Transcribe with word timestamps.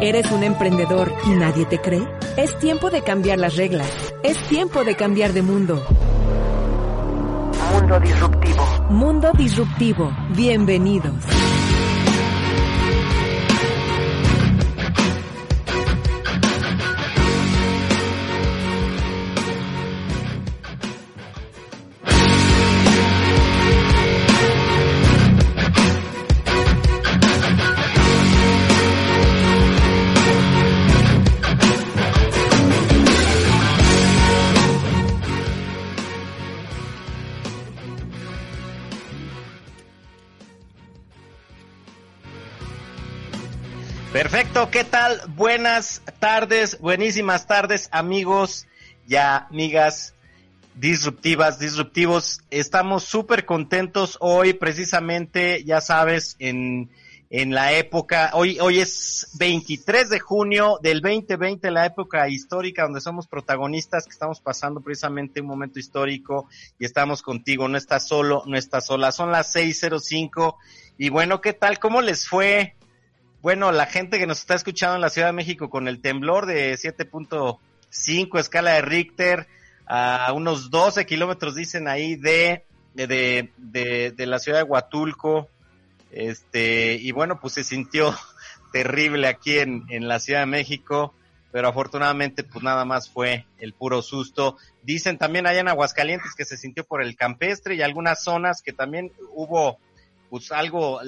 ¿Eres 0.00 0.30
un 0.32 0.42
emprendedor 0.42 1.12
y 1.26 1.30
nadie 1.30 1.64
te 1.64 1.80
cree? 1.80 2.02
Es 2.36 2.58
tiempo 2.58 2.90
de 2.90 3.02
cambiar 3.02 3.38
las 3.38 3.56
reglas. 3.56 3.88
Es 4.24 4.36
tiempo 4.48 4.82
de 4.84 4.96
cambiar 4.96 5.32
de 5.32 5.42
mundo. 5.42 5.80
Mundo 7.72 8.00
Disruptivo. 8.00 8.66
Mundo 8.90 9.30
Disruptivo. 9.38 10.10
Bienvenidos. 10.34 11.14
¿Qué 44.70 44.84
tal? 44.84 45.20
Buenas 45.34 46.02
tardes, 46.20 46.78
buenísimas 46.78 47.46
tardes, 47.46 47.88
amigos 47.90 48.66
y 49.08 49.16
amigas 49.16 50.14
disruptivas, 50.76 51.58
disruptivos. 51.58 52.42
Estamos 52.50 53.02
súper 53.02 53.44
contentos 53.44 54.18
hoy, 54.20 54.52
precisamente, 54.52 55.64
ya 55.64 55.80
sabes, 55.80 56.36
en, 56.38 56.90
en 57.30 57.54
la 57.54 57.72
época, 57.72 58.30
hoy, 58.34 58.60
hoy 58.60 58.78
es 58.78 59.30
23 59.34 60.10
de 60.10 60.20
junio 60.20 60.78
del 60.80 61.00
2020, 61.00 61.70
la 61.72 61.86
época 61.86 62.28
histórica 62.28 62.84
donde 62.84 63.00
somos 63.00 63.26
protagonistas, 63.26 64.04
que 64.04 64.12
estamos 64.12 64.40
pasando 64.40 64.80
precisamente 64.80 65.40
un 65.40 65.48
momento 65.48 65.80
histórico 65.80 66.48
y 66.78 66.84
estamos 66.84 67.22
contigo, 67.22 67.66
no 67.66 67.78
estás 67.78 68.06
solo, 68.06 68.44
no 68.46 68.56
estás 68.56 68.86
sola, 68.86 69.10
son 69.10 69.32
las 69.32 69.56
6.05 69.56 70.54
y 70.98 71.08
bueno, 71.08 71.40
¿qué 71.40 71.52
tal? 71.52 71.80
¿Cómo 71.80 72.00
les 72.00 72.28
fue? 72.28 72.76
Bueno, 73.42 73.72
la 73.72 73.86
gente 73.86 74.20
que 74.20 74.26
nos 74.28 74.38
está 74.38 74.54
escuchando 74.54 74.94
en 74.94 75.00
la 75.00 75.10
Ciudad 75.10 75.28
de 75.28 75.32
México 75.32 75.68
con 75.68 75.88
el 75.88 76.00
temblor 76.00 76.46
de 76.46 76.74
7.5 76.74 78.38
escala 78.38 78.74
de 78.74 78.82
Richter 78.82 79.48
a 79.84 80.32
unos 80.32 80.70
12 80.70 81.04
kilómetros, 81.06 81.56
dicen 81.56 81.88
ahí, 81.88 82.14
de, 82.14 82.64
de, 82.94 83.50
de, 83.56 84.12
de, 84.16 84.26
la 84.26 84.38
ciudad 84.38 84.58
de 84.58 84.64
Huatulco. 84.64 85.48
Este, 86.12 86.94
y 86.94 87.10
bueno, 87.10 87.40
pues 87.40 87.54
se 87.54 87.64
sintió 87.64 88.14
terrible 88.72 89.26
aquí 89.26 89.58
en, 89.58 89.86
en 89.88 90.06
la 90.06 90.20
Ciudad 90.20 90.40
de 90.40 90.46
México, 90.46 91.12
pero 91.50 91.68
afortunadamente 91.68 92.44
pues 92.44 92.62
nada 92.62 92.84
más 92.84 93.10
fue 93.10 93.46
el 93.58 93.72
puro 93.72 94.02
susto. 94.02 94.56
Dicen 94.84 95.18
también 95.18 95.48
allá 95.48 95.60
en 95.60 95.68
Aguascalientes 95.68 96.36
que 96.36 96.44
se 96.44 96.56
sintió 96.56 96.84
por 96.84 97.02
el 97.02 97.16
campestre 97.16 97.74
y 97.74 97.82
algunas 97.82 98.22
zonas 98.22 98.62
que 98.62 98.72
también 98.72 99.10
hubo 99.34 99.78
pues 100.30 100.52
algo 100.52 101.00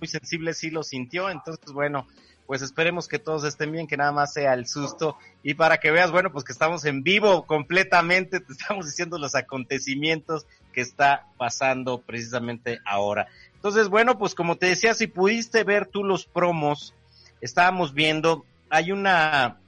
muy 0.00 0.08
sensible 0.08 0.54
sí 0.54 0.70
lo 0.70 0.82
sintió, 0.82 1.30
entonces 1.30 1.72
bueno, 1.72 2.06
pues 2.50 2.62
esperemos 2.62 3.06
que 3.06 3.20
todos 3.20 3.44
estén 3.44 3.70
bien, 3.70 3.86
que 3.86 3.96
nada 3.96 4.10
más 4.10 4.32
sea 4.32 4.54
el 4.54 4.66
susto. 4.66 5.16
Y 5.44 5.54
para 5.54 5.78
que 5.78 5.92
veas, 5.92 6.10
bueno, 6.10 6.32
pues 6.32 6.44
que 6.44 6.50
estamos 6.50 6.84
en 6.84 7.04
vivo 7.04 7.46
completamente, 7.46 8.40
te 8.40 8.52
estamos 8.58 8.86
diciendo 8.86 9.18
los 9.18 9.36
acontecimientos 9.36 10.46
que 10.72 10.80
está 10.80 11.26
pasando 11.36 12.00
precisamente 12.00 12.80
ahora. 12.84 13.28
Entonces, 13.54 13.88
bueno, 13.88 14.18
pues 14.18 14.34
como 14.34 14.56
te 14.56 14.66
decía, 14.66 14.94
si 14.94 15.06
pudiste 15.06 15.62
ver 15.62 15.86
tú 15.86 16.02
los 16.02 16.26
promos, 16.26 16.92
estábamos 17.40 17.94
viendo, 17.94 18.44
hay 18.68 18.90
una, 18.90 19.60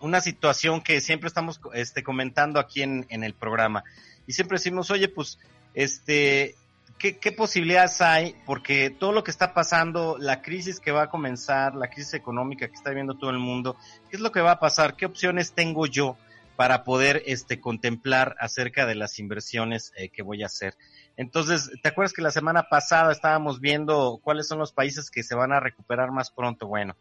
una 0.00 0.22
situación 0.22 0.80
que 0.80 1.02
siempre 1.02 1.28
estamos 1.28 1.60
este, 1.74 2.02
comentando 2.02 2.58
aquí 2.60 2.80
en, 2.80 3.04
en 3.10 3.24
el 3.24 3.34
programa. 3.34 3.84
Y 4.26 4.32
siempre 4.32 4.56
decimos, 4.56 4.90
oye, 4.90 5.08
pues, 5.08 5.38
este, 5.74 6.54
¿Qué, 7.02 7.18
¿qué, 7.18 7.32
posibilidades 7.32 8.00
hay? 8.00 8.36
Porque 8.46 8.88
todo 8.88 9.10
lo 9.10 9.24
que 9.24 9.32
está 9.32 9.52
pasando, 9.54 10.18
la 10.20 10.40
crisis 10.40 10.78
que 10.78 10.92
va 10.92 11.02
a 11.02 11.10
comenzar, 11.10 11.74
la 11.74 11.90
crisis 11.90 12.14
económica 12.14 12.68
que 12.68 12.74
está 12.74 12.90
viviendo 12.90 13.14
todo 13.14 13.30
el 13.30 13.40
mundo, 13.40 13.76
¿qué 14.08 14.14
es 14.14 14.20
lo 14.22 14.30
que 14.30 14.40
va 14.40 14.52
a 14.52 14.60
pasar? 14.60 14.94
¿Qué 14.94 15.06
opciones 15.06 15.52
tengo 15.52 15.86
yo 15.86 16.16
para 16.54 16.84
poder 16.84 17.24
este, 17.26 17.60
contemplar 17.60 18.36
acerca 18.38 18.86
de 18.86 18.94
las 18.94 19.18
inversiones 19.18 19.92
eh, 19.96 20.10
que 20.10 20.22
voy 20.22 20.44
a 20.44 20.46
hacer? 20.46 20.76
Entonces, 21.16 21.72
¿te 21.82 21.88
acuerdas 21.88 22.12
que 22.12 22.22
la 22.22 22.30
semana 22.30 22.68
pasada 22.70 23.10
estábamos 23.10 23.58
viendo 23.58 24.20
cuáles 24.22 24.46
son 24.46 24.60
los 24.60 24.70
países 24.70 25.10
que 25.10 25.24
se 25.24 25.34
van 25.34 25.50
a 25.50 25.58
recuperar 25.58 26.12
más 26.12 26.30
pronto? 26.30 26.68
Bueno, 26.68 26.94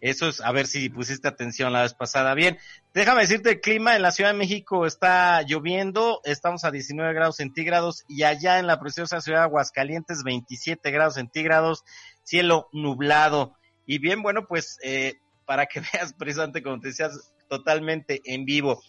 eso 0.00 0.28
es, 0.28 0.40
a 0.40 0.52
ver 0.52 0.66
si 0.66 0.88
pusiste 0.90 1.26
atención 1.26 1.72
la 1.72 1.82
vez 1.82 1.94
pasada. 1.94 2.34
Bien, 2.34 2.58
déjame 2.92 3.22
decirte, 3.22 3.50
el 3.50 3.60
clima 3.60 3.96
en 3.96 4.02
la 4.02 4.12
Ciudad 4.12 4.32
de 4.32 4.38
México 4.38 4.86
está 4.86 5.42
lloviendo, 5.42 6.20
estamos 6.24 6.64
a 6.64 6.70
19 6.70 7.14
grados 7.14 7.36
centígrados 7.36 8.04
y 8.08 8.24
allá 8.24 8.58
en 8.58 8.66
la 8.66 8.78
preciosa 8.78 9.20
ciudad 9.20 9.40
de 9.40 9.44
Aguascalientes 9.44 10.22
27 10.22 10.90
grados 10.90 11.14
centígrados, 11.14 11.84
cielo 12.22 12.68
nublado. 12.72 13.56
Y 13.86 13.98
bien, 13.98 14.22
bueno, 14.22 14.46
pues 14.46 14.78
eh, 14.82 15.14
para 15.46 15.66
que 15.66 15.80
veas 15.92 16.12
precisamente 16.12 16.62
como 16.62 16.80
te 16.80 16.88
decías, 16.88 17.32
totalmente 17.48 18.20
en 18.24 18.44
vivo. 18.44 18.82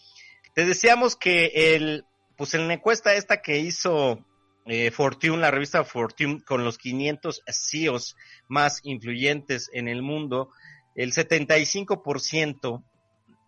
Te 0.53 0.65
decíamos 0.65 1.15
que 1.15 1.75
el, 1.75 2.05
pues 2.35 2.53
en 2.53 2.67
la 2.67 2.73
encuesta 2.73 3.13
esta 3.13 3.41
que 3.41 3.59
hizo 3.59 4.25
eh, 4.65 4.91
Fortune, 4.91 5.37
la 5.37 5.51
revista 5.51 5.83
Fortune, 5.85 6.43
con 6.43 6.65
los 6.65 6.77
500 6.77 7.43
CEOs 7.47 8.17
más 8.47 8.81
influyentes 8.83 9.69
en 9.71 9.87
el 9.87 10.01
mundo, 10.01 10.49
el 10.97 11.13
75% 11.13 12.83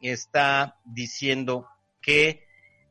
está 0.01 0.77
diciendo 0.85 1.67
que 2.01 2.45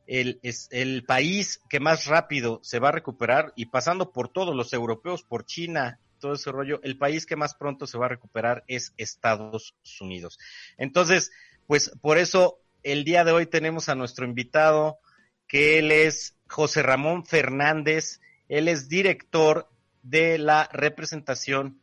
el, 0.05 0.39
es 0.43 0.67
el 0.71 1.05
país 1.05 1.61
que 1.69 1.79
más 1.79 2.05
rápido 2.05 2.59
se 2.61 2.79
va 2.79 2.89
a 2.89 2.91
recuperar 2.91 3.53
y 3.55 3.67
pasando 3.67 4.11
por 4.11 4.27
todos 4.29 4.53
los 4.53 4.73
europeos, 4.73 5.23
por 5.23 5.45
China, 5.45 5.99
todo 6.19 6.33
ese 6.33 6.51
rollo, 6.51 6.81
el 6.83 6.97
país 6.97 7.25
que 7.25 7.37
más 7.37 7.55
pronto 7.55 7.87
se 7.87 7.97
va 7.97 8.07
a 8.07 8.09
recuperar 8.09 8.65
es 8.67 8.93
Estados 8.97 9.75
Unidos. 10.01 10.37
Entonces, 10.77 11.31
pues 11.65 11.91
por 12.01 12.17
eso 12.17 12.59
el 12.83 13.05
día 13.05 13.23
de 13.23 13.31
hoy 13.31 13.45
tenemos 13.45 13.87
a 13.87 13.95
nuestro 13.95 14.25
invitado, 14.25 14.99
que 15.47 15.79
él 15.79 15.91
es 15.91 16.35
José 16.49 16.83
Ramón 16.83 17.25
Fernández, 17.25 18.19
él 18.49 18.67
es 18.67 18.89
director 18.89 19.69
de 20.03 20.37
la 20.37 20.69
representación 20.73 21.79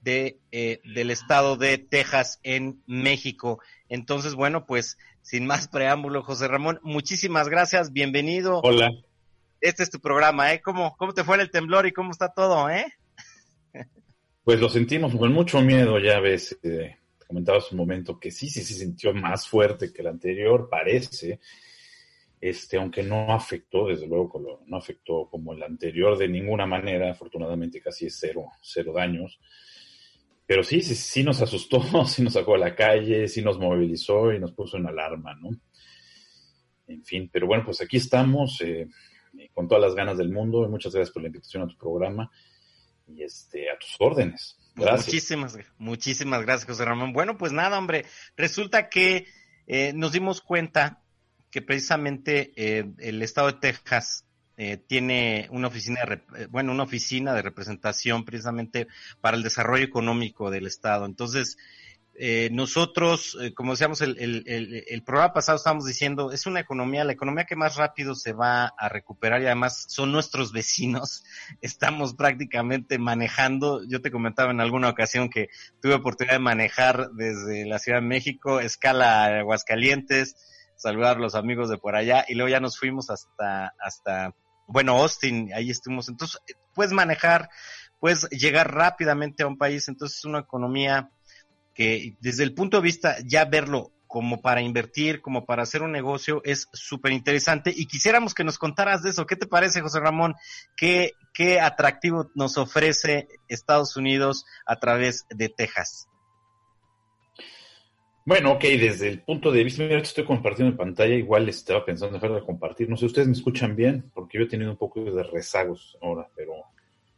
de, 0.00 0.38
eh, 0.52 0.80
del 0.84 1.10
estado 1.10 1.56
de 1.56 1.78
Texas 1.78 2.40
en 2.42 2.82
México. 2.86 3.60
Entonces, 3.88 4.34
bueno, 4.34 4.66
pues 4.66 4.98
sin 5.22 5.46
más 5.46 5.68
preámbulo, 5.68 6.22
José 6.22 6.48
Ramón, 6.48 6.80
muchísimas 6.82 7.48
gracias, 7.48 7.92
bienvenido. 7.92 8.60
Hola. 8.62 8.90
Este 9.60 9.82
es 9.82 9.90
tu 9.90 10.00
programa, 10.00 10.52
¿eh? 10.52 10.60
¿Cómo, 10.62 10.96
cómo 10.96 11.12
te 11.12 11.24
fue 11.24 11.40
el 11.40 11.50
temblor 11.50 11.86
y 11.86 11.92
cómo 11.92 12.12
está 12.12 12.32
todo, 12.32 12.70
eh? 12.70 12.86
Pues 14.44 14.60
lo 14.60 14.70
sentimos 14.70 15.14
con 15.14 15.30
mucho 15.30 15.60
miedo, 15.60 15.98
ya 15.98 16.20
ves, 16.20 16.58
eh, 16.62 16.96
comentabas 17.26 17.70
un 17.70 17.76
momento 17.76 18.18
que 18.18 18.30
sí, 18.30 18.48
sí 18.48 18.62
se 18.62 18.72
sintió 18.72 19.12
más 19.12 19.46
fuerte 19.46 19.92
que 19.92 20.00
el 20.00 20.06
anterior, 20.06 20.70
parece, 20.70 21.38
este, 22.40 22.78
aunque 22.78 23.02
no 23.02 23.30
afectó, 23.30 23.88
desde 23.88 24.06
luego, 24.06 24.62
no 24.64 24.76
afectó 24.78 25.28
como 25.30 25.52
el 25.52 25.62
anterior 25.62 26.16
de 26.16 26.28
ninguna 26.28 26.64
manera, 26.64 27.10
afortunadamente 27.10 27.82
casi 27.82 28.06
es 28.06 28.16
cero, 28.18 28.46
cero 28.62 28.94
daños. 28.94 29.38
Pero 30.48 30.64
sí, 30.64 30.80
sí, 30.80 30.94
sí 30.94 31.22
nos 31.22 31.42
asustó, 31.42 31.82
sí 32.06 32.22
nos 32.22 32.32
sacó 32.32 32.54
a 32.54 32.58
la 32.58 32.74
calle, 32.74 33.28
sí 33.28 33.42
nos 33.42 33.58
movilizó 33.58 34.32
y 34.32 34.40
nos 34.40 34.52
puso 34.52 34.78
en 34.78 34.86
alarma, 34.86 35.34
¿no? 35.34 35.50
En 36.86 37.04
fin, 37.04 37.28
pero 37.30 37.46
bueno, 37.46 37.66
pues 37.66 37.82
aquí 37.82 37.98
estamos 37.98 38.58
eh, 38.62 38.88
con 39.52 39.68
todas 39.68 39.84
las 39.84 39.94
ganas 39.94 40.16
del 40.16 40.30
mundo 40.30 40.66
muchas 40.70 40.94
gracias 40.94 41.12
por 41.12 41.20
la 41.20 41.28
invitación 41.28 41.64
a 41.64 41.66
tu 41.68 41.76
programa 41.76 42.30
y 43.06 43.22
este, 43.22 43.70
a 43.70 43.78
tus 43.78 43.94
órdenes. 43.98 44.56
Gracias. 44.74 45.08
Muchísimas, 45.08 45.58
muchísimas 45.76 46.40
gracias, 46.40 46.66
José 46.66 46.86
Ramón. 46.86 47.12
Bueno, 47.12 47.36
pues 47.36 47.52
nada, 47.52 47.76
hombre, 47.76 48.06
resulta 48.34 48.88
que 48.88 49.26
eh, 49.66 49.92
nos 49.94 50.12
dimos 50.12 50.40
cuenta 50.40 51.02
que 51.50 51.60
precisamente 51.60 52.52
eh, 52.56 52.90
el 53.00 53.20
estado 53.20 53.48
de 53.48 53.58
Texas 53.60 54.24
eh, 54.58 54.76
tiene 54.76 55.48
una 55.50 55.68
oficina, 55.68 56.04
de, 56.04 56.14
eh, 56.36 56.46
bueno, 56.50 56.72
una 56.72 56.82
oficina 56.82 57.32
de 57.32 57.40
representación 57.40 58.26
precisamente 58.26 58.88
para 59.22 59.36
el 59.36 59.42
desarrollo 59.42 59.84
económico 59.84 60.50
del 60.50 60.66
Estado. 60.66 61.06
Entonces, 61.06 61.56
eh, 62.20 62.50
nosotros, 62.50 63.38
eh, 63.40 63.54
como 63.54 63.74
decíamos 63.74 64.00
el, 64.00 64.18
el, 64.18 64.42
el, 64.48 64.84
el, 64.88 65.02
programa 65.04 65.34
pasado, 65.34 65.54
estábamos 65.54 65.84
diciendo, 65.84 66.32
es 66.32 66.46
una 66.46 66.58
economía, 66.58 67.04
la 67.04 67.12
economía 67.12 67.44
que 67.44 67.54
más 67.54 67.76
rápido 67.76 68.16
se 68.16 68.32
va 68.32 68.74
a 68.76 68.88
recuperar 68.88 69.40
y 69.40 69.46
además 69.46 69.86
son 69.88 70.10
nuestros 70.10 70.50
vecinos. 70.52 71.22
Estamos 71.60 72.14
prácticamente 72.14 72.98
manejando, 72.98 73.84
yo 73.86 74.02
te 74.02 74.10
comentaba 74.10 74.50
en 74.50 74.60
alguna 74.60 74.88
ocasión 74.88 75.30
que 75.30 75.48
tuve 75.80 75.94
oportunidad 75.94 76.34
de 76.34 76.40
manejar 76.40 77.10
desde 77.12 77.64
la 77.66 77.78
Ciudad 77.78 78.00
de 78.00 78.08
México, 78.08 78.58
escala 78.58 79.38
Aguascalientes, 79.38 80.34
saludar 80.74 81.18
a 81.18 81.20
los 81.20 81.36
amigos 81.36 81.70
de 81.70 81.78
por 81.78 81.94
allá 81.94 82.24
y 82.26 82.34
luego 82.34 82.48
ya 82.48 82.58
nos 82.58 82.80
fuimos 82.80 83.10
hasta, 83.10 83.74
hasta 83.78 84.34
bueno, 84.68 84.96
Austin, 84.96 85.50
ahí 85.52 85.70
estuvimos. 85.70 86.08
Entonces, 86.08 86.40
puedes 86.74 86.92
manejar 86.92 87.50
puedes 87.98 88.28
llegar 88.30 88.72
rápidamente 88.72 89.42
a 89.42 89.46
un 89.46 89.58
país, 89.58 89.88
entonces 89.88 90.18
es 90.18 90.24
una 90.24 90.40
economía 90.40 91.10
que 91.74 92.16
desde 92.20 92.44
el 92.44 92.54
punto 92.54 92.78
de 92.78 92.82
vista 92.82 93.16
ya 93.24 93.44
verlo 93.44 93.92
como 94.06 94.40
para 94.40 94.62
invertir, 94.62 95.20
como 95.20 95.44
para 95.44 95.62
hacer 95.62 95.82
un 95.82 95.92
negocio, 95.92 96.40
es 96.44 96.68
súper 96.72 97.12
interesante. 97.12 97.72
Y 97.76 97.86
quisiéramos 97.86 98.32
que 98.32 98.42
nos 98.42 98.58
contaras 98.58 99.02
de 99.02 99.10
eso. 99.10 99.26
¿Qué 99.26 99.36
te 99.36 99.46
parece, 99.46 99.82
José 99.82 100.00
Ramón? 100.00 100.34
¿Qué, 100.76 101.12
¿Qué 101.34 101.60
atractivo 101.60 102.30
nos 102.34 102.56
ofrece 102.56 103.28
Estados 103.48 103.96
Unidos 103.96 104.46
a 104.66 104.76
través 104.76 105.26
de 105.28 105.50
Texas? 105.50 106.08
Bueno, 108.28 108.52
ok, 108.52 108.62
desde 108.62 109.08
el 109.08 109.22
punto 109.22 109.50
de 109.50 109.64
vista, 109.64 109.84
mira, 109.84 110.00
estoy 110.00 110.22
compartiendo 110.22 110.72
en 110.72 110.76
pantalla, 110.76 111.14
igual 111.14 111.48
estaba 111.48 111.82
pensando 111.82 112.14
en 112.14 112.20
dejar 112.20 112.36
de 112.38 112.44
compartir. 112.44 112.86
No 112.86 112.94
sé, 112.94 113.06
¿ustedes 113.06 113.26
me 113.26 113.32
escuchan 113.32 113.74
bien? 113.74 114.10
Porque 114.12 114.36
yo 114.36 114.44
he 114.44 114.48
tenido 114.48 114.70
un 114.70 114.76
poco 114.76 115.02
de 115.02 115.22
rezagos 115.22 115.96
ahora, 116.02 116.28
pero... 116.36 116.52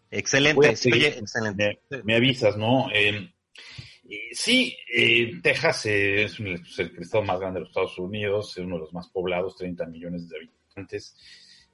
Excelente, 0.09 0.69
excelente. 0.69 1.81
Me, 2.05 2.15
avisas, 2.15 2.57
¿no? 2.57 2.87
Eh, 2.95 3.29
sí, 4.31 4.77
eh, 4.97 5.41
Texas 5.43 5.87
es, 5.87 6.39
el 6.39 6.63
estado 7.01 7.25
más 7.25 7.41
grande 7.41 7.59
de 7.59 7.61
los 7.63 7.71
Estados 7.71 7.99
Unidos, 7.99 8.57
es 8.57 8.65
uno 8.65 8.77
de 8.77 8.83
los 8.83 8.93
más 8.93 9.09
poblados, 9.09 9.57
30 9.57 9.87
millones 9.87 10.29
de 10.29 10.37
habitantes. 10.37 11.17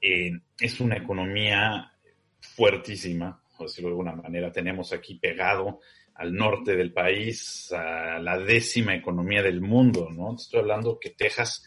Eh, 0.01 0.31
es 0.59 0.81
una 0.81 0.97
economía 0.97 1.93
fuertísima, 2.41 3.39
por 3.59 3.67
decirlo 3.67 3.91
de 3.91 3.93
alguna 3.93 4.17
manera. 4.17 4.51
Tenemos 4.51 4.95
aquí 4.95 5.17
pegado 5.17 5.81
al 6.19 6.35
norte 6.35 6.77
del 6.77 6.93
país 6.93 7.71
a 7.73 8.19
la 8.19 8.39
décima 8.39 8.95
economía 8.95 9.43
del 9.43 9.61
mundo, 9.61 10.09
¿no? 10.11 10.35
Estoy 10.37 10.61
hablando 10.61 10.99
que 10.99 11.11
Texas, 11.11 11.65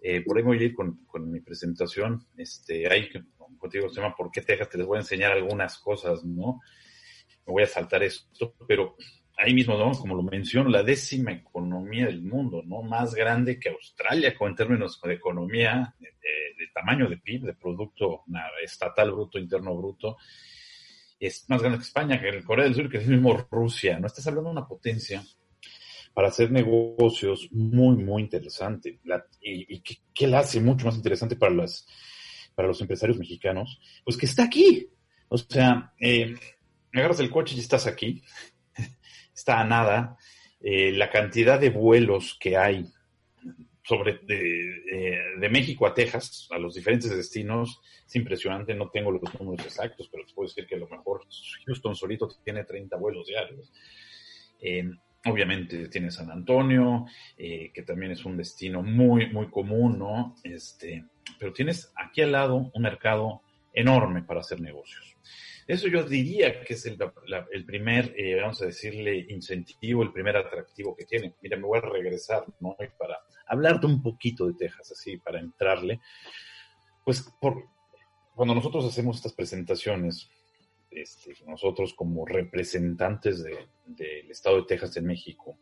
eh, 0.00 0.22
por 0.22 0.38
ahí 0.38 0.42
voy 0.42 0.58
a 0.58 0.62
ir 0.64 0.74
con, 0.74 0.98
mi 1.30 1.40
presentación, 1.40 2.26
este, 2.36 2.90
hay, 2.90 3.10
contigo 3.58 3.88
se 3.88 4.00
llama 4.00 4.14
¿Por 4.16 4.30
qué 4.30 4.40
Texas? 4.40 4.70
Te 4.70 4.78
les 4.78 4.86
voy 4.86 4.96
a 4.96 5.00
enseñar 5.00 5.32
algunas 5.32 5.78
cosas, 5.78 6.24
¿no? 6.24 6.60
Me 7.46 7.52
voy 7.52 7.62
a 7.62 7.66
saltar 7.66 8.02
esto, 8.02 8.54
pero 8.66 8.96
ahí 9.36 9.52
mismo, 9.52 9.76
¿no? 9.76 9.92
Como 9.92 10.14
lo 10.14 10.22
menciono, 10.22 10.70
la 10.70 10.82
décima 10.82 11.32
economía 11.32 12.06
del 12.06 12.22
mundo, 12.22 12.62
¿no? 12.64 12.82
Más 12.82 13.14
grande 13.14 13.60
que 13.60 13.68
Australia, 13.68 14.34
con, 14.34 14.50
en 14.50 14.56
términos 14.56 15.00
de 15.02 15.12
economía, 15.12 15.94
de, 15.98 16.08
tamaño 16.74 17.08
de 17.08 17.18
PIB, 17.18 17.42
de 17.42 17.54
Producto 17.54 18.24
Estatal 18.62 19.10
Bruto, 19.12 19.38
Interno 19.38 19.74
Bruto. 19.76 20.16
Es 21.18 21.44
más 21.48 21.60
grande 21.60 21.78
que 21.78 21.84
España, 21.84 22.20
que 22.20 22.28
el 22.28 22.44
Corea 22.44 22.64
del 22.64 22.74
Sur, 22.74 22.90
que 22.90 22.98
es 22.98 23.06
mismo 23.06 23.46
Rusia, 23.50 23.98
¿no? 23.98 24.06
Estás 24.06 24.26
hablando 24.26 24.50
de 24.50 24.56
una 24.56 24.68
potencia 24.68 25.24
para 26.12 26.28
hacer 26.28 26.50
negocios 26.50 27.48
muy, 27.52 27.96
muy 27.96 28.22
interesante. 28.22 29.00
y, 29.40 29.82
qué, 30.14 30.26
la 30.26 30.40
hace 30.40 30.60
mucho 30.60 30.86
más 30.86 30.96
interesante 30.96 31.36
para, 31.36 31.54
para 32.54 32.68
los 32.68 32.80
empresarios 32.80 33.18
mexicanos? 33.18 33.80
Pues 34.04 34.16
que 34.16 34.26
está 34.26 34.44
aquí. 34.44 34.88
O 35.28 35.36
sea, 35.36 35.92
eh, 36.00 36.34
agarras 36.92 37.20
el 37.20 37.30
coche 37.30 37.54
y 37.56 37.60
estás 37.60 37.86
aquí 37.86 38.22
está 39.34 39.60
a 39.60 39.64
nada. 39.64 40.16
Eh, 40.60 40.92
la 40.92 41.10
cantidad 41.10 41.60
de 41.60 41.70
vuelos 41.70 42.36
que 42.40 42.56
hay 42.56 42.86
sobre 43.86 44.18
de, 44.26 45.48
México 45.48 45.86
a 45.86 45.94
Texas, 45.94 46.48
a 46.50 46.58
los 46.58 46.74
diferentes 46.74 47.08
destinos, 47.14 47.80
es 48.04 48.16
impresionante. 48.16 48.74
No 48.74 48.90
tengo 48.90 49.12
los 49.12 49.22
números 49.38 49.64
exactos, 49.64 50.08
pero 50.10 50.26
te 50.26 50.34
puedo 50.34 50.48
decir 50.48 50.66
que 50.66 50.74
a 50.74 50.78
lo 50.78 50.88
mejor 50.88 51.22
Houston 51.66 51.94
solito 51.94 52.28
tiene 52.42 52.64
30 52.64 52.96
vuelos 52.96 53.28
diarios. 53.28 53.72
Eh, 54.60 54.90
obviamente 55.26 55.88
tiene 55.88 56.10
San 56.10 56.32
Antonio, 56.32 57.06
eh, 57.38 57.70
que 57.72 57.82
también 57.82 58.10
es 58.10 58.24
un 58.24 58.36
destino 58.36 58.82
muy, 58.82 59.28
muy 59.28 59.48
común, 59.50 60.00
¿no? 60.00 60.34
Este, 60.42 61.04
pero 61.38 61.52
tienes 61.52 61.92
aquí 61.94 62.22
al 62.22 62.32
lado 62.32 62.70
un 62.74 62.82
mercado 62.82 63.42
enorme 63.72 64.22
para 64.22 64.40
hacer 64.40 64.60
negocios. 64.60 65.16
Eso 65.66 65.88
yo 65.88 66.04
diría 66.04 66.62
que 66.62 66.74
es 66.74 66.86
el, 66.86 66.96
primer, 67.64 68.14
eh, 68.16 68.40
vamos 68.40 68.62
a 68.62 68.66
decirle, 68.66 69.26
incentivo, 69.28 70.02
el 70.02 70.12
primer 70.12 70.36
atractivo 70.36 70.94
que 70.94 71.04
tiene. 71.04 71.34
Mira, 71.42 71.56
me 71.56 71.64
voy 71.64 71.78
a 71.78 71.82
regresar, 71.82 72.44
¿no? 72.60 72.76
Para 72.96 73.18
hablarte 73.46 73.86
un 73.86 74.00
poquito 74.00 74.46
de 74.46 74.54
Texas, 74.54 74.92
así, 74.92 75.16
para 75.16 75.40
entrarle. 75.40 76.00
Pues 77.04 77.22
por, 77.40 77.64
cuando 78.34 78.54
nosotros 78.54 78.84
hacemos 78.84 79.16
estas 79.16 79.32
presentaciones, 79.32 80.28
este, 80.90 81.34
nosotros 81.46 81.94
como 81.94 82.24
representantes 82.24 83.42
del 83.42 84.30
estado 84.30 84.58
de 84.58 84.66
Texas 84.68 84.96
en 84.96 85.06
México, 85.06 85.58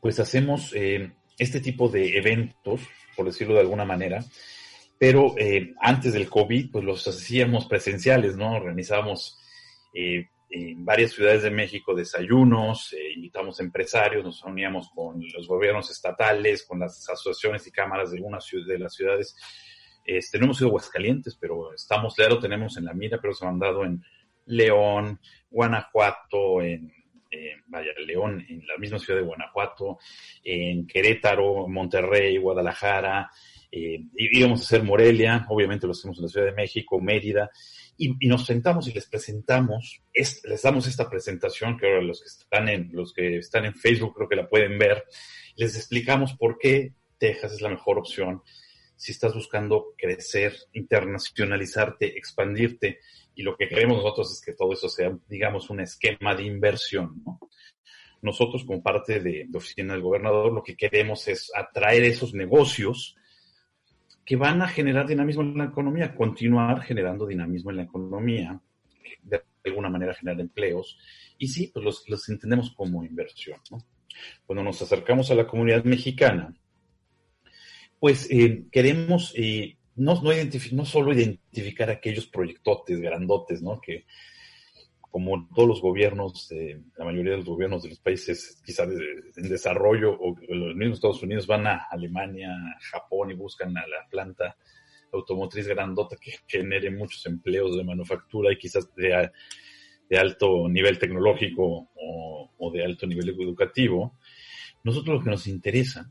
pues 0.00 0.18
hacemos 0.18 0.72
eh, 0.74 1.12
este 1.38 1.60
tipo 1.60 1.88
de 1.88 2.16
eventos, 2.16 2.80
por 3.16 3.26
decirlo 3.26 3.54
de 3.54 3.60
alguna 3.60 3.84
manera, 3.84 4.24
pero 4.98 5.34
eh, 5.38 5.74
antes 5.80 6.12
del 6.12 6.28
COVID, 6.28 6.72
pues 6.72 6.84
los 6.84 7.06
hacíamos 7.06 7.66
presenciales, 7.66 8.36
¿no? 8.36 8.54
Organizábamos 8.54 9.38
eh, 9.94 10.28
en 10.50 10.84
varias 10.84 11.12
ciudades 11.12 11.44
de 11.44 11.50
México 11.50 11.94
desayunos, 11.94 12.92
eh, 12.94 13.12
invitamos 13.14 13.60
empresarios, 13.60 14.24
nos 14.24 14.42
uníamos 14.42 14.90
con 14.94 15.22
los 15.32 15.46
gobiernos 15.46 15.90
estatales, 15.90 16.64
con 16.66 16.80
las 16.80 17.08
asociaciones 17.08 17.66
y 17.66 17.70
cámaras 17.70 18.10
de 18.10 18.16
algunas 18.16 18.44
de 18.66 18.78
las 18.78 18.94
ciudades. 18.94 19.36
Este, 20.04 20.38
no 20.38 20.46
hemos 20.46 20.58
ido 20.60 20.68
a 20.68 20.70
Aguascalientes, 20.70 21.36
pero 21.40 21.72
estamos, 21.74 22.16
ya 22.16 22.28
lo 22.28 22.40
tenemos 22.40 22.76
en 22.76 22.86
la 22.86 22.94
mira, 22.94 23.18
pero 23.20 23.34
se 23.34 23.46
han 23.46 23.58
dado 23.58 23.84
en 23.84 24.02
León, 24.46 25.20
Guanajuato, 25.50 26.62
en 26.62 26.92
vaya, 27.66 27.92
León, 28.06 28.44
en 28.48 28.66
la 28.66 28.78
misma 28.78 28.98
ciudad 28.98 29.20
de 29.20 29.26
Guanajuato, 29.26 29.98
en 30.42 30.86
Querétaro, 30.86 31.68
Monterrey, 31.68 32.38
Guadalajara, 32.38 33.30
eh, 33.70 34.00
íbamos 34.16 34.60
a 34.60 34.64
hacer 34.64 34.82
Morelia, 34.82 35.46
obviamente 35.48 35.86
lo 35.86 35.92
hacemos 35.92 36.18
en 36.18 36.24
la 36.24 36.28
Ciudad 36.28 36.46
de 36.46 36.52
México, 36.52 37.00
Mérida, 37.00 37.50
y, 37.96 38.14
nos 38.26 38.46
sentamos 38.46 38.88
y 38.88 38.92
les 38.92 39.06
presentamos, 39.06 40.02
les 40.14 40.62
damos 40.62 40.86
esta 40.86 41.08
presentación, 41.10 41.76
que 41.76 41.86
ahora 41.86 42.02
los 42.02 42.20
que 42.20 42.28
están 42.28 42.68
en, 42.68 42.90
los 42.92 43.12
que 43.12 43.38
están 43.38 43.64
en 43.66 43.74
Facebook 43.74 44.14
creo 44.14 44.28
que 44.28 44.36
la 44.36 44.48
pueden 44.48 44.78
ver, 44.78 45.04
les 45.56 45.76
explicamos 45.76 46.34
por 46.34 46.58
qué 46.58 46.94
Texas 47.18 47.54
es 47.54 47.60
la 47.60 47.70
mejor 47.70 47.98
opción 47.98 48.42
si 48.96 49.12
estás 49.12 49.32
buscando 49.34 49.94
crecer, 49.96 50.56
internacionalizarte, 50.72 52.18
expandirte, 52.18 52.98
y 53.34 53.42
lo 53.42 53.56
que 53.56 53.68
queremos 53.68 53.98
nosotros 53.98 54.32
es 54.32 54.40
que 54.44 54.54
todo 54.54 54.72
eso 54.72 54.88
sea, 54.88 55.16
digamos, 55.28 55.70
un 55.70 55.80
esquema 55.80 56.34
de 56.34 56.44
inversión, 56.44 57.22
Nosotros, 58.20 58.64
como 58.64 58.82
parte 58.82 59.20
de, 59.20 59.46
de 59.48 59.58
Oficina 59.58 59.92
del 59.92 60.02
Gobernador, 60.02 60.52
lo 60.52 60.64
que 60.64 60.76
queremos 60.76 61.28
es 61.28 61.52
atraer 61.54 62.02
esos 62.02 62.34
negocios 62.34 63.14
que 64.28 64.36
van 64.36 64.60
a 64.60 64.68
generar 64.68 65.06
dinamismo 65.06 65.40
en 65.40 65.56
la 65.56 65.64
economía, 65.64 66.14
continuar 66.14 66.82
generando 66.82 67.26
dinamismo 67.26 67.70
en 67.70 67.78
la 67.78 67.84
economía, 67.84 68.60
de 69.22 69.42
alguna 69.64 69.88
manera 69.88 70.12
generar 70.12 70.38
empleos, 70.38 70.98
y 71.38 71.48
sí, 71.48 71.70
pues 71.72 72.04
los, 72.06 72.28
entendemos 72.28 72.72
como 72.72 73.02
inversión. 73.02 73.58
Cuando 74.44 74.62
nos 74.62 74.82
acercamos 74.82 75.30
a 75.30 75.34
la 75.34 75.46
comunidad 75.46 75.82
mexicana, 75.84 76.54
pues 77.98 78.30
eh, 78.30 78.66
queremos 78.70 79.32
eh, 79.34 79.78
no, 79.96 80.20
no, 80.20 80.30
no, 80.72 80.84
solo 80.84 81.14
identificar 81.14 81.88
aquellos 81.88 82.26
proyectotes 82.26 83.00
grandotes, 83.00 83.62
¿no? 83.62 83.80
Que, 83.80 84.04
como 85.18 85.48
todos 85.52 85.68
los 85.68 85.82
gobiernos, 85.82 86.48
la 86.96 87.04
mayoría 87.04 87.32
de 87.32 87.38
los 87.38 87.46
gobiernos 87.46 87.82
de 87.82 87.88
los 87.88 87.98
países 87.98 88.62
quizás 88.64 88.88
en 89.36 89.48
desarrollo 89.48 90.16
o 90.16 90.36
los 90.48 90.76
mismos 90.76 90.98
Estados 90.98 91.24
Unidos 91.24 91.44
van 91.44 91.66
a 91.66 91.88
Alemania, 91.90 92.54
Japón 92.92 93.32
y 93.32 93.34
buscan 93.34 93.76
a 93.76 93.84
la 93.88 94.08
planta 94.08 94.56
automotriz 95.12 95.66
grandota 95.66 96.14
que 96.20 96.34
genere 96.46 96.92
muchos 96.92 97.26
empleos 97.26 97.76
de 97.76 97.82
manufactura 97.82 98.52
y 98.52 98.58
quizás 98.58 98.94
de, 98.94 99.28
de 100.08 100.18
alto 100.18 100.68
nivel 100.68 101.00
tecnológico 101.00 101.88
o, 101.96 102.52
o, 102.56 102.70
de 102.70 102.84
alto 102.84 103.04
nivel 103.04 103.30
educativo. 103.30 104.20
Nosotros 104.84 105.16
lo 105.16 105.24
que 105.24 105.30
nos 105.30 105.48
interesa 105.48 106.08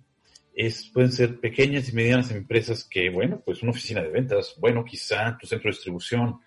es, 0.54 0.90
pueden 0.94 1.14
ser 1.14 1.40
pequeñas 1.40 1.88
y 1.88 1.96
medianas 1.96 2.30
empresas 2.32 2.84
que, 2.84 3.10
bueno, 3.10 3.42
pues 3.46 3.64
una 3.64 3.72
oficina 3.72 4.02
de 4.02 4.10
ventas, 4.10 4.58
bueno, 4.60 4.84
quizá 4.84 5.38
tu 5.40 5.48
centro 5.48 5.70
de 5.70 5.76
distribución, 5.76 6.42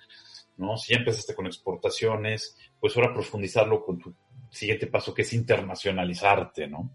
¿no? 0.61 0.77
Si 0.77 0.93
ya 0.93 0.99
empezaste 0.99 1.35
con 1.35 1.47
exportaciones, 1.47 2.57
pues 2.79 2.97
ahora 2.97 3.13
profundizarlo 3.15 3.83
con 3.85 3.99
tu 3.99 4.15
siguiente 4.51 4.87
paso, 4.87 5.15
que 5.15 5.23
es 5.23 5.33
internacionalizarte, 5.33 6.69
¿no? 6.69 6.91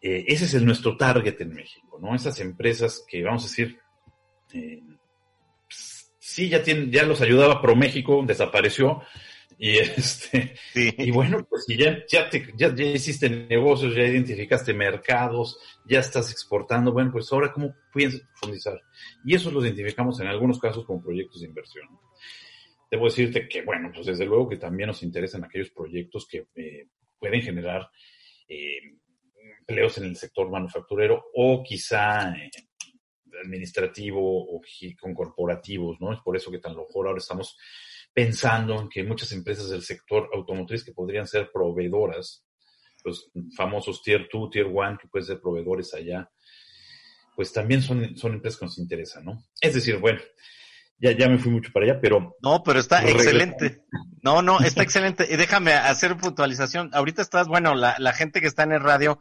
Eh, 0.00 0.24
ese 0.28 0.44
es 0.44 0.62
nuestro 0.62 0.96
target 0.96 1.40
en 1.40 1.54
México, 1.54 1.98
¿no? 2.00 2.14
Esas 2.14 2.40
empresas 2.40 3.04
que, 3.06 3.22
vamos 3.22 3.44
a 3.44 3.48
decir, 3.48 3.78
eh, 4.52 4.82
sí, 6.18 6.48
ya, 6.48 6.62
tienen, 6.62 6.90
ya 6.90 7.04
los 7.04 7.20
ayudaba 7.20 7.60
ProMéxico, 7.60 8.22
desapareció, 8.26 9.02
y 9.64 9.78
este, 9.78 10.56
y 10.74 11.12
bueno, 11.12 11.46
pues 11.48 11.66
si 11.66 11.76
ya, 11.76 12.04
ya, 12.10 12.28
ya, 12.56 12.74
ya, 12.74 12.84
hiciste 12.84 13.30
negocios, 13.30 13.94
ya 13.94 14.02
identificaste 14.02 14.74
mercados, 14.74 15.56
ya 15.84 16.00
estás 16.00 16.32
exportando, 16.32 16.92
bueno, 16.92 17.12
pues 17.12 17.32
ahora 17.32 17.52
cómo 17.52 17.72
puedes 17.92 18.20
profundizar. 18.22 18.82
Y 19.24 19.36
eso 19.36 19.52
lo 19.52 19.64
identificamos 19.64 20.18
en 20.18 20.26
algunos 20.26 20.58
casos 20.58 20.84
como 20.84 21.00
proyectos 21.00 21.42
de 21.42 21.46
inversión. 21.46 21.86
Debo 22.90 23.04
decirte 23.04 23.48
que, 23.48 23.62
bueno, 23.62 23.92
pues 23.94 24.06
desde 24.06 24.26
luego 24.26 24.48
que 24.48 24.56
también 24.56 24.88
nos 24.88 25.04
interesan 25.04 25.44
aquellos 25.44 25.70
proyectos 25.70 26.26
que 26.26 26.48
eh, 26.56 26.88
pueden 27.16 27.40
generar 27.40 27.88
eh, 28.48 28.80
empleos 29.60 29.96
en 29.98 30.06
el 30.06 30.16
sector 30.16 30.50
manufacturero 30.50 31.26
o 31.34 31.62
quizá 31.62 32.34
eh, 32.34 32.50
administrativo 33.44 34.20
o 34.20 34.60
con 35.00 35.14
corporativos, 35.14 36.00
¿no? 36.00 36.12
Es 36.12 36.18
por 36.18 36.36
eso 36.36 36.50
que 36.50 36.58
tan 36.58 36.74
lo 36.74 36.84
mejor 36.88 37.06
ahora 37.06 37.18
estamos 37.18 37.56
pensando 38.12 38.80
en 38.80 38.88
que 38.88 39.04
muchas 39.04 39.32
empresas 39.32 39.70
del 39.70 39.82
sector 39.82 40.28
automotriz 40.34 40.84
que 40.84 40.92
podrían 40.92 41.26
ser 41.26 41.50
proveedoras, 41.52 42.44
los 43.04 43.30
famosos 43.56 44.02
Tier 44.02 44.28
2, 44.32 44.50
Tier 44.50 44.66
1, 44.66 44.98
que 45.00 45.08
pueden 45.08 45.26
ser 45.26 45.40
proveedores 45.40 45.92
allá, 45.94 46.30
pues 47.34 47.52
también 47.52 47.82
son, 47.82 48.16
son 48.16 48.34
empresas 48.34 48.58
que 48.58 48.66
nos 48.66 48.78
interesan, 48.78 49.24
¿no? 49.24 49.42
Es 49.60 49.74
decir, 49.74 49.98
bueno, 49.98 50.20
ya, 50.98 51.12
ya 51.12 51.28
me 51.28 51.38
fui 51.38 51.50
mucho 51.50 51.72
para 51.72 51.86
allá, 51.86 52.00
pero... 52.00 52.36
No, 52.42 52.62
pero 52.62 52.78
está 52.78 53.02
excelente. 53.08 53.82
No, 54.22 54.42
no, 54.42 54.60
está 54.60 54.82
excelente. 54.82 55.26
Y 55.28 55.36
déjame 55.36 55.72
hacer 55.72 56.16
puntualización. 56.16 56.90
Ahorita 56.92 57.22
estás, 57.22 57.48
bueno, 57.48 57.74
la, 57.74 57.96
la 57.98 58.12
gente 58.12 58.40
que 58.40 58.46
está 58.46 58.62
en 58.62 58.72
el 58.72 58.80
radio, 58.80 59.18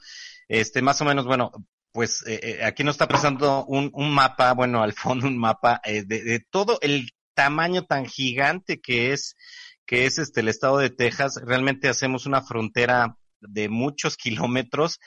este, 0.47 0.81
más 0.81 1.01
o 1.01 1.05
menos, 1.05 1.25
bueno, 1.25 1.51
pues 1.91 2.23
eh, 2.27 2.39
eh, 2.43 2.63
aquí 2.63 2.83
nos 2.83 2.95
está 2.95 3.07
presentando 3.07 3.65
un, 3.65 3.89
un 3.93 4.13
mapa, 4.13 4.53
bueno, 4.53 4.83
al 4.83 4.93
fondo 4.93 5.27
un 5.27 5.37
mapa 5.37 5.81
eh, 5.83 6.03
de, 6.03 6.23
de, 6.23 6.39
todo 6.39 6.77
el 6.81 7.09
tamaño 7.33 7.85
tan 7.85 8.05
gigante 8.05 8.79
que 8.79 9.13
es, 9.13 9.35
que 9.85 10.05
es 10.05 10.17
este 10.17 10.41
el 10.41 10.47
estado 10.47 10.77
de 10.77 10.89
Texas. 10.89 11.39
Realmente 11.43 11.89
hacemos 11.89 12.25
una 12.25 12.41
frontera 12.41 13.17
de 13.39 13.69
muchos 13.69 14.17
kilómetros 14.17 14.99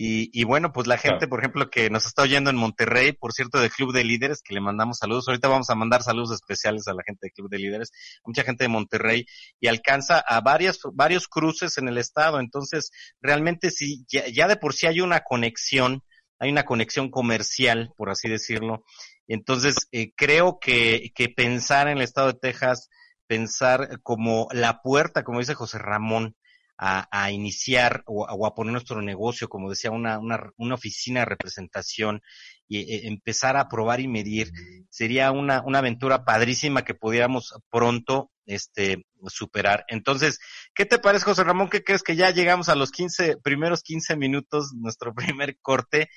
y, 0.00 0.30
y, 0.32 0.44
bueno, 0.44 0.72
pues 0.72 0.86
la 0.86 0.96
gente, 0.96 1.26
por 1.26 1.40
ejemplo, 1.40 1.70
que 1.70 1.90
nos 1.90 2.06
está 2.06 2.22
oyendo 2.22 2.50
en 2.50 2.56
Monterrey, 2.56 3.10
por 3.10 3.32
cierto, 3.32 3.58
del 3.58 3.72
Club 3.72 3.92
de 3.92 4.04
Líderes, 4.04 4.42
que 4.42 4.54
le 4.54 4.60
mandamos 4.60 4.98
saludos. 4.98 5.26
Ahorita 5.26 5.48
vamos 5.48 5.70
a 5.70 5.74
mandar 5.74 6.04
saludos 6.04 6.30
especiales 6.30 6.86
a 6.86 6.94
la 6.94 7.02
gente 7.04 7.18
del 7.22 7.32
Club 7.32 7.50
de 7.50 7.58
Líderes, 7.58 7.90
mucha 8.24 8.44
gente 8.44 8.62
de 8.62 8.68
Monterrey, 8.68 9.26
y 9.58 9.66
alcanza 9.66 10.20
a 10.20 10.40
varias, 10.40 10.78
varios 10.92 11.26
cruces 11.26 11.78
en 11.78 11.88
el 11.88 11.98
estado. 11.98 12.38
Entonces, 12.38 12.92
realmente 13.20 13.72
sí, 13.72 14.04
ya, 14.06 14.28
ya 14.28 14.46
de 14.46 14.56
por 14.56 14.72
sí 14.72 14.86
hay 14.86 15.00
una 15.00 15.24
conexión, 15.24 16.04
hay 16.38 16.52
una 16.52 16.64
conexión 16.64 17.10
comercial, 17.10 17.92
por 17.96 18.10
así 18.10 18.28
decirlo. 18.28 18.84
Entonces, 19.28 19.88
eh, 19.92 20.12
creo 20.16 20.58
que, 20.60 21.12
que 21.14 21.28
pensar 21.28 21.86
en 21.88 21.98
el 21.98 22.02
estado 22.02 22.28
de 22.28 22.38
Texas, 22.40 22.88
pensar 23.26 24.00
como 24.02 24.48
la 24.52 24.82
puerta, 24.82 25.22
como 25.22 25.38
dice 25.38 25.54
José 25.54 25.78
Ramón, 25.78 26.34
a, 26.78 27.08
a 27.10 27.32
iniciar 27.32 28.04
o, 28.06 28.46
a 28.46 28.54
poner 28.54 28.72
nuestro 28.72 29.02
negocio, 29.02 29.48
como 29.48 29.68
decía, 29.68 29.90
una, 29.90 30.18
una, 30.18 30.52
una 30.56 30.76
oficina 30.76 31.20
de 31.20 31.26
representación 31.26 32.22
y 32.68 32.78
e, 32.78 33.08
empezar 33.08 33.56
a 33.56 33.68
probar 33.68 34.00
y 34.00 34.06
medir, 34.06 34.52
sería 34.88 35.32
una, 35.32 35.60
una 35.62 35.80
aventura 35.80 36.24
padrísima 36.24 36.84
que 36.84 36.94
pudiéramos 36.94 37.52
pronto 37.68 38.30
este, 38.46 39.04
superar. 39.26 39.84
Entonces, 39.88 40.38
¿qué 40.72 40.86
te 40.86 41.00
parece, 41.00 41.24
José 41.24 41.42
Ramón? 41.42 41.68
¿Qué 41.68 41.82
crees 41.82 42.04
que 42.04 42.14
ya 42.14 42.30
llegamos 42.30 42.68
a 42.68 42.76
los 42.76 42.92
15, 42.92 43.38
primeros 43.42 43.82
15 43.82 44.16
minutos, 44.16 44.72
nuestro 44.74 45.12
primer 45.14 45.58
corte? 45.60 46.08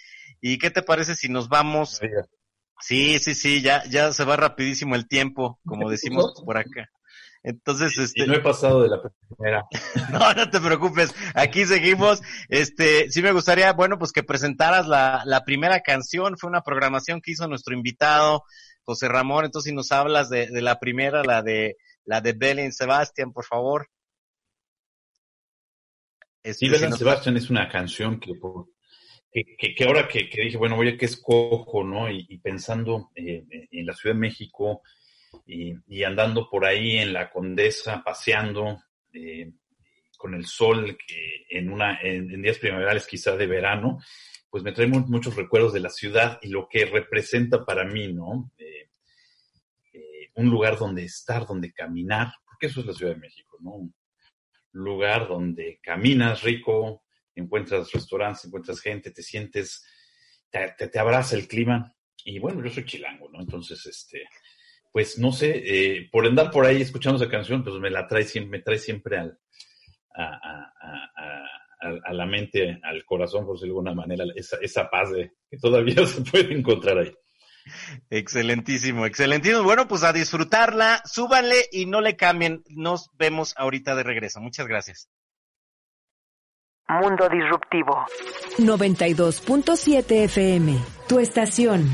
¿Y 0.42 0.60
qué 0.60 0.70
te 0.70 0.84
parece 0.84 1.16
si 1.16 1.28
nos 1.28 1.50
vamos? 1.50 2.00
Sí, 2.82 3.20
sí, 3.20 3.36
sí, 3.36 3.62
ya, 3.62 3.84
ya 3.90 4.12
se 4.12 4.24
va 4.24 4.36
rapidísimo 4.36 4.96
el 4.96 5.08
tiempo, 5.08 5.60
como 5.66 5.90
decimos 5.90 6.34
por 6.46 6.58
acá. 6.58 6.90
Entonces, 7.44 7.98
este. 7.98 8.24
Y 8.24 8.28
no 8.28 8.36
he 8.36 8.40
pasado 8.40 8.84
de 8.84 8.90
la 8.90 9.02
primera. 9.02 9.66
no, 10.12 10.34
no 10.34 10.50
te 10.50 10.60
preocupes. 10.60 11.14
Aquí 11.34 11.66
seguimos. 11.66 12.22
Este, 12.50 13.10
sí 13.10 13.22
me 13.24 13.32
gustaría, 13.32 13.74
bueno, 13.74 13.98
pues 13.98 14.12
que 14.12 14.24
presentaras 14.24 14.88
la, 14.88 15.24
la 15.26 15.44
primera 15.44 15.80
canción. 15.82 16.38
Fue 16.38 16.50
una 16.50 16.62
programación 16.62 17.20
que 17.20 17.32
hizo 17.32 17.48
nuestro 17.48 17.74
invitado, 17.74 18.44
José 18.84 19.08
Ramón. 19.08 19.46
Entonces, 19.46 19.70
si 19.70 19.76
nos 19.76 19.92
hablas 19.92 20.30
de, 20.30 20.48
de 20.48 20.62
la 20.62 20.80
primera, 20.80 21.24
la 21.24 21.42
de, 21.42 21.78
la 22.06 22.22
de 22.22 22.34
Belén 22.34 22.72
Sebastián, 22.72 23.34
por 23.34 23.46
favor. 23.46 23.88
Este, 26.44 26.66
sí, 26.66 26.72
Belén 26.72 26.88
si 26.88 26.90
nos... 26.92 27.00
Sebastián 27.00 27.38
es 27.38 27.50
una 27.50 27.68
canción 27.70 28.20
que, 28.20 28.34
que, 29.32 29.56
que, 29.58 29.74
que 29.74 29.84
ahora 29.86 30.08
que, 30.08 30.30
dije, 30.32 30.58
bueno, 30.58 30.76
voy 30.76 30.90
a 30.90 30.98
que 30.98 31.06
escojo, 31.06 31.84
¿no? 31.84 32.10
Y, 32.12 32.38
pensando 32.40 33.12
eh, 33.16 33.46
en 33.72 33.86
la 33.86 33.94
Ciudad 33.94 34.16
de 34.16 34.22
México, 34.22 34.82
y, 35.46 36.04
andando 36.04 36.50
por 36.50 36.66
ahí 36.66 36.98
en 36.98 37.14
la 37.14 37.30
Condesa, 37.30 38.04
paseando 38.04 38.84
eh, 39.14 39.52
con 40.18 40.34
el 40.34 40.46
sol 40.46 40.98
que 41.06 41.46
en, 41.50 41.72
una, 41.72 42.00
en, 42.02 42.42
días 42.42 42.60
primaverales 42.60 43.08
quizá 43.08 43.36
de 43.36 43.48
verano, 43.48 44.00
pues 44.50 44.64
me 44.64 44.72
trae 44.72 44.88
muchos 44.88 45.36
recuerdos 45.36 45.74
de 45.74 45.80
la 45.80 45.90
ciudad 45.90 46.38
y 46.42 46.50
lo 46.50 46.68
que 46.70 46.86
representa 46.86 47.66
para 47.66 47.86
mí, 47.86 48.12
¿no? 48.12 48.52
Eh, 48.58 48.90
eh, 49.94 50.30
un 50.36 50.50
lugar 50.50 50.78
donde 50.78 51.06
estar, 51.06 51.46
donde 51.46 51.72
caminar, 51.72 52.34
porque 52.46 52.68
eso 52.68 52.82
es 52.82 52.86
la 52.86 52.94
Ciudad 52.94 53.14
de 53.14 53.20
México, 53.20 53.58
¿no? 53.62 53.72
Un 53.72 53.94
lugar 54.74 55.28
donde 55.28 55.80
caminas 55.82 56.44
rico, 56.44 57.04
encuentras 57.36 57.92
restaurantes, 57.92 58.46
encuentras 58.46 58.80
gente, 58.80 59.12
te 59.12 59.24
sientes, 59.24 59.86
te, 60.50 61.00
abraza 61.00 61.36
el 61.36 61.48
clima. 61.48 61.96
Y 62.24 62.40
bueno, 62.40 62.64
yo 62.64 62.70
soy 62.70 62.86
chilango, 62.86 63.30
¿no? 63.30 63.40
Entonces, 63.40 63.86
este, 63.86 64.24
pues 64.92 65.18
no 65.18 65.32
sé, 65.32 65.64
eh, 65.66 66.10
por 66.12 66.26
andar 66.26 66.52
por 66.52 66.66
ahí 66.66 66.82
escuchando 66.82 67.22
esa 67.22 67.32
canción, 67.32 67.64
pues 67.64 67.76
me 67.80 67.90
la 67.90 68.08
trae 68.08 68.24
siempre, 68.24 68.60
me 68.60 68.64
trae 68.64 68.78
siempre 68.78 69.18
al, 69.18 69.40
a, 70.14 72.14
la 72.14 72.26
mente, 72.26 72.80
al 72.84 73.04
corazón, 73.06 73.46
por 73.46 73.56
decirlo 73.56 73.76
de 73.76 73.90
alguna 73.90 73.96
manera, 73.96 74.26
esa, 74.36 74.58
esa 74.62 74.90
paz 74.90 75.12
de, 75.12 75.32
que 75.50 75.58
todavía 75.58 75.96
se 76.06 76.22
puede 76.22 76.54
encontrar 76.54 77.00
ahí. 77.00 77.14
Excelentísimo, 78.10 79.06
excelentísimo. 79.06 79.64
Bueno, 79.64 79.88
pues 79.88 80.04
a 80.04 80.14
disfrutarla, 80.14 81.02
súbanle 81.06 81.68
y 81.72 81.86
no 81.86 82.02
le 82.02 82.16
cambien. 82.16 82.64
Nos 82.70 83.10
vemos 83.18 83.54
ahorita 83.58 83.96
de 83.96 84.04
regreso. 84.04 84.42
Muchas 84.42 84.68
gracias. 84.68 85.10
Mundo 86.92 87.30
Disruptivo. 87.30 88.06
92.7 88.58 90.26
FM, 90.26 90.78
tu 91.08 91.20
estación. 91.20 91.90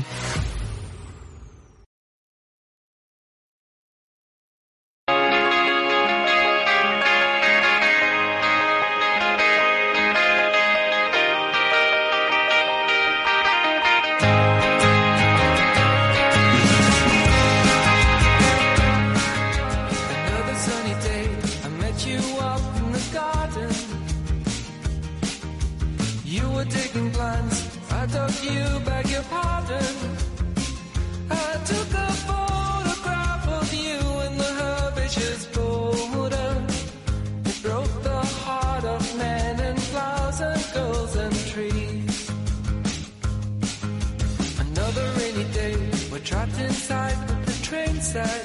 another 44.88 45.20
rainy 45.20 45.44
day. 45.52 45.76
We're 46.10 46.18
trapped 46.20 46.58
inside 46.58 47.18
with 47.28 47.44
the 47.46 47.64
train 47.66 48.00
set. 48.00 48.42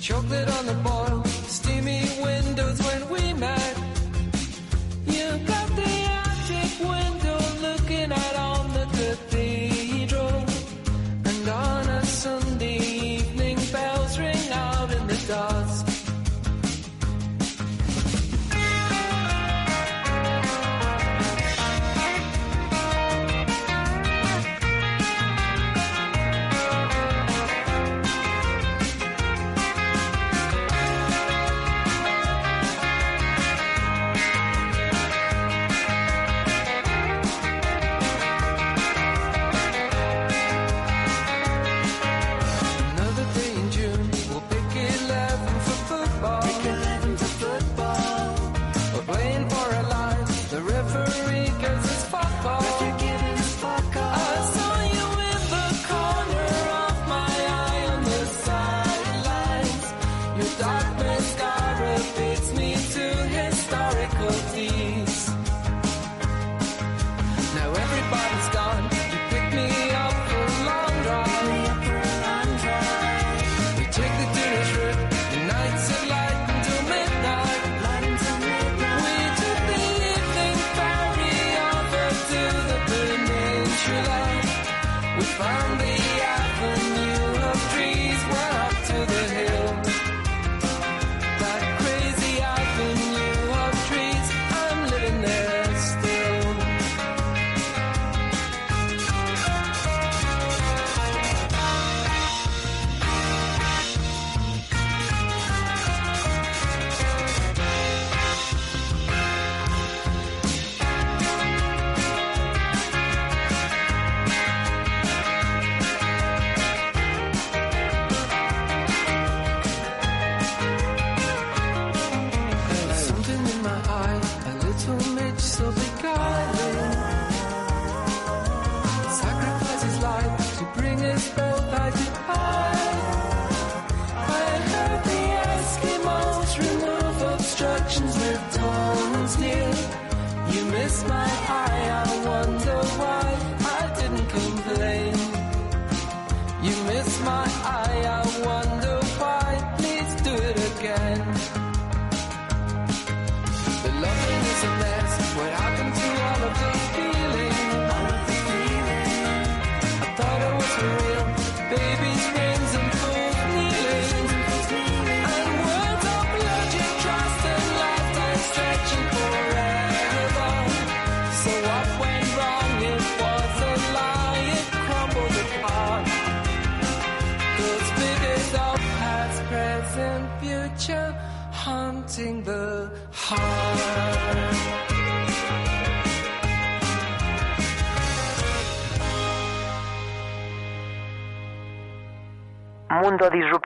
Chocolate 0.00 0.48
on 0.58 0.66
the 0.66 0.74
boil, 0.84 1.24
steamy 1.46 2.02
windows 2.22 2.78
when 2.82 3.08
we 3.08 3.32
met. 3.32 3.63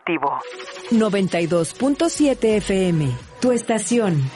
Mundo 0.09 0.39
Disruptivo. 0.39 0.41
92.7 0.91 2.57
FM. 2.57 3.13
Tu 3.41 3.53
estación. 3.53 4.31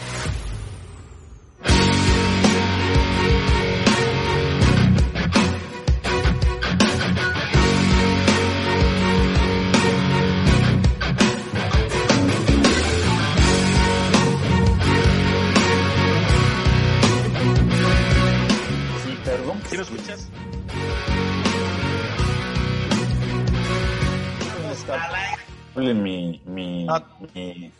Ah. 26.88 27.02
mi- 27.34 27.70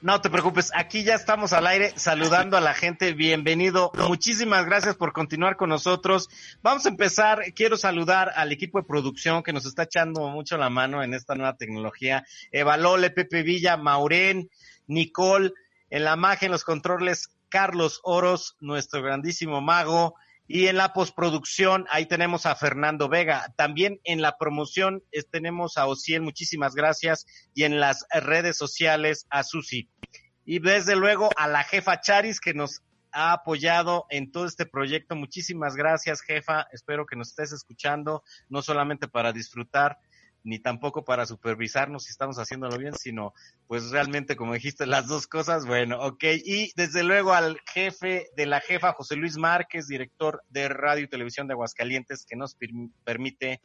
No 0.00 0.20
te 0.20 0.30
preocupes, 0.30 0.72
aquí 0.74 1.04
ya 1.04 1.14
estamos 1.14 1.52
al 1.52 1.64
aire 1.66 1.92
saludando 1.96 2.56
a 2.56 2.60
la 2.60 2.74
gente. 2.74 3.12
Bienvenido. 3.12 3.92
Muchísimas 4.08 4.66
gracias 4.66 4.96
por 4.96 5.12
continuar 5.12 5.56
con 5.56 5.68
nosotros. 5.68 6.28
Vamos 6.60 6.84
a 6.86 6.88
empezar. 6.88 7.52
Quiero 7.54 7.76
saludar 7.76 8.32
al 8.34 8.50
equipo 8.50 8.78
de 8.80 8.84
producción 8.88 9.44
que 9.44 9.52
nos 9.52 9.64
está 9.64 9.84
echando 9.84 10.26
mucho 10.28 10.58
la 10.58 10.70
mano 10.70 11.04
en 11.04 11.14
esta 11.14 11.36
nueva 11.36 11.56
tecnología. 11.56 12.24
Eva 12.50 12.76
Lole, 12.76 13.10
Pepe 13.10 13.42
Villa, 13.44 13.76
Maureen, 13.76 14.50
Nicole, 14.88 15.52
en 15.88 16.02
la 16.04 16.16
magia, 16.16 16.46
en 16.46 16.52
los 16.52 16.64
controles, 16.64 17.28
Carlos 17.48 18.00
Oros, 18.02 18.56
nuestro 18.60 19.02
grandísimo 19.02 19.60
mago. 19.60 20.16
Y 20.54 20.66
en 20.66 20.76
la 20.76 20.92
postproducción, 20.92 21.86
ahí 21.88 22.04
tenemos 22.04 22.44
a 22.44 22.54
Fernando 22.54 23.08
Vega. 23.08 23.54
También 23.56 24.00
en 24.04 24.20
la 24.20 24.36
promoción 24.36 25.02
eh, 25.10 25.22
tenemos 25.22 25.78
a 25.78 25.86
Ociel, 25.86 26.20
muchísimas 26.20 26.74
gracias. 26.74 27.24
Y 27.54 27.62
en 27.62 27.80
las 27.80 28.04
redes 28.12 28.58
sociales 28.58 29.26
a 29.30 29.44
Susi. 29.44 29.88
Y 30.44 30.58
desde 30.58 30.94
luego 30.94 31.30
a 31.38 31.48
la 31.48 31.64
jefa 31.64 32.02
Charis 32.02 32.38
que 32.38 32.52
nos 32.52 32.82
ha 33.12 33.32
apoyado 33.32 34.04
en 34.10 34.30
todo 34.30 34.44
este 34.44 34.66
proyecto. 34.66 35.16
Muchísimas 35.16 35.74
gracias, 35.74 36.20
jefa. 36.20 36.66
Espero 36.70 37.06
que 37.06 37.16
nos 37.16 37.30
estés 37.30 37.52
escuchando, 37.52 38.22
no 38.50 38.60
solamente 38.60 39.08
para 39.08 39.32
disfrutar, 39.32 39.96
ni 40.44 40.58
tampoco 40.58 41.04
para 41.04 41.26
supervisarnos 41.26 42.04
si 42.04 42.10
estamos 42.10 42.38
haciéndolo 42.38 42.76
bien, 42.78 42.94
sino 42.94 43.32
pues 43.66 43.90
realmente, 43.90 44.36
como 44.36 44.54
dijiste, 44.54 44.86
las 44.86 45.06
dos 45.06 45.26
cosas. 45.26 45.66
Bueno, 45.66 45.98
ok. 46.00 46.24
Y 46.44 46.72
desde 46.76 47.02
luego 47.02 47.32
al 47.32 47.60
jefe 47.72 48.26
de 48.36 48.46
la 48.46 48.60
jefa, 48.60 48.92
José 48.92 49.16
Luis 49.16 49.36
Márquez, 49.36 49.86
director 49.86 50.42
de 50.48 50.68
Radio 50.68 51.04
y 51.04 51.08
Televisión 51.08 51.46
de 51.46 51.54
Aguascalientes, 51.54 52.26
que 52.26 52.36
nos 52.36 52.58
perm- 52.58 52.92
permite 53.04 53.60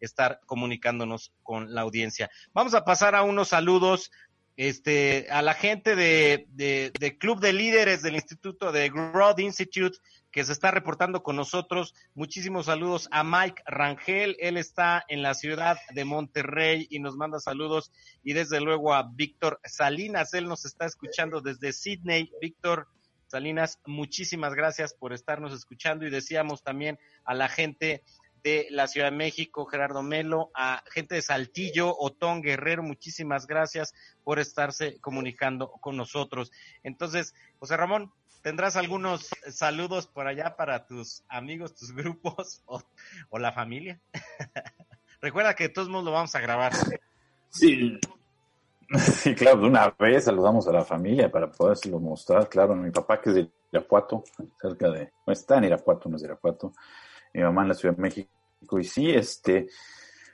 estar 0.00 0.40
comunicándonos 0.46 1.32
con 1.42 1.74
la 1.74 1.82
audiencia. 1.82 2.30
Vamos 2.52 2.74
a 2.74 2.84
pasar 2.84 3.14
a 3.14 3.22
unos 3.22 3.48
saludos 3.48 4.10
este, 4.56 5.26
a 5.30 5.42
la 5.42 5.54
gente 5.54 5.96
de, 5.96 6.46
de, 6.50 6.92
de 6.98 7.18
Club 7.18 7.40
de 7.40 7.52
Líderes 7.52 8.02
del 8.02 8.14
Instituto 8.14 8.72
de 8.72 8.90
Growth 8.90 9.38
Institute 9.38 9.98
que 10.32 10.44
se 10.44 10.52
está 10.52 10.70
reportando 10.70 11.22
con 11.22 11.36
nosotros. 11.36 11.94
Muchísimos 12.14 12.66
saludos 12.66 13.06
a 13.12 13.22
Mike 13.22 13.62
Rangel. 13.66 14.34
Él 14.40 14.56
está 14.56 15.04
en 15.08 15.22
la 15.22 15.34
ciudad 15.34 15.76
de 15.92 16.06
Monterrey 16.06 16.86
y 16.90 17.00
nos 17.00 17.16
manda 17.16 17.38
saludos. 17.38 17.92
Y 18.24 18.32
desde 18.32 18.60
luego 18.60 18.94
a 18.94 19.10
Víctor 19.12 19.60
Salinas. 19.62 20.32
Él 20.32 20.48
nos 20.48 20.64
está 20.64 20.86
escuchando 20.86 21.42
desde 21.42 21.74
Sydney. 21.74 22.32
Víctor 22.40 22.88
Salinas, 23.26 23.78
muchísimas 23.84 24.54
gracias 24.54 24.94
por 24.94 25.12
estarnos 25.12 25.52
escuchando. 25.52 26.06
Y 26.06 26.10
decíamos 26.10 26.62
también 26.62 26.98
a 27.24 27.34
la 27.34 27.48
gente 27.48 28.02
de 28.42 28.66
la 28.70 28.86
Ciudad 28.88 29.10
de 29.10 29.16
México, 29.16 29.66
Gerardo 29.66 30.02
Melo, 30.02 30.50
a 30.54 30.82
gente 30.90 31.14
de 31.14 31.22
Saltillo, 31.22 31.96
Otón 31.96 32.42
Guerrero, 32.42 32.82
muchísimas 32.82 33.46
gracias 33.46 33.94
por 34.24 34.38
estarse 34.38 34.98
comunicando 35.00 35.70
con 35.70 35.96
nosotros. 35.96 36.50
Entonces, 36.82 37.34
José 37.58 37.76
Ramón, 37.76 38.12
¿tendrás 38.42 38.76
algunos 38.76 39.28
saludos 39.50 40.06
por 40.06 40.26
allá 40.26 40.56
para 40.56 40.86
tus 40.86 41.22
amigos, 41.28 41.74
tus 41.74 41.92
grupos 41.92 42.62
o, 42.66 42.82
o 43.30 43.38
la 43.38 43.52
familia? 43.52 44.00
Recuerda 45.20 45.54
que 45.54 45.64
de 45.64 45.68
todos 45.68 45.88
modos 45.88 46.04
lo 46.04 46.12
vamos 46.12 46.34
a 46.34 46.40
grabar. 46.40 46.72
Sí. 47.50 47.98
Sí, 48.98 49.34
claro, 49.34 49.62
de 49.62 49.68
una 49.68 49.88
vez 49.98 50.24
saludamos 50.24 50.68
a 50.68 50.72
la 50.72 50.84
familia 50.84 51.30
para 51.30 51.50
podérselo 51.50 51.98
mostrar. 51.98 52.46
Claro, 52.50 52.74
mi 52.74 52.90
papá 52.90 53.22
que 53.22 53.30
es 53.30 53.36
de 53.36 53.50
Irapuato, 53.72 54.22
cerca 54.60 54.90
de, 54.90 55.10
no 55.26 55.32
está 55.32 55.56
en 55.56 55.64
Irapuato, 55.64 56.10
no 56.10 56.16
es 56.16 56.22
de 56.22 56.28
Irapuato, 56.28 56.74
mi 57.32 57.42
mamá 57.42 57.62
en 57.62 57.68
la 57.68 57.74
Ciudad 57.74 57.96
de 57.96 58.02
México. 58.02 58.28
Y 58.78 58.84
sí, 58.84 59.10
este, 59.10 59.68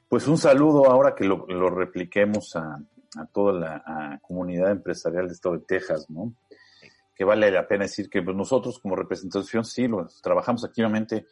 pues 0.08 0.26
un 0.28 0.38
saludo 0.38 0.90
ahora 0.90 1.14
que 1.14 1.24
lo, 1.24 1.46
lo 1.46 1.70
repliquemos 1.70 2.54
a, 2.56 2.80
a 3.16 3.26
toda 3.26 3.52
la 3.52 3.82
a 3.86 4.18
comunidad 4.20 4.70
empresarial 4.70 5.26
de 5.26 5.34
Estado 5.34 5.56
de 5.56 5.64
Texas, 5.64 6.10
¿no? 6.10 6.34
Que 7.14 7.24
vale 7.24 7.50
la 7.50 7.66
pena 7.66 7.84
decir 7.84 8.08
que 8.08 8.22
pues, 8.22 8.36
nosotros 8.36 8.78
como 8.78 8.96
representación 8.96 9.64
sí 9.64 9.88
lo 9.88 10.06
trabajamos 10.22 10.64
activamente 10.64 11.26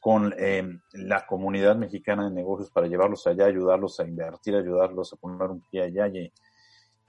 con 0.00 0.32
eh, 0.38 0.78
la 0.92 1.26
comunidad 1.26 1.74
mexicana 1.74 2.28
de 2.28 2.30
negocios 2.30 2.70
para 2.70 2.86
llevarlos 2.86 3.26
allá, 3.26 3.46
ayudarlos 3.46 3.98
a 3.98 4.04
invertir, 4.04 4.54
ayudarlos 4.54 5.12
a 5.12 5.16
poner 5.16 5.48
un 5.48 5.62
pie 5.68 5.82
allá 5.82 6.06
y 6.06 6.32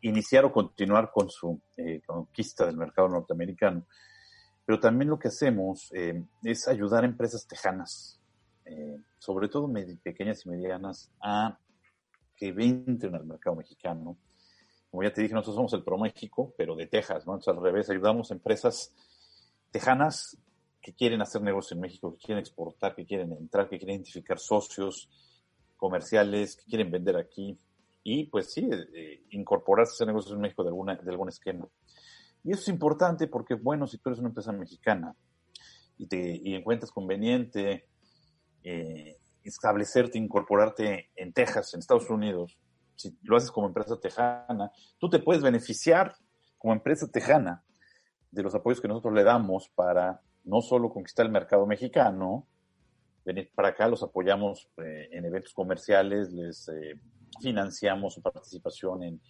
iniciar 0.01 0.45
o 0.45 0.51
continuar 0.51 1.11
con 1.11 1.29
su 1.29 1.61
eh, 1.75 2.01
conquista 2.05 2.65
del 2.65 2.77
mercado 2.77 3.09
norteamericano. 3.09 3.85
Pero 4.67 4.81
también 4.81 5.09
lo 5.09 5.17
que 5.17 5.29
hacemos 5.29 5.89
eh, 5.93 6.25
es 6.43 6.67
ayudar 6.67 7.05
a 7.05 7.07
empresas 7.07 7.47
tejanas, 7.47 8.19
eh, 8.65 8.97
sobre 9.17 9.47
todo 9.47 9.71
pequeñas 10.03 10.45
y 10.45 10.49
medianas, 10.49 11.09
a 11.21 11.57
que 12.35 12.49
entren 12.49 13.15
al 13.15 13.25
mercado 13.25 13.55
mexicano. 13.55 14.17
Como 14.91 15.03
ya 15.03 15.13
te 15.13 15.21
dije, 15.21 15.33
nosotros 15.33 15.55
somos 15.55 15.71
el 15.71 15.85
Pro 15.85 15.97
México, 15.97 16.53
pero 16.57 16.75
de 16.75 16.85
Texas, 16.87 17.25
¿no? 17.25 17.35
Entonces, 17.35 17.53
al 17.53 17.63
revés, 17.63 17.89
ayudamos 17.89 18.29
a 18.29 18.33
empresas 18.33 18.93
tejanas 19.71 20.37
que 20.81 20.93
quieren 20.93 21.21
hacer 21.21 21.41
negocio 21.41 21.75
en 21.75 21.79
México, 21.79 22.11
que 22.11 22.25
quieren 22.25 22.41
exportar, 22.41 22.93
que 22.93 23.05
quieren 23.05 23.31
entrar, 23.31 23.69
que 23.69 23.77
quieren 23.77 23.95
identificar 23.95 24.37
socios 24.37 25.09
comerciales, 25.77 26.57
que 26.57 26.65
quieren 26.65 26.91
vender 26.91 27.15
aquí 27.15 27.57
y 28.03 28.25
pues 28.25 28.51
sí, 28.51 28.69
eh, 28.93 29.23
incorporarse 29.29 29.93
a 29.93 29.95
ese 29.95 30.05
negocio 30.07 30.35
en 30.35 30.41
México 30.41 30.63
de, 30.63 30.69
alguna, 30.71 30.95
de 30.95 31.09
algún 31.09 31.29
esquema. 31.29 31.69
Y 32.47 32.51
eso 32.51 32.61
es 32.61 32.69
importante 32.69 33.27
porque, 33.27 33.55
bueno, 33.55 33.87
si 33.87 33.97
tú 33.97 34.07
eres 34.07 34.19
una 34.19 34.29
empresa 34.29 34.53
mexicana 34.53 35.13
y, 35.97 36.07
te, 36.07 36.39
y 36.41 36.55
encuentras 36.55 36.91
conveniente 36.91 37.89
eh, 38.63 39.17
establecerte, 39.43 40.17
incorporarte 40.17 41.09
en 41.17 41.33
Texas, 41.33 41.73
en 41.73 41.81
Estados 41.81 42.09
Unidos, 42.09 42.57
si 42.95 43.17
lo 43.23 43.35
haces 43.35 43.51
como 43.51 43.67
empresa 43.67 43.99
tejana, 43.99 44.71
tú 44.97 45.09
te 45.09 45.19
puedes 45.19 45.43
beneficiar 45.43 46.15
como 46.57 46.73
empresa 46.73 47.11
tejana 47.11 47.65
de 48.31 48.43
los 48.43 48.55
apoyos 48.55 48.79
que 48.79 48.87
nosotros 48.87 49.13
le 49.13 49.25
damos 49.25 49.67
para 49.75 50.21
no 50.45 50.61
solo 50.61 50.89
conquistar 50.89 51.25
el 51.25 51.33
mercado 51.33 51.65
mexicano, 51.65 52.47
venir 53.25 53.51
para 53.53 53.67
acá, 53.67 53.89
los 53.89 54.03
apoyamos 54.03 54.69
eh, 54.77 55.09
en 55.11 55.25
eventos 55.25 55.53
comerciales, 55.53 56.31
les 56.31 56.69
eh, 56.69 56.97
financiamos 57.41 58.13
su 58.13 58.21
participación 58.21 59.03
en 59.03 59.21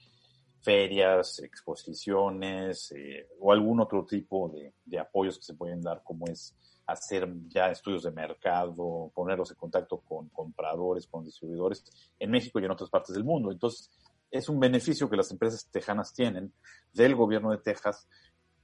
ferias, 0.62 1.40
exposiciones 1.40 2.92
eh, 2.92 3.28
o 3.40 3.52
algún 3.52 3.80
otro 3.80 4.06
tipo 4.06 4.50
de, 4.50 4.74
de, 4.86 5.00
apoyos 5.00 5.38
que 5.38 5.46
se 5.46 5.54
pueden 5.54 5.82
dar, 5.82 6.02
como 6.04 6.28
es 6.28 6.56
hacer 6.86 7.30
ya 7.48 7.70
estudios 7.70 8.04
de 8.04 8.12
mercado, 8.12 9.12
ponerlos 9.14 9.52
en 9.52 9.58
contacto 9.58 10.00
con 10.00 10.30
compradores, 10.30 11.06
con 11.08 11.24
distribuidores 11.24 11.86
en 12.18 12.32
México 12.32 12.60
y 12.60 12.66
en 12.66 12.72
otras 12.72 12.90
partes 12.90 13.14
del 13.14 13.26
mundo. 13.26 13.52
Entonces, 13.52 13.92
es 14.32 14.50
un 14.50 14.60
beneficio 14.60 15.10
que 15.10 15.18
las 15.18 15.32
empresas 15.32 15.68
tejanas 15.72 16.14
tienen 16.14 16.52
del 16.94 17.16
gobierno 17.16 17.52
de 17.52 17.58
Texas 17.58 18.08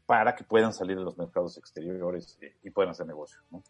para 0.06 0.36
que 0.36 0.44
puedan 0.44 0.74
salir 0.74 0.98
de 0.98 1.04
los 1.04 1.18
mercados 1.18 1.58
exteriores 1.58 2.38
eh, 2.42 2.58
y 2.64 2.70
puedan 2.70 2.92
hacer 2.92 3.06
negocio. 3.06 3.40
¿no? 3.52 3.64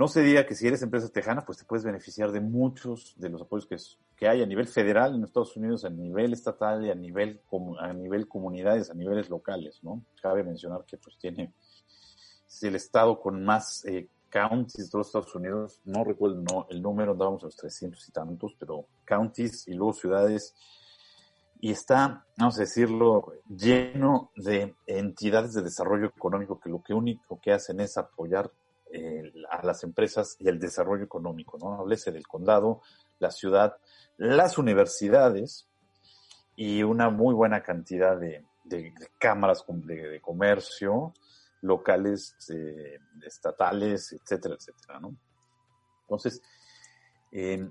No 0.00 0.08
se 0.08 0.22
diga 0.22 0.46
que 0.46 0.54
si 0.54 0.66
eres 0.66 0.80
empresa 0.80 1.10
tejana, 1.10 1.44
pues 1.44 1.58
te 1.58 1.66
puedes 1.66 1.84
beneficiar 1.84 2.32
de 2.32 2.40
muchos 2.40 3.12
de 3.18 3.28
los 3.28 3.42
apoyos 3.42 3.66
que, 3.66 3.76
que 4.16 4.28
hay 4.28 4.40
a 4.40 4.46
nivel 4.46 4.66
federal 4.66 5.14
en 5.14 5.24
Estados 5.24 5.54
Unidos, 5.58 5.84
a 5.84 5.90
nivel 5.90 6.32
estatal 6.32 6.86
y 6.86 6.90
a 6.90 6.94
nivel, 6.94 7.42
a 7.78 7.92
nivel 7.92 8.26
comunidades, 8.26 8.88
a 8.90 8.94
niveles 8.94 9.28
locales, 9.28 9.80
¿no? 9.82 10.02
Cabe 10.22 10.42
mencionar 10.42 10.86
que 10.86 10.96
pues 10.96 11.18
tiene 11.18 11.52
el 12.62 12.74
estado 12.76 13.20
con 13.20 13.44
más 13.44 13.84
eh, 13.84 14.08
counties 14.30 14.90
de 14.90 14.96
los 14.96 15.08
Estados 15.08 15.34
Unidos, 15.34 15.82
no 15.84 16.02
recuerdo 16.02 16.42
no, 16.50 16.66
el 16.70 16.80
número, 16.80 17.12
andábamos 17.12 17.42
a 17.42 17.48
los 17.48 17.56
300 17.56 18.08
y 18.08 18.10
tantos, 18.10 18.56
pero 18.58 18.86
counties 19.06 19.68
y 19.68 19.74
luego 19.74 19.92
ciudades, 19.92 20.54
y 21.60 21.72
está, 21.72 22.24
vamos 22.38 22.56
a 22.56 22.60
decirlo, 22.60 23.34
lleno 23.50 24.30
de 24.34 24.74
entidades 24.86 25.52
de 25.52 25.60
desarrollo 25.60 26.06
económico 26.06 26.58
que 26.58 26.70
lo 26.70 26.82
que 26.82 26.94
único 26.94 27.38
que 27.38 27.52
hacen 27.52 27.80
es 27.80 27.98
apoyar 27.98 28.50
eh, 28.92 29.32
a 29.50 29.64
las 29.64 29.82
empresas 29.84 30.36
y 30.38 30.48
el 30.48 30.58
desarrollo 30.58 31.04
económico, 31.04 31.58
¿no? 31.58 31.74
Háblese 31.74 32.12
del 32.12 32.26
condado, 32.26 32.82
la 33.18 33.30
ciudad, 33.30 33.76
las 34.16 34.58
universidades 34.58 35.68
y 36.56 36.82
una 36.82 37.10
muy 37.10 37.34
buena 37.34 37.62
cantidad 37.62 38.18
de, 38.18 38.44
de- 38.64 38.92
de 38.98 39.10
cámaras 39.18 39.64
de, 39.68 40.08
de 40.08 40.20
comercio 40.20 41.12
locales, 41.62 42.34
eh, 42.54 42.98
estatales, 43.26 44.12
etcétera, 44.12 44.54
etcétera, 44.54 44.98
¿no? 45.00 45.14
Entonces, 46.02 46.40
eh, 47.32 47.68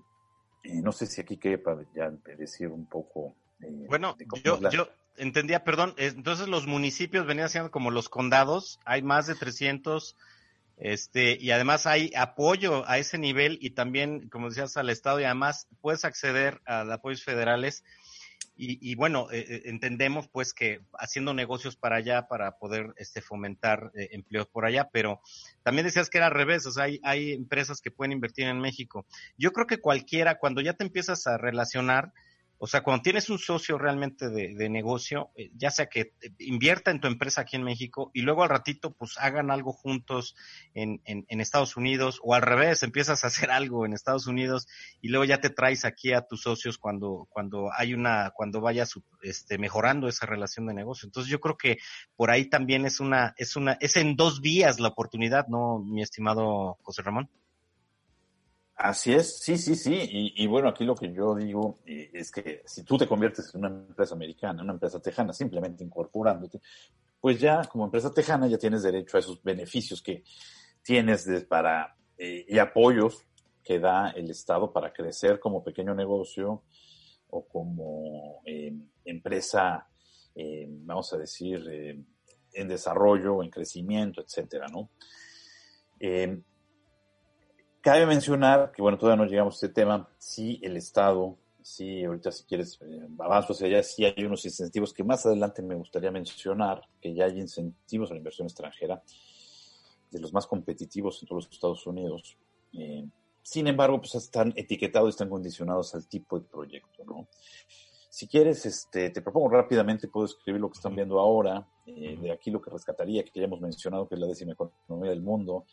no 0.63 0.91
sé 0.91 1.05
si 1.08 1.21
aquí 1.21 1.38
quepa 1.38 1.77
ya 1.93 2.10
decir 2.38 2.67
un 2.69 2.86
poco. 2.86 3.36
eh, 3.62 3.86
Bueno, 3.88 4.15
yo, 4.43 4.60
la- 4.60 4.69
yo 4.69 4.88
entendía, 5.17 5.63
perdón, 5.63 5.93
entonces 5.97 6.47
los 6.47 6.67
municipios 6.67 7.25
venían 7.25 7.49
siendo 7.49 7.71
como 7.71 7.91
los 7.91 8.10
condados, 8.10 8.79
hay 8.86 9.01
más 9.01 9.27
de 9.27 9.36
300, 9.36 10.15
este, 10.80 11.38
y 11.39 11.52
además 11.52 11.86
hay 11.86 12.12
apoyo 12.15 12.88
a 12.89 12.98
ese 12.98 13.18
nivel 13.18 13.58
y 13.62 13.72
también, 13.72 14.30
como 14.30 14.50
decías, 14.50 14.78
al 14.78 14.89
Estado 14.89 15.20
y 15.20 15.26
además 15.26 15.68
puedes 15.82 16.06
acceder 16.06 16.62
a 16.65 16.82
apoyos 16.82 17.24
federales 17.24 17.84
y, 18.62 18.96
bueno, 18.96 19.32
eh, 19.32 19.46
eh, 19.48 19.62
entendemos 19.65 20.28
pues 20.28 20.54
que 20.54 20.82
haciendo 20.98 21.34
negocios 21.34 21.78
para 21.78 21.96
allá 21.96 22.28
para 22.28 22.58
poder 22.58 22.94
este, 22.98 23.22
fomentar 23.22 23.89
eh, 23.96 24.10
empleos 24.12 24.48
por 24.48 24.65
allá, 24.65 24.89
pero 24.92 25.22
también 25.63 25.86
decías 25.86 26.10
que 26.10 26.18
era 26.18 26.28
al 26.28 26.34
revés, 26.34 26.65
o 26.65 26.72
sea, 26.72 26.84
hay, 26.84 27.00
hay 27.04 27.32
empresas 27.32 27.80
que 27.80 27.89
pueden 27.89 28.12
invertir 28.12 28.48
en 28.48 28.60
México. 28.60 29.06
Yo 29.38 29.54
creo 29.54 29.65
que 29.65 29.80
cualquiera, 29.80 30.39
cuando 30.39 30.60
ya 30.60 30.74
te 30.74 30.84
empiezas 30.84 31.26
a 31.26 31.38
relacionar, 31.38 32.12
o 32.62 32.67
sea, 32.67 32.82
cuando 32.82 33.02
tienes 33.02 33.30
un 33.30 33.39
socio 33.39 33.78
realmente 33.78 34.30
de, 34.30 34.54
de 34.54 34.69
negocio, 34.69 35.32
eh, 35.36 35.50
ya 35.56 35.72
sea 35.72 35.88
que 35.88 36.13
eh, 36.22 36.32
invierta 36.39 36.91
en 36.91 37.00
tu 37.00 37.08
empresa 37.08 37.41
aquí 37.41 37.56
en 37.56 37.63
México 37.63 38.12
y 38.13 38.22
luego 38.22 38.43
al 38.43 38.50
ratito 38.50 38.91
pues 38.91 39.17
hagan 39.17 39.50
algo 39.50 39.72
juntos 39.72 40.36
en, 40.74 41.02
en, 41.06 41.26
en 41.30 41.39
Estados 41.39 41.78
Unidos 41.78 42.19
o 42.22 42.36
al 42.36 42.41
revés, 42.41 42.84
empiezas 42.84 43.24
a 43.24 43.28
hacer 43.28 43.50
algo 43.50 43.86
en 43.86 43.93
Estados 43.93 44.28
Unidos 44.28 44.67
y 45.00 45.08
luego 45.08 45.24
ya 45.24 45.39
te 45.39 45.50
traes 45.50 45.86
aquí 45.86 46.12
a 46.12 46.28
tus 46.28 46.41
socios 46.41 46.78
cuando, 46.78 47.28
cuando 47.30 47.69
hay 47.74 47.93
una, 47.93 48.32
cuando 48.36 48.60
vayas 48.60 48.93
este, 49.22 49.58
mejorando 49.58 50.10
esa 50.10 50.26
relación 50.26 50.67
de 50.67 50.74
negocio. 50.74 51.08
Entonces 51.08 51.32
yo 51.32 51.39
creo 51.39 51.58
que 51.58 51.78
por 52.17 52.30
ahí 52.30 52.50
también 52.50 52.86
es 52.86 53.00
una, 53.00 53.34
es 53.38 53.56
una, 53.56 53.78
es 53.80 53.95
en 53.95 54.17
dos 54.17 54.41
vías 54.41 54.82
la 54.82 54.89
oportunidad, 54.89 55.48
¿no, 55.48 55.80
mi 55.80 56.02
estimado 56.02 56.78
José 56.82 57.04
Ramón? 57.04 57.30
Así 58.82 59.12
es, 59.12 59.39
sí, 59.39 59.58
sí, 59.58 59.76
sí. 59.76 60.08
Y, 60.10 60.48
bueno, 60.48 60.70
aquí 60.70 60.86
lo 60.86 60.96
que 60.96 61.12
yo 61.12 61.36
digo 61.36 61.80
eh, 61.86 62.12
es 62.13 62.32
que 62.32 62.62
si 62.65 62.84
tú 62.86 62.98
te 62.98 63.06
conviertes 63.06 63.54
en 63.54 63.65
una 63.65 63.68
empresa 63.68 64.15
americana, 64.15 64.63
una 64.63 64.72
empresa 64.72 65.02
tejana, 65.02 65.34
simplemente 65.34 65.84
incorporándote, 65.84 66.62
pues 67.20 67.42
ya 67.42 67.65
como 67.65 67.84
empresa 67.84 68.13
tejana 68.13 68.48
ya 68.48 68.58
tienes 68.58 68.82
derecho 68.82 69.18
a 69.18 69.20
esos 69.20 69.44
beneficios 69.44 70.02
que 70.02 70.24
tienes 70.82 71.28
para 71.50 71.94
eh, 72.18 72.46
y 72.48 72.58
apoyos 72.58 73.28
que 73.62 73.80
da 73.80 74.12
el 74.12 74.30
Estado 74.32 74.72
para 74.72 74.94
crecer 74.94 75.42
como 75.42 75.62
pequeño 75.62 75.94
negocio 75.94 76.63
o 77.32 77.46
como 77.50 78.42
eh, 78.46 78.74
empresa, 79.04 79.89
vamos 80.86 81.12
a 81.12 81.18
decir, 81.18 82.06
en 82.54 82.68
desarrollo, 82.70 83.44
en 83.44 83.50
crecimiento, 83.50 84.22
etcétera, 84.22 84.68
¿no? 84.70 84.89
Cabe 87.82 88.06
mencionar 88.06 88.72
que, 88.74 88.82
bueno, 88.82 88.98
todavía 88.98 89.24
no 89.24 89.30
llegamos 89.30 89.56
a 89.56 89.65
este 89.65 89.70
tema, 89.70 90.10
sí 90.18 90.60
el 90.62 90.76
Estado, 90.76 91.38
sí, 91.62 92.04
ahorita 92.04 92.32
si 92.32 92.44
quieres 92.44 92.80
eh, 92.82 93.08
avanzo 93.20 93.54
hacia 93.54 93.68
allá, 93.68 93.84
sí 93.84 94.04
hay 94.04 94.26
unos 94.26 94.44
incentivos 94.44 94.94
que 94.94 95.04
más 95.04 95.26
adelante 95.26 95.62
me 95.62 95.76
gustaría 95.76 96.12
mencionar, 96.12 96.82
que 97.00 97.13
ya 97.13 97.26
hay 97.26 97.39
incentivos 97.39 98.10
a 98.10 98.13
la 98.13 98.18
inversión 98.18 98.48
extranjera, 98.48 99.02
de 100.12 100.20
los 100.20 100.34
más 100.34 100.48
competitivos 100.48 101.22
en 101.22 101.30
todos 101.30 101.46
los 101.46 101.54
Estados 101.54 101.88
Unidos. 101.88 102.38
Eh, 102.74 103.06
sin 103.42 103.68
embargo, 103.68 104.00
pues 104.00 104.15
están 104.15 104.54
etiquetados, 104.56 105.10
están 105.10 105.30
condicionados 105.30 105.96
al 105.96 106.08
tipo 106.08 106.39
de 106.39 106.46
proyecto, 106.46 107.04
¿no? 107.06 107.28
Si 108.10 108.28
quieres, 108.28 108.65
este, 108.65 109.12
te 109.12 109.22
propongo 109.22 109.50
rápidamente, 109.50 110.08
puedo 110.08 110.26
escribir 110.26 110.60
lo 110.60 110.70
que 110.70 110.78
están 110.78 110.96
viendo 110.96 111.20
ahora, 111.20 111.65
eh, 111.86 112.18
de 112.20 112.32
aquí 112.32 112.50
lo 112.52 112.62
que 112.62 112.72
rescataría, 112.72 113.24
que 113.24 113.39
ya 113.39 113.46
hemos 113.46 113.62
mencionado 113.62 114.08
que 114.08 114.15
es 114.15 114.22
la 114.22 114.28
décima 114.28 114.54
economía 114.54 115.12
del 115.12 115.22
mundo, 115.22 115.65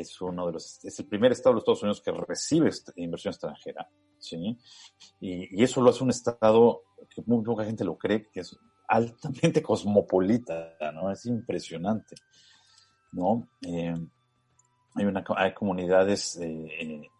es 0.00 0.20
uno 0.20 0.46
de 0.46 0.52
los, 0.54 0.84
es 0.84 0.98
el 0.98 1.06
primer 1.06 1.32
estado 1.32 1.50
de 1.50 1.54
los 1.54 1.62
Estados 1.62 1.82
Unidos 1.82 2.02
que 2.02 2.12
recibe 2.12 2.70
inversión 2.96 3.32
extranjera, 3.32 3.88
¿sí? 4.18 4.58
Y, 5.20 5.60
y 5.60 5.62
eso 5.62 5.80
lo 5.80 5.90
hace 5.90 6.04
un 6.04 6.10
estado 6.10 6.82
que 7.08 7.22
muy 7.26 7.44
poca 7.44 7.64
gente 7.64 7.84
lo 7.84 7.96
cree, 7.96 8.28
que 8.30 8.40
es 8.40 8.56
altamente 8.88 9.62
cosmopolita, 9.62 10.76
¿no? 10.94 11.10
Es 11.10 11.26
impresionante, 11.26 12.16
¿no? 13.12 13.48
Eh, 13.62 13.94
hay, 14.94 15.04
una, 15.04 15.24
hay 15.36 15.52
comunidades 15.54 16.36
eh, 16.36 16.68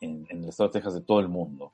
en, 0.00 0.26
en 0.30 0.42
el 0.42 0.48
estado 0.48 0.68
de 0.68 0.72
Texas 0.74 0.94
de 0.94 1.02
todo 1.02 1.20
el 1.20 1.28
mundo. 1.28 1.72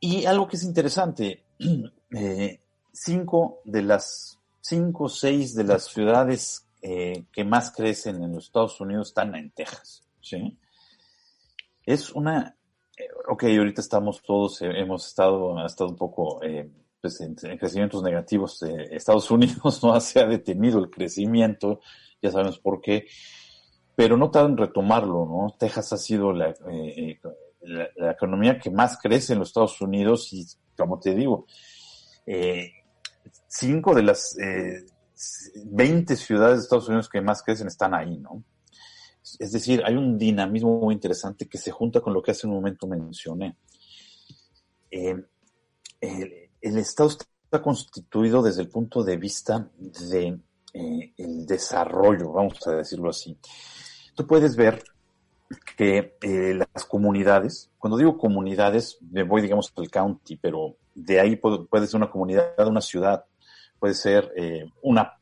Y 0.00 0.24
algo 0.24 0.48
que 0.48 0.56
es 0.56 0.64
interesante, 0.64 1.44
eh, 2.16 2.60
cinco 2.92 3.60
de 3.64 3.82
las, 3.82 4.38
cinco 4.60 5.04
o 5.04 5.08
seis 5.08 5.54
de 5.54 5.64
las 5.64 5.84
ciudades 5.84 6.66
eh, 6.82 7.24
que 7.32 7.44
más 7.44 7.70
crecen 7.72 8.22
en 8.22 8.32
los 8.32 8.46
Estados 8.46 8.80
Unidos 8.80 9.08
están 9.08 9.34
en 9.34 9.50
Texas, 9.50 10.02
¿sí? 10.20 10.58
Es 11.84 12.10
una, 12.10 12.56
eh, 12.96 13.08
ok, 13.28 13.44
ahorita 13.44 13.80
estamos 13.80 14.22
todos, 14.22 14.62
eh, 14.62 14.70
hemos 14.76 15.06
estado, 15.06 15.58
ha 15.58 15.66
estado 15.66 15.90
un 15.90 15.96
poco 15.96 16.42
eh, 16.42 16.70
pues, 17.00 17.20
en, 17.20 17.36
en 17.42 17.58
crecimientos 17.58 18.02
negativos. 18.02 18.62
Estados 18.62 19.30
Unidos 19.30 19.82
no 19.82 19.98
se 20.00 20.20
ha 20.20 20.26
detenido 20.26 20.78
el 20.78 20.90
crecimiento, 20.90 21.80
ya 22.22 22.30
sabemos 22.30 22.58
por 22.58 22.80
qué, 22.80 23.06
pero 23.94 24.16
no 24.16 24.30
tardan 24.30 24.52
en 24.52 24.58
retomarlo, 24.58 25.26
¿no? 25.26 25.56
Texas 25.58 25.92
ha 25.92 25.98
sido 25.98 26.32
la, 26.32 26.50
eh, 26.50 26.54
eh, 26.70 27.20
la, 27.62 27.88
la 27.96 28.12
economía 28.12 28.58
que 28.58 28.70
más 28.70 28.98
crece 28.98 29.32
en 29.34 29.40
los 29.40 29.48
Estados 29.48 29.80
Unidos 29.80 30.32
y, 30.32 30.46
como 30.76 30.98
te 30.98 31.14
digo, 31.14 31.46
cinco 33.46 33.94
de 33.94 34.02
las 34.02 34.38
eh, 34.38 34.86
20 35.64 36.16
ciudades 36.16 36.58
de 36.58 36.62
Estados 36.62 36.88
Unidos 36.88 37.08
que 37.08 37.20
más 37.20 37.42
crecen 37.42 37.66
están 37.66 37.94
ahí, 37.94 38.16
¿no? 38.18 38.44
Es 39.38 39.52
decir, 39.52 39.82
hay 39.84 39.94
un 39.94 40.18
dinamismo 40.18 40.78
muy 40.80 40.94
interesante 40.94 41.46
que 41.46 41.58
se 41.58 41.70
junta 41.70 42.00
con 42.00 42.14
lo 42.14 42.22
que 42.22 42.30
hace 42.30 42.46
un 42.46 42.54
momento 42.54 42.86
mencioné. 42.86 43.56
Eh, 44.90 45.16
el, 46.00 46.78
Estado 46.78 47.10
está 47.10 47.62
constituido 47.62 48.42
desde 48.42 48.62
el 48.62 48.68
punto 48.68 49.04
de 49.04 49.16
vista 49.16 49.70
de 49.78 50.40
eh, 50.72 51.12
desarrollo, 51.16 52.32
vamos 52.32 52.66
a 52.66 52.72
decirlo 52.72 53.10
así. 53.10 53.36
Tú 54.14 54.26
puedes 54.26 54.56
ver 54.56 54.82
que 55.76 56.16
eh, 56.22 56.54
las 56.54 56.84
comunidades, 56.84 57.70
cuando 57.78 57.98
digo 57.98 58.16
comunidades, 58.16 58.98
me 59.10 59.22
voy, 59.22 59.42
digamos, 59.42 59.72
al 59.76 59.90
county, 59.90 60.36
pero 60.36 60.76
de 60.94 61.20
ahí 61.20 61.36
puede, 61.36 61.64
puede 61.64 61.86
ser 61.86 61.98
una 61.98 62.10
comunidad, 62.10 62.66
una 62.66 62.80
ciudad, 62.80 63.24
puede 63.80 63.94
ser 63.94 64.30
eh, 64.36 64.64
una, 64.82 65.18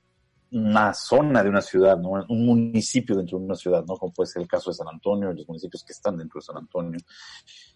una 0.51 0.92
zona 0.92 1.42
de 1.42 1.49
una 1.49 1.62
ciudad, 1.62 1.97
¿no? 1.97 2.27
un 2.29 2.44
municipio 2.44 3.16
dentro 3.16 3.38
de 3.38 3.44
una 3.44 3.55
ciudad, 3.55 3.85
¿no? 3.87 3.97
como 3.97 4.12
puede 4.12 4.27
ser 4.27 4.42
el 4.42 4.49
caso 4.49 4.71
de 4.71 4.75
San 4.75 4.88
Antonio 4.88 5.33
los 5.33 5.47
municipios 5.47 5.85
que 5.85 5.92
están 5.92 6.18
dentro 6.18 6.40
de 6.40 6.44
San 6.44 6.57
Antonio. 6.57 6.99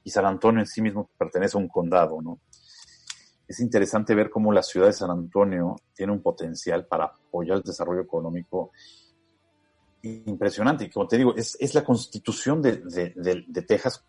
Y 0.05 0.11
San 0.11 0.27
Antonio 0.27 0.61
en 0.61 0.67
sí 0.67 0.83
mismo 0.83 1.09
pertenece 1.17 1.57
a 1.57 1.61
un 1.61 1.69
condado. 1.69 2.21
¿no? 2.21 2.41
Es 3.47 3.61
interesante 3.61 4.15
ver 4.15 4.29
cómo 4.29 4.53
la 4.53 4.63
ciudad 4.63 4.89
de 4.89 4.93
San 4.93 5.11
Antonio 5.11 5.77
tiene 5.95 6.13
un 6.13 6.21
potencial 6.21 6.87
para 6.87 7.05
apoyar 7.05 7.59
el 7.59 7.63
desarrollo 7.63 8.03
económico 8.03 8.73
impresionante. 10.03 10.85
Y 10.85 10.91
como 10.91 11.07
te 11.07 11.17
digo, 11.17 11.35
es, 11.37 11.57
es 11.61 11.75
la 11.75 11.85
constitución 11.85 12.61
de, 12.61 12.79
de, 12.79 13.13
de, 13.15 13.45
de 13.47 13.63
Texas 13.63 14.05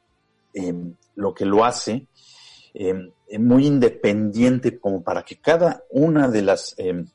eh, 0.56 0.74
lo 1.16 1.34
que 1.34 1.46
lo 1.46 1.64
hace 1.64 2.08
eh, 2.74 3.12
muy 3.40 3.68
independiente 3.68 4.80
como 4.80 5.04
para 5.04 5.24
que 5.24 5.40
cada 5.40 5.84
una 5.90 6.28
de 6.28 6.42
las 6.42 6.74
eh, 6.78 7.06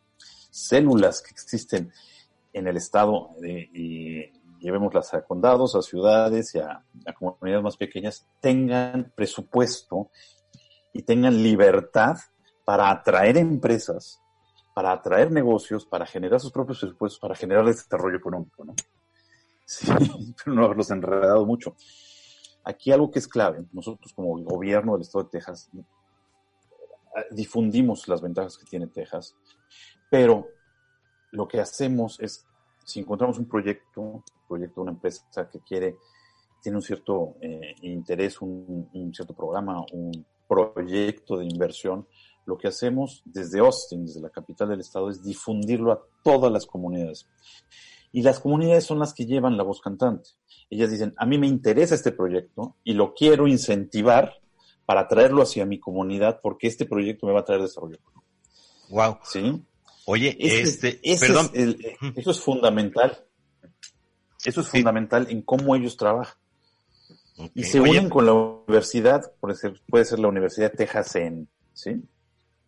células 0.51 1.21
que 1.21 1.31
existen 1.31 1.93
en 2.53 2.67
el 2.67 2.77
estado, 2.77 3.31
eh, 3.43 3.69
y 3.73 4.33
llevémoslas 4.61 5.15
a 5.15 5.23
condados, 5.23 5.75
a 5.75 5.83
ciudades 5.83 6.55
y 6.55 6.59
a, 6.59 6.85
a, 7.07 7.13
comunidades 7.13 7.63
más 7.63 7.77
pequeñas, 7.77 8.27
tengan 8.41 9.13
presupuesto 9.15 10.11
y 10.93 11.03
tengan 11.03 11.43
libertad 11.43 12.17
para 12.65 12.91
atraer 12.91 13.37
empresas, 13.37 14.21
para 14.75 14.93
atraer 14.93 15.31
negocios, 15.33 15.87
para 15.87 16.07
generar 16.07 16.41
sus 16.41 16.53
propios 16.53 16.81
presupuestos, 16.81 17.19
para 17.21 17.35
generar 17.35 17.65
desarrollo 17.65 18.17
económico, 18.17 18.65
¿no? 18.65 18.75
Sí, 19.71 19.87
pero 19.87 20.57
no 20.57 20.65
haberlos 20.65 20.91
enredado 20.91 21.45
mucho. 21.45 21.77
Aquí 22.69 22.93
algo 22.93 23.11
que 23.11 23.19
es 23.19 23.27
clave, 23.27 23.65
nosotros 23.73 24.13
como 24.13 24.39
gobierno 24.45 24.93
del 24.93 25.01
estado 25.01 25.25
de 25.25 25.31
Texas 25.31 25.71
difundimos 27.31 28.07
las 28.09 28.21
ventajas 28.21 28.59
que 28.59 28.67
tiene 28.67 28.89
Texas, 28.89 29.35
pero 30.11 30.47
lo 31.31 31.49
que 31.49 31.61
hacemos 31.61 32.21
es, 32.21 32.47
si 32.85 33.01
encontramos 33.01 33.39
un 33.39 33.49
proyecto, 33.49 34.03
un 34.03 34.23
proyecto 34.47 34.83
de 34.83 34.83
una 34.83 34.93
empresa 34.93 35.49
que 35.51 35.61
quiere, 35.61 35.97
tiene 36.63 36.77
un 36.77 36.83
cierto 36.83 37.37
eh, 37.41 37.75
interés, 37.81 38.43
un, 38.43 38.91
un 38.93 39.15
cierto 39.15 39.33
programa, 39.33 39.83
un 39.91 40.27
proyecto 40.47 41.39
de 41.39 41.47
inversión, 41.47 42.07
lo 42.45 42.59
que 42.59 42.69
hacemos 42.69 43.23
desde 43.25 43.61
Austin, 43.61 44.05
desde 44.05 44.21
la 44.21 44.29
capital 44.29 44.69
del 44.69 44.81
estado, 44.81 45.09
es 45.09 45.23
difundirlo 45.23 45.91
a 45.91 46.03
todas 46.23 46.53
las 46.53 46.67
comunidades. 46.67 47.27
Y 48.13 48.23
las 48.23 48.41
comunidades 48.41 48.85
son 48.85 48.99
las 48.99 49.13
que 49.15 49.27
llevan 49.27 49.57
la 49.57 49.63
voz 49.63 49.81
cantante. 49.81 50.31
Ellas 50.71 50.91
dicen, 50.91 51.15
a 51.17 51.27
mí 51.27 51.39
me 51.39 51.47
interesa 51.47 51.95
este 51.95 52.13
proyecto 52.13 52.77
y 52.85 52.95
lo 52.95 53.15
quiero 53.15 53.47
incentivar 53.47 54.35
para 54.87 55.07
traerlo 55.09 55.43
hacia 55.43 55.67
mi 55.67 55.79
comunidad 55.79 56.41
porque 56.43 56.67
este 56.67 56.87
proyecto 56.87 57.27
me 57.27 57.33
va 57.33 57.41
a 57.41 57.45
traer 57.45 57.63
desarrollo. 57.63 57.99
Wow. 58.89 59.19
¿Sí? 59.25 59.63
Oye, 60.07 60.37
Ese- 60.41 60.63
este, 60.63 61.01
ese 61.03 61.27
perdón. 61.27 61.51
es 61.53 61.63
el- 61.63 61.97
eso 62.17 62.31
es 62.31 62.41
fundamental. 62.41 63.25
Eso 64.45 64.61
es 64.63 64.69
fundamental 64.69 65.27
en 65.31 65.43
cómo 65.43 65.75
ellos 65.77 65.97
trabajan. 65.97 66.37
Y 67.55 67.65
se 67.65 67.79
oye, 67.81 67.91
unen 67.91 68.09
con 68.09 68.25
la 68.27 68.33
universidad, 68.33 69.33
puede 69.41 69.55
ser, 69.55 69.81
puede 69.89 70.05
ser 70.05 70.19
la 70.19 70.29
Universidad 70.29 70.71
de 70.71 70.77
Texas 70.79 71.15
en, 71.17 71.49
¿sí? 71.73 72.03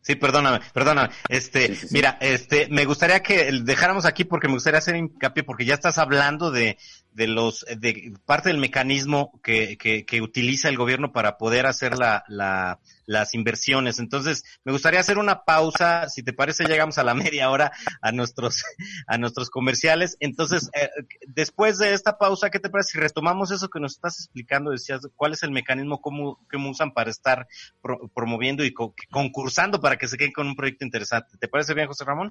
Sí, 0.02 0.14
perdóname, 0.16 0.60
perdóname. 0.72 1.10
Este, 1.28 1.68
Sí, 1.68 1.76
sí, 1.76 1.88
sí. 1.88 1.94
mira, 1.94 2.16
este, 2.20 2.68
me 2.70 2.86
gustaría 2.86 3.22
que 3.22 3.50
dejáramos 3.62 4.06
aquí 4.06 4.24
porque 4.24 4.48
me 4.48 4.54
gustaría 4.54 4.78
hacer 4.78 4.96
hincapié 4.96 5.42
porque 5.42 5.66
ya 5.66 5.74
estás 5.74 5.98
hablando 5.98 6.50
de, 6.50 6.78
de 7.12 7.26
los, 7.26 7.64
de 7.78 8.12
parte 8.24 8.48
del 8.50 8.58
mecanismo 8.58 9.40
que, 9.42 9.76
que, 9.78 10.04
que 10.04 10.20
utiliza 10.22 10.68
el 10.68 10.76
gobierno 10.76 11.12
para 11.12 11.38
poder 11.38 11.66
hacer 11.66 11.98
la, 11.98 12.24
la, 12.28 12.78
las 13.06 13.34
inversiones. 13.34 13.98
Entonces, 13.98 14.44
me 14.64 14.72
gustaría 14.72 15.00
hacer 15.00 15.18
una 15.18 15.44
pausa. 15.44 16.08
Si 16.08 16.22
te 16.22 16.32
parece, 16.32 16.64
llegamos 16.64 16.98
a 16.98 17.04
la 17.04 17.14
media 17.34 17.50
hora 17.50 17.72
a 18.00 18.12
nuestros, 18.12 18.62
a 19.06 19.18
nuestros 19.18 19.50
comerciales. 19.50 20.16
Entonces, 20.20 20.70
eh, 20.74 20.88
después 21.26 21.78
de 21.78 21.92
esta 21.94 22.18
pausa, 22.18 22.50
¿qué 22.50 22.58
te 22.60 22.70
parece 22.70 22.92
si 22.92 22.98
retomamos 22.98 23.50
eso 23.50 23.68
que 23.68 23.80
nos 23.80 23.92
estás 23.92 24.18
explicando? 24.20 24.70
Decías, 24.70 25.00
¿cuál 25.16 25.32
es 25.32 25.42
el 25.42 25.50
mecanismo, 25.50 26.00
cómo, 26.00 26.38
cómo 26.50 26.70
usan 26.70 26.92
para 26.92 27.10
estar 27.10 27.46
pro- 27.82 28.10
promoviendo 28.14 28.64
y 28.64 28.72
co- 28.72 28.94
concursando 29.10 29.80
para 29.80 29.96
que 29.96 30.08
se 30.08 30.16
queden 30.16 30.32
con 30.32 30.46
un 30.46 30.54
proyecto 30.56 30.84
interesante. 30.84 31.36
¿Te 31.38 31.48
parece 31.48 31.74
bien, 31.74 31.86
José 31.88 32.04
Ramón? 32.04 32.30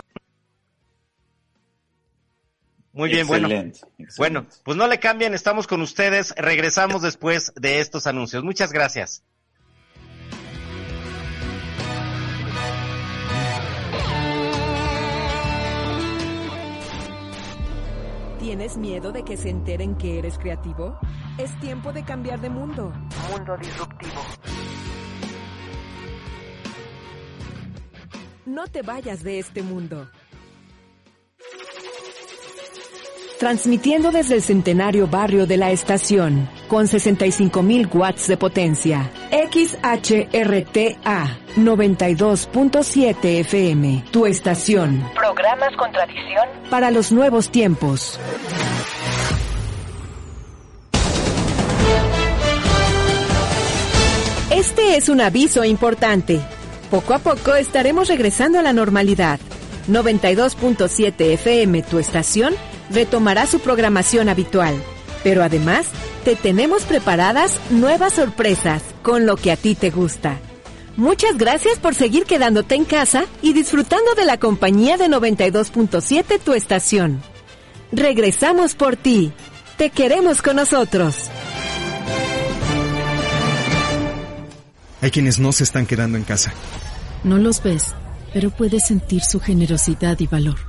Muy 2.93 3.10
bien, 3.10 3.28
bueno. 3.28 3.47
Excelente, 3.47 3.80
excelente. 3.97 4.13
Bueno, 4.17 4.45
pues 4.63 4.78
no 4.78 4.88
le 4.88 4.99
cambien, 4.99 5.34
estamos 5.34 5.67
con 5.67 5.82
ustedes. 5.82 6.34
Regresamos 6.36 7.02
después 7.02 7.54
de 7.56 7.80
estos 7.80 8.08
anuncios. 8.08 8.43
Muchas 8.43 8.71
gracias. 8.71 9.23
¿Tienes 18.39 18.78
miedo 18.78 19.12
de 19.12 19.23
que 19.23 19.38
se 19.38 19.49
enteren 19.49 19.95
que 19.95 20.17
eres 20.17 20.39
creativo? 20.39 20.97
Es 21.38 21.58
tiempo 21.60 21.93
de 21.93 22.04
cambiar 22.04 22.41
de 22.41 22.49
mundo. 22.49 22.91
Mundo 23.30 23.58
disruptivo. 23.58 24.21
No 28.45 28.65
te 28.65 28.82
vayas 28.82 29.21
de 29.21 29.38
este 29.38 29.62
mundo. 29.62 30.10
Transmitiendo 33.39 34.12
desde 34.12 34.36
el 34.36 34.41
centenario 34.41 35.08
barrio 35.08 35.47
de 35.47 35.56
la 35.56 35.71
estación, 35.71 36.49
con 36.67 36.88
65.000 36.88 37.95
watts 37.95 38.28
de 38.28 38.36
potencia. 38.36 39.10
XHRTA 39.32 41.38
92.7 41.56 43.39
FM, 43.39 44.04
tu 44.12 44.25
estación. 44.25 45.10
Programas 45.15 45.73
con 45.78 45.89
tradición. 45.93 46.49
Para 46.69 46.91
los 46.91 47.13
nuevos 47.13 47.49
tiempos. 47.49 48.19
Este 54.52 54.97
es 54.97 55.08
un 55.08 55.21
aviso 55.21 55.63
importante. 55.63 56.41
Poco 56.91 57.13
a 57.13 57.19
poco 57.19 57.56
estaremos 57.56 58.10
regresando 58.10 58.60
a 58.60 58.63
la 58.63 58.73
normalidad. 58.73 59.39
92.7 59.88 61.21
FM, 61.36 61.84
tu 61.84 61.99
estación, 61.99 62.54
retomará 62.91 63.47
su 63.47 63.60
programación 63.60 64.30
habitual. 64.30 64.75
Pero 65.23 65.43
además, 65.43 65.88
te 66.23 66.36
tenemos 66.36 66.84
preparadas 66.84 67.60
nuevas 67.69 68.13
sorpresas 68.13 68.84
con 69.02 69.25
lo 69.25 69.36
que 69.36 69.52
a 69.52 69.58
ti 69.58 69.75
te 69.75 69.89
gusta. 69.89 70.38
Muchas 70.95 71.38
gracias 71.38 71.80
por 71.80 71.95
seguir 71.95 72.25
quedándote 72.25 72.75
en 72.75 72.84
casa 72.84 73.25
y 73.41 73.54
disfrutando 73.54 74.15
de 74.15 74.25
la 74.25 74.38
compañía 74.38 74.97
de 74.97 75.08
92.7 75.08 76.39
tu 76.39 76.54
estación. 76.54 77.21
Regresamos 77.91 78.75
por 78.75 78.97
ti. 78.97 79.32
Te 79.78 79.89
queremos 79.89 80.41
con 80.41 80.58
nosotros. 80.58 81.30
Hay 85.02 85.12
quienes 85.12 85.39
no 85.39 85.54
se 85.54 85.63
están 85.63 85.86
quedando 85.86 86.17
en 86.17 86.25
casa. 86.25 86.52
No 87.23 87.38
los 87.38 87.63
ves, 87.63 87.95
pero 88.34 88.49
puedes 88.49 88.88
sentir 88.88 89.21
su 89.21 89.39
generosidad 89.39 90.19
y 90.19 90.28
valor. 90.28 90.68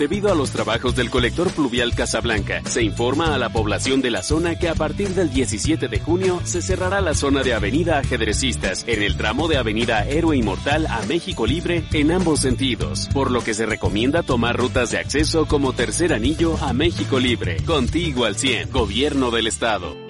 Debido 0.00 0.32
a 0.32 0.34
los 0.34 0.50
trabajos 0.50 0.96
del 0.96 1.10
colector 1.10 1.52
pluvial 1.52 1.94
Casablanca, 1.94 2.62
se 2.64 2.82
informa 2.82 3.34
a 3.34 3.38
la 3.38 3.50
población 3.50 4.00
de 4.00 4.10
la 4.10 4.22
zona 4.22 4.58
que 4.58 4.70
a 4.70 4.74
partir 4.74 5.10
del 5.10 5.30
17 5.30 5.88
de 5.88 6.00
junio 6.00 6.40
se 6.42 6.62
cerrará 6.62 7.02
la 7.02 7.12
zona 7.12 7.42
de 7.42 7.52
Avenida 7.52 7.98
Ajedrecistas 7.98 8.82
en 8.88 9.02
el 9.02 9.18
tramo 9.18 9.46
de 9.46 9.58
Avenida 9.58 10.06
Héroe 10.06 10.38
Inmortal 10.38 10.86
a 10.86 11.02
México 11.02 11.46
Libre 11.46 11.84
en 11.92 12.12
ambos 12.12 12.40
sentidos, 12.40 13.10
por 13.12 13.30
lo 13.30 13.44
que 13.44 13.52
se 13.52 13.66
recomienda 13.66 14.22
tomar 14.22 14.56
rutas 14.56 14.90
de 14.90 14.96
acceso 14.96 15.44
como 15.44 15.74
tercer 15.74 16.14
anillo 16.14 16.56
a 16.62 16.72
México 16.72 17.20
Libre. 17.20 17.58
Contigo 17.66 18.24
al 18.24 18.36
100, 18.36 18.70
Gobierno 18.70 19.30
del 19.30 19.48
Estado. 19.48 20.09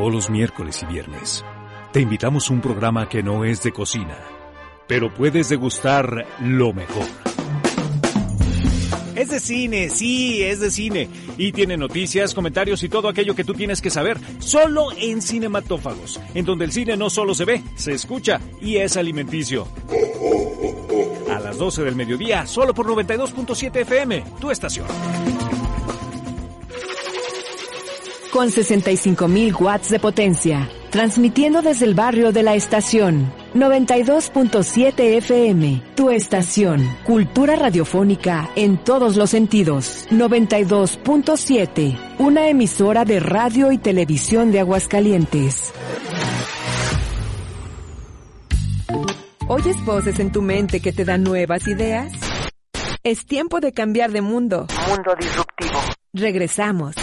Todos 0.00 0.14
los 0.14 0.30
miércoles 0.30 0.82
y 0.82 0.86
viernes 0.86 1.44
te 1.92 2.00
invitamos 2.00 2.48
a 2.48 2.54
un 2.54 2.62
programa 2.62 3.06
que 3.06 3.22
no 3.22 3.44
es 3.44 3.62
de 3.62 3.70
cocina, 3.70 4.16
pero 4.88 5.12
puedes 5.12 5.50
degustar 5.50 6.26
lo 6.40 6.72
mejor. 6.72 7.04
Es 9.14 9.28
de 9.28 9.40
cine, 9.40 9.90
sí, 9.90 10.42
es 10.42 10.60
de 10.60 10.70
cine. 10.70 11.10
Y 11.36 11.52
tiene 11.52 11.76
noticias, 11.76 12.32
comentarios 12.32 12.82
y 12.82 12.88
todo 12.88 13.10
aquello 13.10 13.34
que 13.34 13.44
tú 13.44 13.52
tienes 13.52 13.82
que 13.82 13.90
saber, 13.90 14.18
solo 14.38 14.86
en 14.96 15.20
Cinematófagos, 15.20 16.18
en 16.32 16.46
donde 16.46 16.64
el 16.64 16.72
cine 16.72 16.96
no 16.96 17.10
solo 17.10 17.34
se 17.34 17.44
ve, 17.44 17.62
se 17.74 17.92
escucha 17.92 18.40
y 18.62 18.76
es 18.76 18.96
alimenticio. 18.96 19.68
A 21.30 21.40
las 21.40 21.58
12 21.58 21.84
del 21.84 21.94
mediodía, 21.94 22.46
solo 22.46 22.72
por 22.72 22.86
92.7 22.86 23.76
FM, 23.82 24.24
tu 24.40 24.50
estación. 24.50 24.86
Con 28.32 28.48
65.000 28.48 29.60
watts 29.60 29.90
de 29.90 29.98
potencia, 29.98 30.68
transmitiendo 30.90 31.62
desde 31.62 31.84
el 31.84 31.94
barrio 31.94 32.30
de 32.30 32.44
la 32.44 32.54
estación, 32.54 33.32
92.7 33.54 35.16
FM, 35.16 35.82
tu 35.96 36.10
estación. 36.10 36.88
Cultura 37.04 37.56
radiofónica 37.56 38.48
en 38.54 38.78
todos 38.78 39.16
los 39.16 39.30
sentidos. 39.30 40.06
92.7, 40.12 41.98
una 42.20 42.48
emisora 42.48 43.04
de 43.04 43.18
radio 43.18 43.72
y 43.72 43.78
televisión 43.78 44.52
de 44.52 44.60
Aguascalientes. 44.60 45.72
¿Oyes 49.48 49.84
voces 49.84 50.20
en 50.20 50.30
tu 50.30 50.40
mente 50.40 50.78
que 50.78 50.92
te 50.92 51.04
dan 51.04 51.24
nuevas 51.24 51.66
ideas? 51.66 52.12
Es 53.02 53.26
tiempo 53.26 53.58
de 53.58 53.72
cambiar 53.72 54.12
de 54.12 54.20
mundo. 54.20 54.68
Mundo 54.88 55.14
disruptivo. 55.18 55.80
Regresamos. 56.12 56.94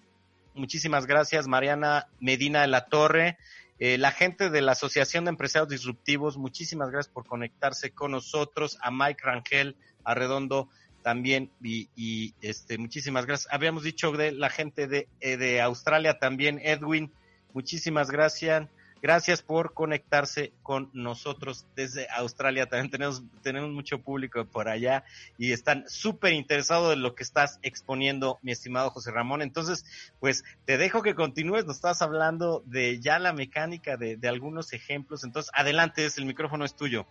Muchísimas 0.52 1.06
gracias, 1.06 1.48
Mariana 1.48 2.08
Medina 2.20 2.60
de 2.60 2.66
la 2.66 2.84
Torre. 2.84 3.38
Eh, 3.80 3.96
la 3.96 4.10
gente 4.10 4.50
de 4.50 4.60
la 4.60 4.72
Asociación 4.72 5.24
de 5.24 5.30
Empresarios 5.30 5.68
Disruptivos, 5.68 6.36
muchísimas 6.36 6.90
gracias 6.90 7.12
por 7.12 7.26
conectarse 7.26 7.92
con 7.92 8.10
nosotros, 8.10 8.76
a 8.82 8.90
Mike 8.90 9.22
Rangel, 9.22 9.76
a 10.04 10.14
Redondo 10.14 10.68
también, 11.02 11.52
y, 11.62 11.88
y 11.94 12.34
este, 12.40 12.76
muchísimas 12.76 13.24
gracias. 13.24 13.52
Habíamos 13.52 13.84
dicho 13.84 14.10
de 14.12 14.32
la 14.32 14.50
gente 14.50 14.88
de, 14.88 15.08
eh, 15.20 15.36
de 15.36 15.60
Australia 15.60 16.18
también, 16.18 16.60
Edwin, 16.62 17.12
muchísimas 17.52 18.10
gracias. 18.10 18.68
Gracias 19.00 19.42
por 19.42 19.74
conectarse 19.74 20.52
con 20.62 20.90
nosotros 20.92 21.66
desde 21.76 22.08
Australia. 22.10 22.66
También 22.66 22.90
tenemos, 22.90 23.22
tenemos 23.42 23.70
mucho 23.70 24.00
público 24.00 24.44
por 24.44 24.68
allá 24.68 25.04
y 25.38 25.52
están 25.52 25.84
súper 25.88 26.32
interesados 26.32 26.94
en 26.94 27.02
lo 27.02 27.14
que 27.14 27.22
estás 27.22 27.60
exponiendo, 27.62 28.38
mi 28.42 28.50
estimado 28.52 28.90
José 28.90 29.12
Ramón. 29.12 29.42
Entonces, 29.42 29.84
pues 30.18 30.42
te 30.64 30.78
dejo 30.78 31.02
que 31.02 31.14
continúes. 31.14 31.64
Nos 31.64 31.76
estás 31.76 32.02
hablando 32.02 32.62
de 32.66 32.98
ya 33.00 33.18
la 33.18 33.32
mecánica, 33.32 33.96
de, 33.96 34.16
de 34.16 34.28
algunos 34.28 34.72
ejemplos. 34.72 35.22
Entonces, 35.22 35.52
adelante, 35.54 36.08
el 36.16 36.26
micrófono 36.26 36.64
es 36.64 36.74
tuyo. 36.74 37.06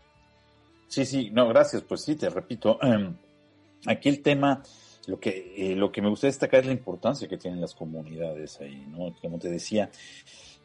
Sí, 0.88 1.06
sí, 1.06 1.30
no, 1.32 1.48
gracias. 1.48 1.84
Pues 1.84 2.04
sí, 2.04 2.16
te 2.16 2.30
repito. 2.30 2.80
Um, 2.82 3.16
aquí 3.86 4.10
el 4.10 4.22
tema, 4.22 4.64
lo 5.08 5.20
que, 5.20 5.54
eh, 5.56 5.76
lo 5.76 5.92
que 5.92 6.02
me 6.02 6.10
gusta 6.10 6.28
destacar 6.28 6.60
es 6.60 6.68
la 6.68 6.74
importancia 6.74 7.28
que 7.28 7.38
tienen 7.38 7.62
las 7.62 7.74
comunidades 7.74 8.60
ahí, 8.60 8.86
¿no? 8.90 9.16
Como 9.22 9.40
te 9.40 9.50
decía, 9.50 9.90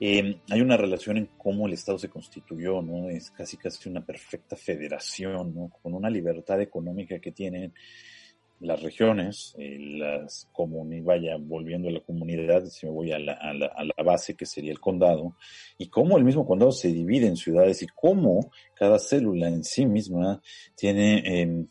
eh, 0.00 0.40
hay 0.50 0.60
una 0.60 0.76
relación 0.76 1.16
en 1.16 1.30
cómo 1.38 1.68
el 1.68 1.74
Estado 1.74 1.96
se 1.96 2.10
constituyó, 2.10 2.82
¿no? 2.82 3.08
Es 3.08 3.30
casi 3.30 3.56
casi 3.56 3.88
una 3.88 4.04
perfecta 4.04 4.56
federación, 4.56 5.54
¿no? 5.54 5.70
Con 5.80 5.94
una 5.94 6.10
libertad 6.10 6.60
económica 6.60 7.20
que 7.20 7.30
tienen 7.30 7.72
las 8.58 8.82
regiones, 8.82 9.54
eh, 9.58 9.76
las 9.78 10.48
comunidades, 10.52 11.04
vaya, 11.04 11.36
volviendo 11.38 11.88
a 11.88 11.92
la 11.92 12.00
comunidad, 12.00 12.64
si 12.66 12.86
me 12.86 12.92
voy 12.92 13.12
a 13.12 13.20
la, 13.20 13.34
a, 13.34 13.54
la, 13.54 13.66
a 13.66 13.84
la, 13.84 14.04
base 14.04 14.34
que 14.34 14.46
sería 14.46 14.72
el 14.72 14.80
condado, 14.80 15.36
y 15.78 15.88
cómo 15.88 16.18
el 16.18 16.24
mismo 16.24 16.44
condado 16.44 16.72
se 16.72 16.88
divide 16.88 17.28
en 17.28 17.36
ciudades 17.36 17.80
y 17.82 17.86
cómo 17.86 18.50
cada 18.74 18.98
célula 18.98 19.48
en 19.48 19.62
sí 19.62 19.86
misma 19.86 20.40
tiene 20.76 21.22
eh, 21.24 21.66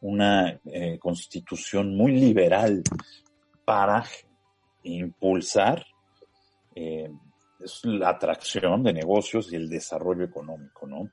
una 0.00 0.60
eh, 0.64 0.98
constitución 0.98 1.96
muy 1.96 2.12
liberal 2.12 2.82
para 3.64 4.04
impulsar 4.82 5.84
eh, 6.74 7.10
la 7.84 8.10
atracción 8.10 8.82
de 8.82 8.92
negocios 8.92 9.52
y 9.52 9.56
el 9.56 9.68
desarrollo 9.68 10.24
económico, 10.24 10.86
¿no? 10.86 11.10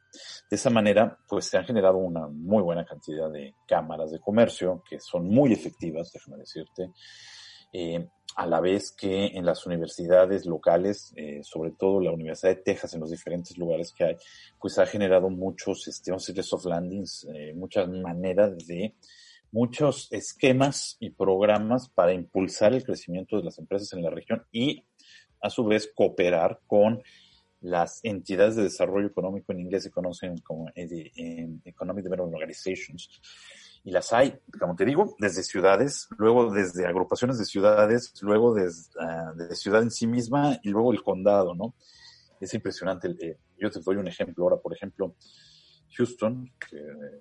De 0.50 0.56
esa 0.56 0.70
manera, 0.70 1.18
pues 1.28 1.46
se 1.46 1.58
han 1.58 1.66
generado 1.66 1.98
una 1.98 2.28
muy 2.28 2.64
buena 2.64 2.86
cantidad 2.86 3.30
de 3.30 3.56
cámaras 3.68 4.12
de 4.12 4.20
comercio 4.20 4.82
que 4.90 5.00
son 5.00 5.28
muy 5.28 5.52
efectivas, 5.52 6.12
déjame 6.14 6.38
decirte, 6.38 6.92
eh, 7.74 8.08
a 8.38 8.46
la 8.46 8.62
vez 8.62 8.92
que 8.92 9.26
en 9.34 9.46
las 9.46 9.66
universidades 9.66 10.46
locales, 10.46 11.12
eh, 11.16 11.42
sobre 11.44 11.72
todo 11.72 12.00
la 12.00 12.12
Universidad 12.12 12.56
de 12.56 12.62
Texas, 12.62 12.94
en 12.94 13.00
los 13.00 13.10
diferentes 13.10 13.58
lugares 13.58 13.92
que 13.92 14.04
hay, 14.04 14.18
pues 14.62 14.78
ha 14.78 14.86
generado 14.86 15.32
muchos, 15.32 15.88
este, 15.88 16.14
soft 16.44 16.66
landings, 16.66 17.28
eh, 17.34 17.54
muchas 17.56 17.90
maneras 17.90 18.56
de 18.68 18.94
muchos 19.52 20.08
esquemas 20.12 20.98
y 21.00 21.10
programas 21.10 21.90
para 21.90 22.14
impulsar 22.14 22.76
el 22.76 22.84
crecimiento 22.84 23.38
de 23.38 23.44
las 23.44 23.58
empresas 23.58 23.92
en 23.94 24.04
la 24.04 24.12
región 24.12 24.44
y 24.52 24.84
a 25.42 25.50
su 25.50 25.66
vez 25.66 25.92
cooperar 25.96 26.60
con 26.68 27.02
las 27.62 28.02
entidades 28.04 28.56
de 28.56 28.64
desarrollo 28.64 29.08
económico 29.08 29.52
en 29.52 29.62
inglés 29.62 29.82
se 29.82 29.92
conocen 29.92 30.38
como 30.40 30.70
Economic 30.76 32.04
Development 32.04 32.36
Organizations. 32.36 33.10
Y 33.88 33.92
las 33.92 34.12
hay, 34.12 34.38
como 34.60 34.76
te 34.76 34.84
digo, 34.84 35.16
desde 35.18 35.44
ciudades, 35.44 36.10
luego 36.18 36.52
desde 36.52 36.86
agrupaciones 36.86 37.38
de 37.38 37.46
ciudades, 37.46 38.14
luego 38.22 38.54
desde 38.54 38.90
de 39.38 39.56
ciudad 39.56 39.82
en 39.82 39.92
sí 39.92 40.06
misma 40.06 40.60
y 40.62 40.72
luego 40.72 40.92
el 40.92 41.02
condado, 41.02 41.56
¿no? 41.56 41.74
Es 42.42 42.54
impresionante. 42.54 43.16
Eh, 43.18 43.38
yo 43.58 43.72
te 43.72 43.80
doy 43.80 43.96
un 43.96 44.10
ejemplo 44.10 44.44
ahora, 44.44 44.58
por 44.58 44.74
ejemplo, 44.74 45.16
Houston, 45.96 46.52
que 46.70 46.78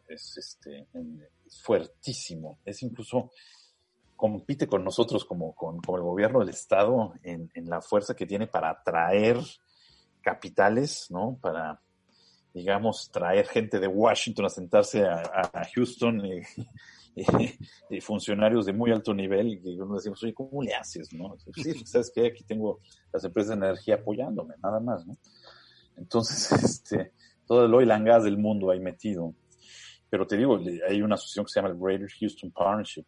es, 0.09 0.39
este, 0.39 0.89
es 1.47 1.63
fuertísimo, 1.63 2.59
es 2.65 2.83
incluso 2.83 3.31
compite 4.17 4.67
con 4.67 4.83
nosotros 4.83 5.25
como 5.25 5.55
con, 5.55 5.81
como 5.81 5.99
el 5.99 6.03
gobierno 6.03 6.41
del 6.41 6.49
estado 6.49 7.15
en, 7.23 7.49
en, 7.55 7.71
la 7.71 7.81
fuerza 7.81 8.17
que 8.17 8.27
tiene 8.27 8.49
para 8.49 8.71
atraer 8.71 9.39
capitales, 10.21 11.07
¿no? 11.11 11.39
Para, 11.41 11.81
digamos, 12.57 13.11
traer 13.11 13.47
gente 13.47 13.79
de 13.79 13.87
Washington 13.87 14.47
a 14.47 14.49
sentarse 14.49 15.05
a, 15.05 15.69
Houston 15.75 16.23
y, 17.91 18.01
funcionarios 18.01 18.65
de 18.65 18.73
muy 18.73 18.91
alto 18.93 19.13
nivel 19.13 19.61
y 19.63 19.79
uno 19.79 19.97
decimos, 19.97 20.23
oye, 20.23 20.33
¿cómo 20.33 20.63
le 20.63 20.75
haces, 20.75 21.13
no? 21.13 21.37
Sí, 21.55 21.75
¿sabes 21.85 22.11
qué? 22.15 22.29
Aquí 22.29 22.45
tengo 22.45 22.81
las 23.13 23.23
empresas 23.25 23.51
de 23.51 23.67
energía 23.67 23.97
apoyándome, 23.97 24.55
nada 24.63 24.81
más, 24.81 25.07
¿no? 25.07 25.19
Entonces, 25.99 26.51
este, 26.65 27.13
todo 27.47 27.67
el 27.67 27.75
oil 27.75 27.91
and 27.91 28.07
gas 28.07 28.25
del 28.25 28.39
mundo 28.39 28.71
ahí 28.71 28.81
metido. 28.81 29.35
Pero 30.09 30.27
te 30.27 30.39
digo, 30.39 30.59
hay 30.89 31.03
una 31.03 31.17
asociación 31.17 31.45
que 31.45 31.53
se 31.53 31.61
llama 31.61 31.75
el 31.75 31.79
Greater 31.79 32.09
Houston 32.09 32.51
Partnership, 32.53 33.05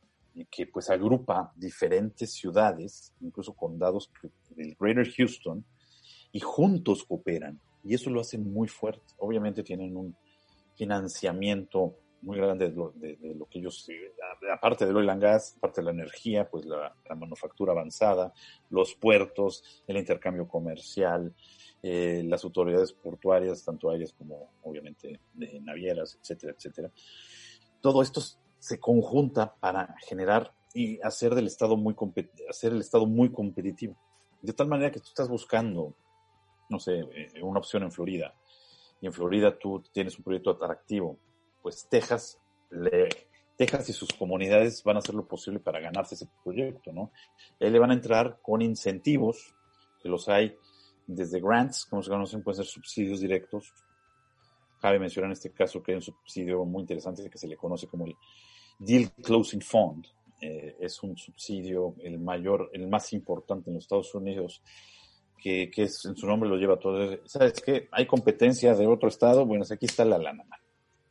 que 0.51 0.67
pues 0.67 0.91
agrupa 0.91 1.51
diferentes 1.57 2.35
ciudades, 2.35 3.15
incluso 3.23 3.55
condados 3.55 4.11
del 4.51 4.77
Greater 4.79 5.11
Houston, 5.11 5.65
y 6.33 6.41
juntos 6.41 7.05
cooperan. 7.05 7.59
Y 7.85 7.95
eso 7.95 8.11
lo 8.11 8.21
hace 8.21 8.39
muy 8.39 8.69
fuerte. 8.69 9.15
Obviamente 9.19 9.63
tienen 9.63 9.97
un 9.97 10.17
financiamiento 10.77 11.95
muy 12.23 12.37
grande 12.37 12.71
de 12.71 12.77
lo, 12.77 12.93
de, 12.97 13.17
lo 13.37 13.47
que 13.47 13.61
ellos, 13.61 13.87
aparte 14.53 14.85
del 14.85 14.97
oil 14.97 15.09
and 15.09 15.23
gas, 15.23 15.55
aparte 15.57 15.81
de 15.81 15.87
la 15.87 15.91
energía, 15.93 16.49
pues 16.49 16.65
la, 16.65 16.95
la 17.09 17.15
manufactura 17.15 17.73
avanzada, 17.73 18.33
los 18.71 18.95
puertos, 18.95 19.83
el 19.87 19.97
intercambio 19.97 20.49
comercial, 20.49 21.33
eh, 21.83 22.25
las 22.27 22.43
autoridades 22.45 22.93
portuarias, 22.93 23.65
tanto 23.65 23.91
aéreas 23.91 24.13
como 24.13 24.51
obviamente 24.63 25.21
de 25.35 25.61
navieras, 25.61 26.19
etcétera, 26.21 26.55
etcétera. 26.57 26.91
Todo 27.81 28.03
esto 28.03 28.21
se 28.59 28.81
conjunta 28.81 29.55
para 29.61 29.95
generar 30.07 30.53
y 30.75 31.01
hacer 31.03 31.35
del 31.35 31.47
Estado 31.47 31.77
muy 31.77 31.95
hacer 32.49 32.73
el 32.73 32.81
Estado 32.81 33.07
muy 33.07 33.31
competitivo. 33.31 33.97
De 34.43 34.53
tal 34.53 34.67
manera 34.67 34.91
que 34.91 34.99
tú 34.99 35.07
estás 35.07 35.29
buscando, 35.29 35.95
no 36.69 36.79
sé, 36.79 37.01
eh, 37.01 37.43
una 37.43 37.59
opción 37.61 37.83
en 37.83 37.93
Florida, 37.93 38.35
y 39.01 39.07
en 39.07 39.13
Florida 39.13 39.59
tú 39.59 39.83
tienes 39.93 40.17
un 40.19 40.25
proyecto 40.25 40.51
atractivo, 40.51 41.19
pues 41.63 41.87
Texas 41.89 42.39
le- 42.71 43.09
Texas 43.57 43.89
y 43.89 43.93
sus 43.93 44.13
comunidades 44.13 44.85
van 44.85 44.97
a 44.97 44.99
hacer 45.01 45.17
lo 45.17 45.27
posible 45.27 45.59
para 45.59 45.81
ganarse 45.81 46.15
ese 46.15 46.29
proyecto, 46.45 46.93
¿no? 46.93 47.11
Ahí 47.61 47.71
le 47.71 47.79
van 47.81 47.91
a 47.91 47.95
entrar 47.95 48.39
con 48.41 48.63
incentivos, 48.63 49.53
que 50.01 50.09
los 50.09 50.29
hay 50.29 50.57
desde 51.07 51.41
grants, 51.41 51.85
como 51.87 52.03
se 52.03 52.11
conocen, 52.11 52.43
pueden 52.45 52.59
ser 52.59 52.67
subsidios 52.67 53.21
directos. 53.21 53.73
Cabe 54.81 55.01
mencionar 55.01 55.29
en 55.29 55.33
este 55.33 55.51
caso 55.51 55.83
que 55.83 55.91
hay 55.91 55.97
un 55.97 56.03
subsidio 56.03 56.65
muy 56.65 56.83
interesante 56.83 57.29
que 57.29 57.39
se 57.39 57.49
le 57.49 57.57
conoce 57.57 57.89
como 57.89 58.07
el 58.07 58.15
Deal 58.79 59.11
Closing 59.23 59.63
Fund. 59.63 60.07
Eh, 60.41 60.77
es 60.79 61.03
un 61.03 61.17
subsidio, 61.17 61.97
el 62.01 62.21
mayor, 62.21 62.71
el 62.73 62.87
más 62.87 63.13
importante 63.13 63.71
en 63.71 63.75
los 63.75 63.85
Estados 63.85 64.15
Unidos, 64.15 64.63
que, 65.43 65.71
es, 65.77 66.05
en 66.05 66.17
su 66.17 66.27
nombre 66.27 66.49
lo 66.49 66.57
lleva 66.57 66.79
todo. 66.79 67.19
¿Sabes 67.27 67.61
qué? 67.65 67.89
Hay 67.93 68.07
competencia 68.07 68.75
de 68.75 68.87
otro 68.87 69.09
estado, 69.09 69.47
bueno, 69.47 69.65
aquí 69.71 69.87
está 69.87 70.05
la 70.05 70.19
lana, 70.19 70.45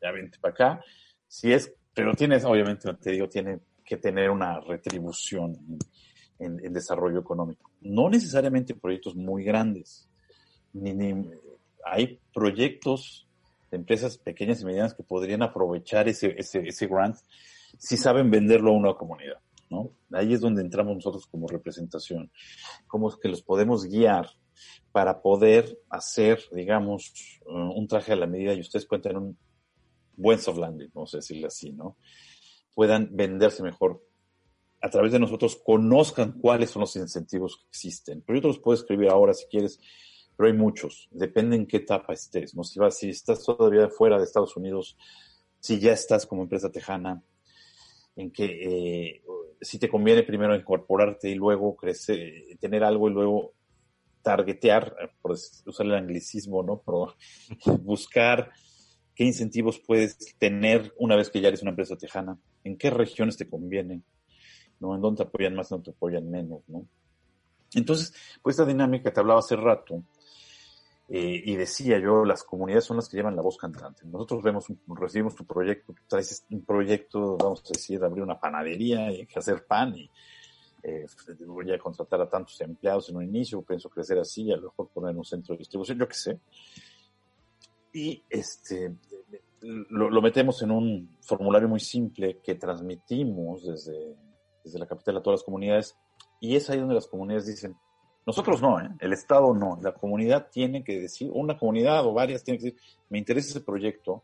ya 0.01 0.11
vente 0.11 0.38
para 0.39 0.53
acá. 0.53 0.82
Si 1.28 1.51
es, 1.51 1.73
pero 1.93 2.13
tienes, 2.13 2.45
obviamente, 2.45 2.93
te 2.95 3.11
digo, 3.11 3.28
tiene 3.28 3.59
que 3.84 3.97
tener 3.97 4.30
una 4.30 4.59
retribución 4.59 5.57
en, 6.39 6.63
en- 6.63 6.73
desarrollo 6.73 7.19
económico. 7.19 7.71
No 7.82 8.09
necesariamente 8.09 8.75
proyectos 8.75 9.15
muy 9.15 9.43
grandes, 9.43 10.07
ni, 10.73 10.93
ni- 10.93 11.32
hay 11.86 12.19
proyectos 12.34 13.28
de 13.71 13.78
empresas 13.78 14.17
pequeñas 14.17 14.61
y 14.61 14.65
medianas 14.65 14.93
que 14.93 15.03
podrían 15.03 15.41
aprovechar 15.41 16.07
ese, 16.07 16.36
ese 16.38 16.88
grant 16.88 17.15
si 17.78 17.97
saben 17.97 18.30
venderlo 18.32 18.71
a 18.71 18.75
una 18.78 18.93
comunidad, 18.93 19.39
¿no? 19.70 19.91
Ahí 20.11 20.34
es 20.34 20.41
donde 20.41 20.61
entramos 20.61 20.95
nosotros 20.95 21.28
como 21.28 21.47
representación, 21.47 22.32
cómo 22.88 23.09
es 23.09 23.15
que 23.15 23.30
los 23.30 23.41
podemos 23.41 23.86
guiar 23.86 24.30
para 24.91 25.22
poder 25.22 25.80
hacer, 25.89 26.39
digamos, 26.51 27.13
uh, 27.45 27.72
un 27.78 27.88
traje 27.88 28.13
a 28.13 28.15
la 28.15 28.28
medida 28.28 28.53
y 28.53 28.61
ustedes 28.61 28.86
cuentan 28.86 29.18
un 29.18 29.38
buen 30.15 30.39
soft 30.39 30.57
landing, 30.57 30.89
vamos 30.93 31.13
a 31.13 31.18
decirlo 31.18 31.47
así, 31.47 31.72
¿no? 31.72 31.97
Puedan 32.74 33.15
venderse 33.15 33.63
mejor 33.63 34.03
a 34.82 34.89
través 34.89 35.11
de 35.11 35.20
nosotros, 35.20 35.59
conozcan 35.63 36.39
cuáles 36.39 36.70
son 36.70 36.82
los 36.82 36.95
incentivos 36.95 37.57
que 37.57 37.68
existen. 37.70 38.22
Pero 38.26 38.38
yo 38.38 38.41
te 38.41 38.47
los 38.49 38.59
puedo 38.59 38.76
escribir 38.76 39.09
ahora 39.09 39.34
si 39.34 39.45
quieres, 39.47 39.80
pero 40.36 40.47
hay 40.47 40.55
muchos. 40.55 41.07
Depende 41.11 41.55
en 41.55 41.65
qué 41.65 41.78
etapa 41.78 42.13
estés, 42.13 42.55
¿no? 42.55 42.63
Si, 42.63 42.80
vas, 42.80 42.97
si 42.97 43.09
estás 43.09 43.43
todavía 43.43 43.89
fuera 43.89 44.18
de 44.18 44.24
Estados 44.24 44.55
Unidos, 44.55 44.97
si 45.59 45.80
ya 45.80 45.93
estás 45.93 46.26
como 46.26 46.43
empresa 46.43 46.72
tejana, 46.72 47.24
en 48.15 48.32
que 48.32 48.45
eh, 48.45 49.24
si 49.62 49.80
te 49.80 49.89
conviene 49.89 50.24
primero 50.24 50.55
incorporarte 50.55 51.30
y 51.30 51.36
luego 51.36 51.76
crecer, 51.76 52.58
tener 52.60 52.84
algo 52.84 53.10
y 53.10 53.14
luego 53.14 53.53
targetear, 54.22 54.95
por 55.22 55.32
usar 55.32 55.86
el 55.86 55.95
anglicismo, 55.95 56.64
¿no? 56.64 56.82
Pero 56.86 57.16
buscar 57.82 58.51
qué 59.16 59.24
incentivos 59.24 59.80
puedes 59.80 60.36
tener 60.38 60.93
una 60.97 61.16
vez 61.16 61.30
que 61.30 61.41
ya 61.41 61.47
eres 61.47 61.62
una 61.62 61.72
empresa 61.72 61.95
tejana, 61.95 62.38
en 62.64 62.78
qué 62.78 62.89
regiones 62.89 63.38
te 63.38 63.49
conviene, 63.49 64.01
¿no? 64.80 64.95
En 64.95 65.01
dónde 65.01 65.24
te 65.24 65.30
apoyan 65.30 65.55
más, 65.55 65.72
en 65.72 65.78
dónde 65.78 65.91
te 65.91 65.95
apoyan 65.95 66.30
menos, 66.30 66.62
¿no? 66.68 66.86
Entonces, 67.74 68.14
pues 68.41 68.55
esta 68.55 68.66
dinámica 68.66 69.12
te 69.12 69.20
hablaba 69.20 69.39
hace 69.39 69.55
rato, 69.55 70.03
eh, 71.10 71.41
y 71.45 71.55
decía 71.55 71.99
yo, 71.99 72.26
las 72.26 72.43
comunidades 72.43 72.84
son 72.84 72.97
las 72.97 73.08
que 73.08 73.16
llevan 73.16 73.36
la 73.36 73.41
voz 73.41 73.58
cantante. 73.58 74.03
Nosotros 74.05 74.43
vemos, 74.43 74.66
recibimos 74.88 75.36
tu 75.36 75.45
proyecto, 75.45 75.95
traes 76.08 76.45
un 76.49 76.66
proyecto, 76.66 77.38
vamos 77.38 77.64
a 77.66 77.74
decir, 77.74 77.99
de 77.99 78.05
abrir 78.05 78.24
una 78.24 78.39
panadería 78.39 79.12
y 79.12 79.28
hacer 79.36 79.66
pan 79.66 79.95
y 79.95 80.10
eh, 80.84 81.05
voy 81.45 81.72
a 81.72 81.80
contratar 81.80 82.22
a 82.22 82.30
tantos 82.30 82.60
empleados 82.62 83.10
en 83.10 83.18
un 83.18 83.24
inicio, 83.24 83.62
pienso 83.62 83.89
crecer 83.89 84.20
así, 84.20 84.51
a 84.51 84.58
lo 84.58 84.64
mejor 84.64 84.89
poner 84.89 85.16
un 85.16 85.24
centro 85.24 85.53
de 85.53 85.60
distribución, 85.60 85.97
yo 85.97 86.08
qué 86.08 86.14
sé. 86.14 86.39
Y 87.93 88.22
este, 88.30 88.93
lo, 89.62 90.10
lo 90.10 90.22
metemos 90.22 90.62
en 90.62 90.72
un 90.72 91.18
formulario 91.22 91.70
muy 91.70 91.80
simple 91.80 92.39
que 92.43 92.55
transmitimos 92.55 93.66
desde, 93.66 94.16
desde 94.64 94.80
la 94.80 94.86
capital 94.86 95.18
a 95.18 95.22
todas 95.22 95.39
las 95.39 95.45
comunidades 95.45 95.97
y 96.39 96.55
es 96.55 96.70
ahí 96.70 96.80
donde 96.80 96.95
las 96.95 97.08
comunidades 97.08 97.47
dicen, 97.47 97.76
nosotros 98.28 98.61
no, 98.61 98.78
¿eh? 98.82 98.89
el 98.99 99.13
Estado 99.13 99.53
no, 99.53 99.80
la 99.82 99.93
comunidad 99.93 100.49
tiene 100.51 100.84
que 100.84 100.99
decir, 100.99 101.32
una 101.34 101.57
comunidad 101.57 102.05
o 102.05 102.13
varias 102.13 102.43
tienen 102.43 102.59
que 102.61 102.65
decir, 102.71 102.82
me 103.09 103.19
interesa 103.19 103.51
ese 103.51 103.61
proyecto 103.61 104.21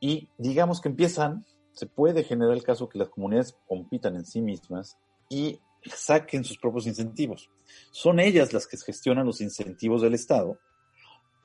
y 0.00 0.28
digamos 0.36 0.80
que 0.80 0.88
empiezan, 0.88 1.46
se 1.72 1.86
puede 1.86 2.24
generar 2.24 2.54
el 2.54 2.64
caso 2.64 2.88
que 2.88 2.98
las 2.98 3.08
comunidades 3.08 3.56
compitan 3.68 4.16
en 4.16 4.26
sí 4.26 4.42
mismas 4.42 4.98
y 5.28 5.60
saquen 5.84 6.42
sus 6.42 6.58
propios 6.58 6.88
incentivos. 6.88 7.48
Son 7.92 8.18
ellas 8.18 8.52
las 8.52 8.66
que 8.66 8.76
gestionan 8.76 9.26
los 9.26 9.40
incentivos 9.40 10.02
del 10.02 10.14
Estado, 10.14 10.58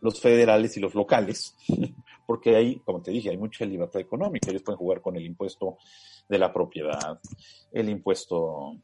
los 0.02 0.20
federales 0.20 0.76
y 0.76 0.80
los 0.80 0.96
locales, 0.96 1.56
porque 2.26 2.56
ahí, 2.56 2.80
como 2.80 3.04
te 3.04 3.12
dije, 3.12 3.30
hay 3.30 3.38
mucha 3.38 3.64
libertad 3.66 4.02
económica. 4.02 4.50
Ellos 4.50 4.64
pueden 4.64 4.80
jugar 4.80 5.02
con 5.02 5.16
el 5.18 5.26
impuesto 5.26 5.78
de 6.28 6.40
la 6.40 6.52
propiedad, 6.52 7.20
el 7.72 7.90
impuesto 7.90 8.82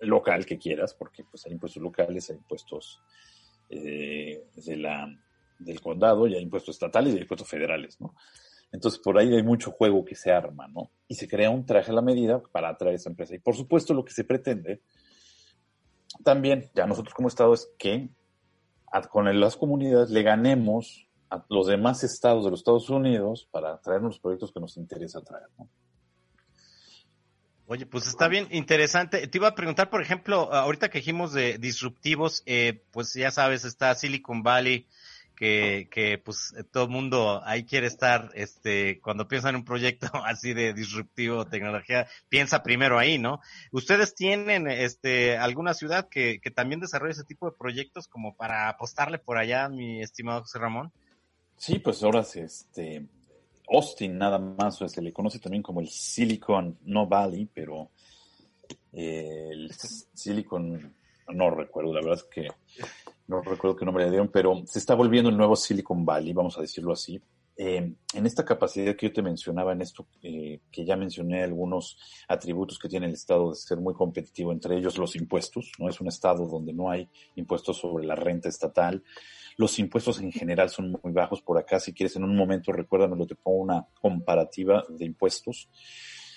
local 0.00 0.46
que 0.46 0.58
quieras, 0.58 0.94
porque 0.94 1.24
pues 1.24 1.44
hay 1.46 1.52
impuestos 1.52 1.82
locales, 1.82 2.30
hay 2.30 2.36
impuestos 2.36 3.00
eh, 3.70 4.44
de 4.54 4.76
la, 4.76 5.08
del 5.58 5.80
condado, 5.80 6.26
y 6.26 6.34
hay 6.34 6.42
impuestos 6.42 6.76
estatales 6.76 7.12
y 7.12 7.16
hay 7.16 7.22
impuestos 7.22 7.48
federales, 7.48 8.00
¿no? 8.00 8.14
Entonces, 8.70 9.00
por 9.00 9.18
ahí 9.18 9.34
hay 9.34 9.42
mucho 9.42 9.70
juego 9.70 10.04
que 10.04 10.14
se 10.14 10.30
arma, 10.30 10.68
¿no? 10.68 10.90
Y 11.08 11.14
se 11.14 11.26
crea 11.26 11.48
un 11.50 11.64
traje 11.64 11.90
a 11.90 11.94
la 11.94 12.02
medida 12.02 12.42
para 12.52 12.68
atraer 12.68 12.96
esa 12.96 13.08
empresa. 13.08 13.34
Y 13.34 13.38
por 13.38 13.56
supuesto, 13.56 13.94
lo 13.94 14.04
que 14.04 14.12
se 14.12 14.24
pretende 14.24 14.82
también, 16.22 16.70
ya 16.74 16.86
nosotros 16.86 17.14
como 17.14 17.28
Estado, 17.28 17.54
es 17.54 17.70
que 17.78 18.10
con 19.10 19.40
las 19.40 19.56
comunidades 19.56 20.10
le 20.10 20.22
ganemos 20.22 21.06
a 21.30 21.44
los 21.48 21.66
demás 21.66 22.04
estados 22.04 22.44
de 22.44 22.50
los 22.50 22.60
Estados 22.60 22.88
Unidos 22.88 23.48
para 23.50 23.78
traernos 23.80 24.14
los 24.14 24.20
proyectos 24.20 24.52
que 24.52 24.60
nos 24.60 24.76
interesa 24.76 25.22
traer, 25.22 25.48
¿no? 25.58 25.68
Oye, 27.70 27.84
pues 27.84 28.06
está 28.06 28.28
bien 28.28 28.48
interesante. 28.50 29.26
Te 29.26 29.36
iba 29.36 29.48
a 29.48 29.54
preguntar, 29.54 29.90
por 29.90 30.00
ejemplo, 30.00 30.50
ahorita 30.54 30.88
que 30.88 31.00
dijimos 31.00 31.34
de 31.34 31.58
disruptivos, 31.58 32.42
eh, 32.46 32.82
pues 32.92 33.12
ya 33.12 33.30
sabes, 33.30 33.66
está 33.66 33.94
Silicon 33.94 34.42
Valley, 34.42 34.86
que, 35.36 35.86
que 35.90 36.16
pues 36.16 36.54
todo 36.72 36.84
el 36.84 36.90
mundo 36.90 37.42
ahí 37.44 37.64
quiere 37.64 37.86
estar, 37.86 38.30
este, 38.32 39.00
cuando 39.00 39.28
piensa 39.28 39.50
en 39.50 39.56
un 39.56 39.66
proyecto 39.66 40.08
así 40.24 40.54
de 40.54 40.72
disruptivo, 40.72 41.44
tecnología, 41.44 42.08
piensa 42.30 42.62
primero 42.62 42.98
ahí, 42.98 43.18
¿no? 43.18 43.40
¿Ustedes 43.70 44.14
tienen, 44.14 44.66
este, 44.66 45.36
alguna 45.36 45.74
ciudad 45.74 46.08
que, 46.08 46.40
que 46.40 46.50
también 46.50 46.80
desarrolle 46.80 47.12
ese 47.12 47.24
tipo 47.24 47.50
de 47.50 47.56
proyectos 47.58 48.08
como 48.08 48.34
para 48.34 48.70
apostarle 48.70 49.18
por 49.18 49.36
allá, 49.36 49.68
mi 49.68 50.00
estimado 50.00 50.40
José 50.40 50.58
Ramón? 50.58 50.90
Sí, 51.58 51.78
pues 51.80 52.02
ahora 52.02 52.24
sí, 52.24 52.40
este, 52.40 53.04
Austin 53.70 54.16
nada 54.16 54.38
más, 54.38 54.80
o 54.80 54.88
se 54.88 55.02
le 55.02 55.12
conoce 55.12 55.38
también 55.38 55.62
como 55.62 55.80
el 55.80 55.88
Silicon, 55.88 56.78
no 56.84 57.06
Valley, 57.06 57.48
pero 57.52 57.90
eh, 58.92 59.48
el 59.50 59.70
Silicon, 59.72 60.94
no 61.28 61.50
recuerdo, 61.50 61.92
la 61.92 62.00
verdad 62.00 62.18
es 62.18 62.24
que 62.24 62.48
no 63.26 63.42
recuerdo 63.42 63.76
qué 63.76 63.84
nombre 63.84 64.04
le 64.04 64.10
dieron, 64.10 64.28
pero 64.28 64.62
se 64.66 64.78
está 64.78 64.94
volviendo 64.94 65.30
el 65.30 65.36
nuevo 65.36 65.54
Silicon 65.54 66.04
Valley, 66.04 66.32
vamos 66.32 66.56
a 66.58 66.62
decirlo 66.62 66.92
así. 66.92 67.20
Eh, 67.60 67.92
en 68.14 68.24
esta 68.24 68.44
capacidad 68.44 68.94
que 68.94 69.08
yo 69.08 69.12
te 69.12 69.20
mencionaba, 69.20 69.72
en 69.72 69.82
esto 69.82 70.06
eh, 70.22 70.60
que 70.70 70.84
ya 70.84 70.96
mencioné, 70.96 71.42
algunos 71.42 71.98
atributos 72.28 72.78
que 72.78 72.88
tiene 72.88 73.06
el 73.06 73.14
Estado 73.14 73.50
de 73.50 73.56
ser 73.56 73.78
muy 73.78 73.94
competitivo, 73.94 74.52
entre 74.52 74.76
ellos 74.78 74.96
los 74.96 75.16
impuestos, 75.16 75.72
¿no? 75.76 75.88
Es 75.88 76.00
un 76.00 76.06
Estado 76.06 76.46
donde 76.46 76.72
no 76.72 76.88
hay 76.88 77.08
impuestos 77.34 77.78
sobre 77.78 78.06
la 78.06 78.14
renta 78.14 78.48
estatal. 78.48 79.02
Los 79.58 79.78
impuestos 79.80 80.20
en 80.20 80.32
general 80.32 80.70
son 80.70 80.96
muy 81.02 81.12
bajos 81.12 81.42
por 81.42 81.58
acá. 81.58 81.78
Si 81.78 81.92
quieres, 81.92 82.16
en 82.16 82.24
un 82.24 82.34
momento, 82.34 82.72
recuérdamelo, 82.72 83.26
te 83.26 83.34
pongo 83.34 83.58
una 83.58 83.86
comparativa 84.00 84.84
de 84.88 85.04
impuestos. 85.04 85.68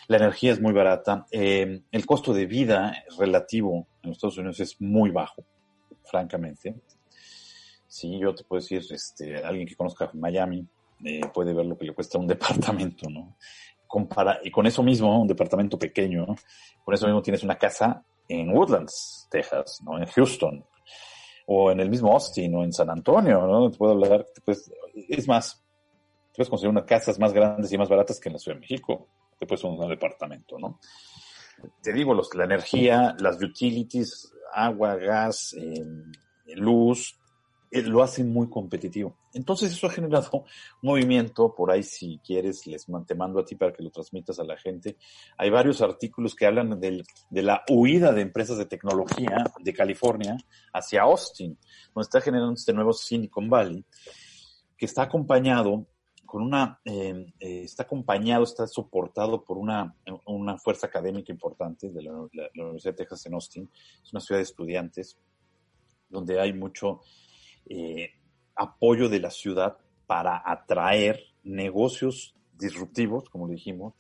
La 0.08 0.18
energía 0.18 0.52
es 0.52 0.60
muy 0.60 0.74
barata. 0.74 1.26
Eh, 1.32 1.84
el 1.92 2.06
costo 2.06 2.34
de 2.34 2.48
vida 2.48 2.94
relativo 3.18 3.88
en 4.02 4.10
los 4.10 4.18
Estados 4.18 4.40
Unidos 4.40 4.60
es 4.60 4.82
muy 4.82 5.12
bajo, 5.12 5.46
francamente. 6.04 6.76
Sí, 7.88 8.18
yo 8.20 8.34
te 8.34 8.44
puedo 8.44 8.60
decir, 8.60 8.82
este, 8.90 9.38
alguien 9.38 9.68
que 9.68 9.76
conozca 9.76 10.10
Miami 10.14 10.68
eh, 11.06 11.22
puede 11.34 11.54
ver 11.54 11.66
lo 11.66 11.78
que 11.78 11.86
le 11.86 11.94
cuesta 11.94 12.18
un 12.18 12.28
departamento, 12.36 13.10
¿no? 13.10 13.38
Compara 13.86 14.40
y 14.44 14.50
con 14.50 14.66
eso 14.66 14.82
mismo, 14.82 15.22
un 15.22 15.28
departamento 15.28 15.78
pequeño, 15.78 16.26
¿no? 16.26 16.36
con 16.84 16.96
eso 16.96 17.06
mismo 17.06 17.22
tienes 17.22 17.44
una 17.44 17.58
casa 17.58 18.04
en 18.28 18.50
Woodlands, 18.50 19.28
Texas, 19.30 19.82
¿no? 19.84 19.98
En 19.98 20.06
Houston, 20.06 20.66
o 21.48 21.72
en 21.72 21.80
el 21.80 21.90
mismo 21.90 22.12
Austin, 22.14 22.56
o 22.56 22.64
en 22.64 22.72
San 22.74 22.90
Antonio, 22.90 23.46
¿no? 23.48 23.70
Te 23.72 23.78
puedo 23.78 23.94
hablar, 23.94 24.26
te 24.34 24.42
puedes- 24.42 24.72
es 24.94 25.28
más, 25.28 25.64
puedes 26.36 26.50
conseguir 26.50 26.70
unas 26.70 26.86
casas 26.86 27.20
más 27.20 27.34
grandes 27.34 27.72
y 27.72 27.78
más 27.78 27.90
baratas 27.90 28.20
que 28.20 28.30
en 28.30 28.34
la 28.34 28.40
Ciudad 28.40 28.56
de 28.58 28.62
México, 28.62 29.08
te 29.40 29.46
puedes 29.46 29.64
un 29.64 29.88
departamento, 29.90 30.58
¿no? 30.60 30.80
Te 31.82 31.94
digo, 31.94 32.14
los, 32.14 32.34
la 32.36 32.46
energía, 32.46 33.16
las 33.20 33.42
utilities, 33.42 34.34
agua, 34.54 34.96
gas, 34.96 35.54
eh, 35.58 35.84
luz, 36.56 37.20
lo 37.72 38.04
hacen 38.04 38.32
muy 38.34 38.50
competitivo. 38.50 39.16
Entonces 39.34 39.72
eso 39.72 39.88
ha 39.88 39.92
generado 39.92 40.44
movimiento, 40.82 41.56
por 41.56 41.72
ahí 41.72 41.84
si 41.84 42.20
quieres, 42.24 42.68
les 42.68 42.86
te 43.08 43.16
mando 43.16 43.40
a 43.40 43.46
ti 43.46 43.56
para 43.56 43.72
que 43.72 43.82
lo 43.84 43.90
transmitas 43.90 44.40
a 44.40 44.44
la 44.44 44.58
gente. 44.58 44.98
Hay 45.38 45.50
varios 45.50 45.82
artículos 45.82 46.36
que 46.36 46.46
hablan 46.46 46.80
del- 46.80 47.06
de 47.30 47.42
la 47.42 47.64
huida 47.70 48.12
de 48.12 48.22
empresas 48.22 48.58
de 48.58 48.66
tecnología 48.66 49.46
de 49.60 49.74
California 49.74 50.36
hacia 50.74 51.04
Austin, 51.04 51.58
donde 51.96 52.06
está 52.06 52.20
generando 52.20 52.54
este 52.54 52.74
nuevo 52.74 52.92
Silicon 52.94 53.50
Valley, 53.50 53.86
que 54.78 54.86
está 54.86 55.04
acompañado 55.04 55.88
con 56.26 56.44
una, 56.44 56.80
eh, 56.86 57.26
eh, 57.40 57.64
está 57.64 57.84
acompañado, 57.84 58.44
está 58.44 58.66
soportado 58.66 59.44
por 59.44 59.58
una, 59.58 59.96
una 60.26 60.58
fuerza 60.58 60.88
académica 60.88 61.32
importante 61.32 61.90
de 61.90 62.02
la 62.04 62.14
Universidad 62.56 62.94
de 62.94 62.98
Texas 62.98 63.26
en 63.26 63.34
Austin. 63.34 63.70
Es 64.02 64.14
una 64.14 64.22
ciudad 64.22 64.40
de 64.40 64.44
estudiantes 64.44 65.18
donde 66.08 66.40
hay 66.40 66.54
mucho 66.54 67.02
eh, 67.74 68.12
apoyo 68.54 69.08
de 69.08 69.22
la 69.22 69.32
ciudad 69.32 69.78
para 70.06 70.42
atraer 70.46 71.22
negocios 71.44 72.36
disruptivos, 72.58 73.30
como 73.30 73.48
dijimos, 73.48 73.94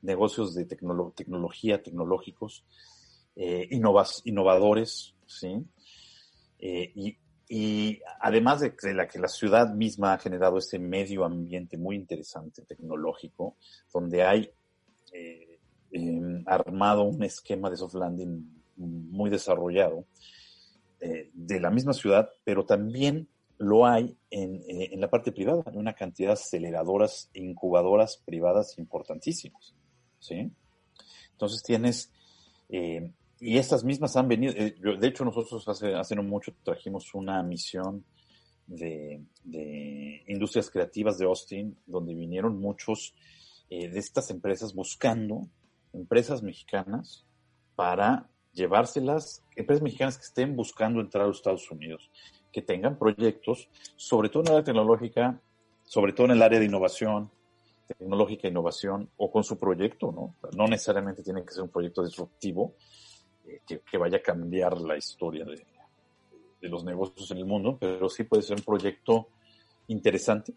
negocios 0.00 0.54
de 0.54 0.66
tecnolo- 0.66 1.14
tecnología, 1.14 1.82
tecnológicos, 1.82 2.64
eh, 3.36 3.68
innovadores, 4.24 5.14
¿sí? 5.26 5.62
Eh, 6.58 6.92
y, 7.50 8.00
además 8.20 8.60
de 8.60 8.74
que, 8.74 8.94
la, 8.94 9.06
que 9.06 9.18
la 9.18 9.28
ciudad 9.28 9.74
misma 9.74 10.14
ha 10.14 10.18
generado 10.18 10.56
este 10.56 10.78
medio 10.78 11.24
ambiente 11.24 11.76
muy 11.76 11.96
interesante, 11.96 12.62
tecnológico, 12.62 13.56
donde 13.92 14.22
hay 14.22 14.50
eh, 15.12 15.58
armado 16.46 17.02
un 17.02 17.22
esquema 17.22 17.68
de 17.68 17.76
soft 17.76 17.94
landing 17.94 18.42
muy 18.76 19.28
desarrollado 19.30 20.06
eh, 21.00 21.30
de 21.32 21.60
la 21.60 21.70
misma 21.70 21.92
ciudad, 21.92 22.30
pero 22.44 22.64
también 22.64 23.28
lo 23.58 23.86
hay 23.86 24.16
en, 24.30 24.56
eh, 24.68 24.90
en 24.92 25.00
la 25.00 25.08
parte 25.08 25.30
privada, 25.30 25.62
hay 25.66 25.76
una 25.76 25.94
cantidad 25.94 26.30
de 26.30 26.34
aceleradoras 26.34 27.30
incubadoras 27.34 28.16
privadas 28.24 28.78
importantísimas, 28.78 29.74
¿sí? 30.18 30.50
Entonces 31.32 31.62
tienes, 31.62 32.12
eh, 32.68 33.12
y 33.38 33.58
estas 33.58 33.84
mismas 33.84 34.16
han 34.16 34.26
venido, 34.26 34.52
de 34.54 35.06
hecho 35.06 35.24
nosotros 35.24 35.68
hace, 35.68 35.94
hace 35.94 36.16
no 36.16 36.24
mucho 36.24 36.52
trajimos 36.64 37.14
una 37.14 37.40
misión 37.44 38.04
de, 38.66 39.22
de 39.44 40.24
industrias 40.26 40.68
creativas 40.68 41.16
de 41.18 41.26
Austin, 41.26 41.78
donde 41.86 42.14
vinieron 42.14 42.58
muchos 42.58 43.14
de 43.70 43.98
estas 43.98 44.30
empresas 44.30 44.74
buscando 44.74 45.46
empresas 45.92 46.42
mexicanas 46.42 47.24
para 47.76 48.28
llevárselas, 48.52 49.44
empresas 49.56 49.82
mexicanas 49.82 50.18
que 50.18 50.24
estén 50.24 50.56
buscando 50.56 51.00
entrar 51.00 51.24
a 51.24 51.28
los 51.28 51.38
Estados 51.38 51.70
Unidos, 51.70 52.10
que 52.52 52.62
tengan 52.62 52.98
proyectos, 52.98 53.68
sobre 53.96 54.28
todo 54.28 54.42
en 54.42 54.48
el 54.48 54.52
área 54.54 54.64
tecnológica, 54.64 55.40
sobre 55.84 56.12
todo 56.12 56.26
en 56.26 56.32
el 56.32 56.42
área 56.42 56.58
de 56.58 56.66
innovación, 56.66 57.30
tecnológica, 57.86 58.48
innovación, 58.48 59.10
o 59.16 59.30
con 59.30 59.44
su 59.44 59.58
proyecto, 59.58 60.12
¿no? 60.12 60.34
No 60.56 60.66
necesariamente 60.66 61.22
tiene 61.22 61.44
que 61.44 61.52
ser 61.52 61.62
un 61.62 61.70
proyecto 61.70 62.04
disruptivo 62.04 62.74
eh, 63.46 63.60
que, 63.64 63.98
vaya 63.98 64.18
a 64.18 64.22
cambiar 64.22 64.78
la 64.78 64.96
historia 64.96 65.44
de, 65.44 65.66
los 66.68 66.84
negocios 66.84 67.30
en 67.30 67.38
el 67.38 67.44
mundo, 67.46 67.78
pero 67.80 68.08
sí 68.08 68.24
puede 68.24 68.42
ser 68.42 68.58
un 68.58 68.64
proyecto 68.64 69.28
interesante 69.86 70.52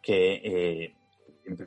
que 0.00 0.34
eh, 0.36 0.94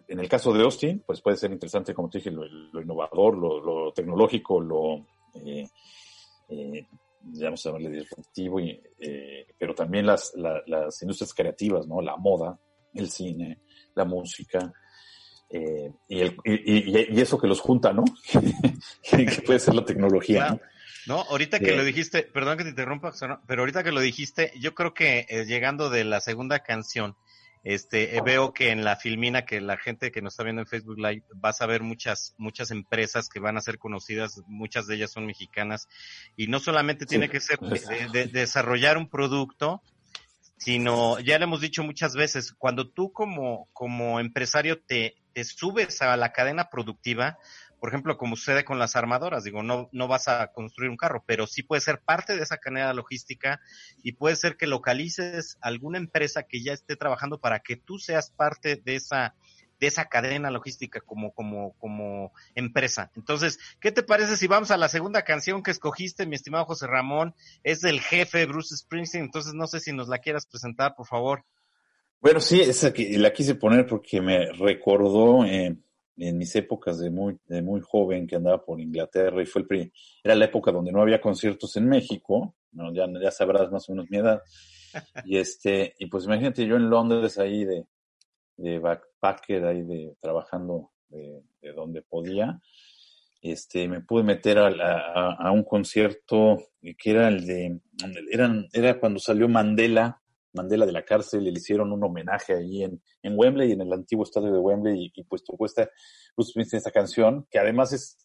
en, 0.08 0.20
el 0.20 0.30
caso 0.30 0.54
de 0.54 0.64
Austin, 0.64 1.04
pues 1.06 1.22
puede 1.22 1.38
ser 1.38 1.52
interesante, 1.52 1.94
como 1.94 2.10
te 2.10 2.20
dije, 2.20 2.32
lo, 2.32 2.46
lo 2.46 2.82
innovador, 2.82 3.38
lo, 3.38 3.60
lo 3.60 3.92
tecnológico, 3.92 4.60
lo, 4.62 5.06
eh, 5.36 5.68
eh, 6.50 6.88
vamos 7.22 7.66
a 7.66 7.70
llamarle 7.70 7.90
disruptivo, 7.90 8.60
y, 8.60 8.82
eh, 9.00 9.48
pero 9.58 9.74
también 9.74 10.06
las, 10.06 10.34
la- 10.36 10.62
las 10.68 11.02
industrias 11.02 11.34
creativas, 11.34 11.88
¿no? 11.88 12.02
La 12.02 12.16
moda, 12.18 12.60
el 12.94 13.10
cine, 13.10 13.60
la 13.96 14.06
música, 14.06 14.72
eh, 15.50 15.92
y, 16.08 16.20
el- 16.22 16.38
y, 16.46 17.20
eso 17.22 17.40
que 17.40 17.48
los 17.48 17.62
junta, 17.62 17.94
¿no? 17.94 18.04
que 19.10 19.42
puede 19.46 19.60
ser 19.60 19.76
la 19.76 19.86
tecnología, 19.86 20.50
¿no? 20.50 20.60
No, 21.06 21.22
ahorita 21.24 21.60
que 21.60 21.72
Eh, 21.72 21.76
lo 21.76 21.84
dijiste, 21.84 22.24
perdón 22.24 22.58
que 22.58 22.64
te 22.64 22.70
interrumpa, 22.70 23.12
pero 23.46 23.62
ahorita 23.64 23.84
que 23.84 23.92
lo 23.92 24.00
dijiste, 24.00 24.54
yo 24.60 24.74
creo 24.74 24.94
que 24.94 25.26
llegando 25.48 25.90
de 25.90 26.06
la 26.06 26.22
segunda 26.22 26.60
canción, 26.60 27.18
este, 27.64 28.18
eh, 28.18 28.22
veo 28.22 28.53
que 28.53 28.72
en 28.72 28.84
la 28.84 28.95
filmina 28.97 29.45
que 29.45 29.61
la 29.61 29.78
gente 29.78 30.11
que 30.11 30.22
nos 30.22 30.34
está 30.34 30.43
viendo 30.43 30.61
en 30.61 30.68
Facebook 30.68 30.97
Live 30.97 31.24
vas 31.36 31.61
a 31.61 31.66
ver 31.66 31.82
muchas, 31.82 32.36
muchas 32.38 32.72
empresas 32.72 33.30
que 33.30 33.39
van 33.39 33.55
a 33.57 33.61
ser 33.61 33.78
conocidas, 33.78 34.41
muchas 34.47 34.86
de 34.88 34.95
ellas 34.95 35.11
son 35.11 35.26
mexicanas, 35.26 35.88
y 36.36 36.47
no 36.47 36.59
solamente 36.59 37.05
tiene 37.05 37.28
Sí. 37.28 37.32
que 37.32 37.39
ser 37.39 37.59
de- 37.59 38.07
de- 38.11 38.26
desarrollar 38.28 38.97
un 38.97 39.09
producto, 39.09 39.82
sino, 40.57 41.20
ya 41.20 41.38
le 41.38 41.43
hemos 41.45 41.61
dicho 41.61 41.84
muchas 41.84 42.16
veces, 42.16 42.53
cuando 42.57 42.89
tú 42.89 43.11
como, 43.11 43.68
como 43.74 44.20
empresario 44.20 44.82
te, 44.82 45.16
te 45.34 45.43
subes 45.43 46.01
a 46.01 46.16
la 46.16 46.32
cadena 46.32 46.70
productiva, 46.70 47.38
por 47.84 47.90
ejemplo, 47.90 48.18
como 48.18 48.38
sucede 48.38 48.64
con 48.64 48.80
las 48.80 48.96
armadoras, 48.96 49.44
digo, 49.44 49.62
no, 49.62 49.90
no 49.92 50.08
vas 50.08 50.30
a 50.30 50.54
construir 50.54 50.90
un 50.90 50.96
carro, 50.96 51.22
pero 51.28 51.48
sí 51.48 51.64
puede 51.64 51.82
ser 51.82 52.00
parte 52.00 52.38
de 52.38 52.42
esa 52.42 52.58
cadena 52.58 52.94
logística 52.94 53.60
y 54.02 54.14
puede 54.14 54.38
ser 54.38 54.56
que 54.56 54.68
localices 54.68 55.58
alguna 55.60 55.98
empresa 55.98 56.44
que 56.44 56.64
ya 56.64 56.72
esté 56.72 56.96
trabajando 56.96 57.42
para 57.42 57.60
que 57.60 57.76
tú 57.76 58.00
seas 58.00 58.32
parte 58.32 58.78
de 58.78 58.96
esa 58.96 59.36
de 59.82 59.88
esa 59.88 60.06
cadena 60.06 60.50
logística 60.50 61.02
como 61.02 61.34
como 61.34 61.74
como 61.74 62.32
empresa. 62.56 63.12
Entonces, 63.18 63.60
¿qué 63.82 63.92
te 63.92 64.02
parece 64.02 64.38
si 64.38 64.48
vamos 64.48 64.72
a 64.72 64.78
la 64.78 64.88
segunda 64.88 65.24
canción 65.24 65.62
que 65.62 65.72
escogiste, 65.72 66.26
mi 66.26 66.36
estimado 66.36 66.64
José 66.64 66.88
Ramón? 66.88 67.36
Es 67.66 67.82
del 67.82 68.00
jefe 68.00 68.46
Bruce 68.46 68.78
Springsteen, 68.78 69.26
entonces 69.26 69.56
no 69.56 69.68
sé 69.68 69.82
si 69.82 69.92
nos 69.92 70.08
la 70.08 70.20
quieras 70.20 70.46
presentar, 70.46 70.96
por 70.96 71.06
favor. 71.06 71.44
Bueno, 72.22 72.40
sí, 72.40 72.62
esa 72.62 72.94
que 72.94 73.18
la 73.18 73.34
quise 73.34 73.56
poner 73.56 73.86
porque 73.86 74.22
me 74.22 74.54
recordó 74.54 75.44
eh, 75.44 75.76
en 76.18 76.38
mis 76.38 76.55
épocas 76.55 76.99
de 76.99 77.09
muy, 77.09 77.38
de 77.47 77.61
muy 77.61 77.82
joven 77.82 78.28
que 78.28 78.36
andaba 78.36 78.64
por 78.64 78.80
Inglaterra 78.80 79.41
y 79.41 79.45
fue 79.45 79.61
el 79.64 79.68
pri- 79.68 79.91
era 80.24 80.36
la 80.36 80.45
época 80.45 80.72
donde 80.72 80.91
no 80.91 81.01
había 81.01 81.20
conciertos 81.22 81.76
en 81.78 81.88
México, 81.89 82.55
¿no? 82.72 82.93
ya, 82.93 83.05
ya 83.22 83.32
sabrás 83.32 83.72
más 83.72 83.89
o 83.89 83.93
menos 83.93 84.09
mi 84.09 84.18
edad. 84.18 84.41
Y 85.26 85.38
este, 85.38 85.95
y 85.97 86.05
pues 86.05 86.26
imagínate 86.26 86.68
yo 86.68 86.76
en 86.76 86.88
Londres 86.89 87.39
ahí 87.39 87.66
de, 87.66 87.88
de 88.57 88.80
backpacker, 88.80 89.66
ahí 89.66 89.82
de 89.82 90.16
trabajando 90.22 90.91
de, 91.09 91.41
de 91.61 91.74
donde 91.74 92.03
podía. 92.03 92.59
Este, 93.41 93.88
me 93.89 94.01
pude 94.01 94.24
meter 94.24 94.57
a, 94.59 94.70
la- 94.70 94.99
a, 95.14 95.34
a 95.34 95.51
un 95.51 95.64
concierto 95.64 96.59
que 96.97 97.11
era 97.11 97.28
el 97.28 97.45
de, 97.45 97.80
eran, 98.32 98.68
era 98.72 98.99
cuando 98.99 99.20
salió 99.20 99.49
Mandela, 99.49 100.22
Mandela 100.54 100.86
de 100.86 100.91
la 100.91 101.04
cárcel, 101.04 101.47
y 101.47 101.51
le 101.51 101.60
hicieron 101.60 101.91
un 101.91 102.04
homenaje 102.04 102.54
ahí 102.56 102.84
en, 102.84 103.01
en 103.22 103.34
Wembley, 103.38 103.72
en 103.72 103.82
el 103.82 103.91
antiguo 103.93 104.24
estadio 104.24 104.51
de 104.51 104.60
Wembley, 104.60 105.06
y, 105.06 105.12
y 105.16 105.24
pues 105.24 105.43
tocó 105.43 105.66
esta, 105.66 105.89
Bruce 106.36 106.51
Springsteen 106.51 106.78
esta 106.78 106.91
canción, 106.91 107.47
que 107.49 107.60
además 107.60 107.91
es, 107.93 108.18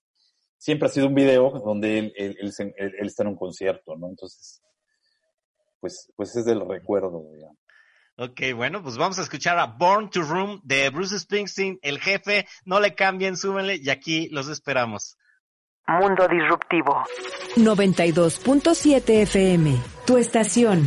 siempre 0.59 0.87
ha 0.89 0.91
sido 0.91 1.07
un 1.09 1.15
video 1.15 1.51
donde 1.65 1.99
él, 1.99 2.13
él, 2.17 2.37
él 2.41 2.53
se- 2.53 2.75
él- 2.77 2.95
él 2.99 3.07
está 3.07 3.23
en 3.23 3.31
un 3.31 3.37
concierto, 3.37 3.97
¿no? 3.97 4.09
Entonces, 4.09 4.63
pues, 5.81 6.13
pues 6.17 6.35
es 6.37 6.45
del 6.45 6.61
recuerdo, 6.69 7.25
digamos. 7.33 7.57
Ok, 8.21 8.41
bueno, 8.57 8.83
pues 8.83 8.97
vamos 8.99 9.19
a 9.21 9.23
escuchar 9.23 9.59
a 9.61 9.67
Born 9.67 10.11
to 10.11 10.23
Room 10.23 10.61
de 10.65 10.91
Bruce 10.91 11.17
Springsteen, 11.21 11.79
el 11.83 12.01
jefe. 12.01 12.47
No 12.65 12.81
le 12.81 12.97
cambien, 12.97 13.37
súbenle 13.37 13.77
y 13.81 13.91
aquí 13.91 14.29
los 14.31 14.49
esperamos. 14.49 15.17
Mundo 15.87 16.27
Disruptivo. 16.29 17.05
92.7 17.57 19.23
FM. 19.23 19.77
Tu 20.05 20.17
estación. 20.19 20.83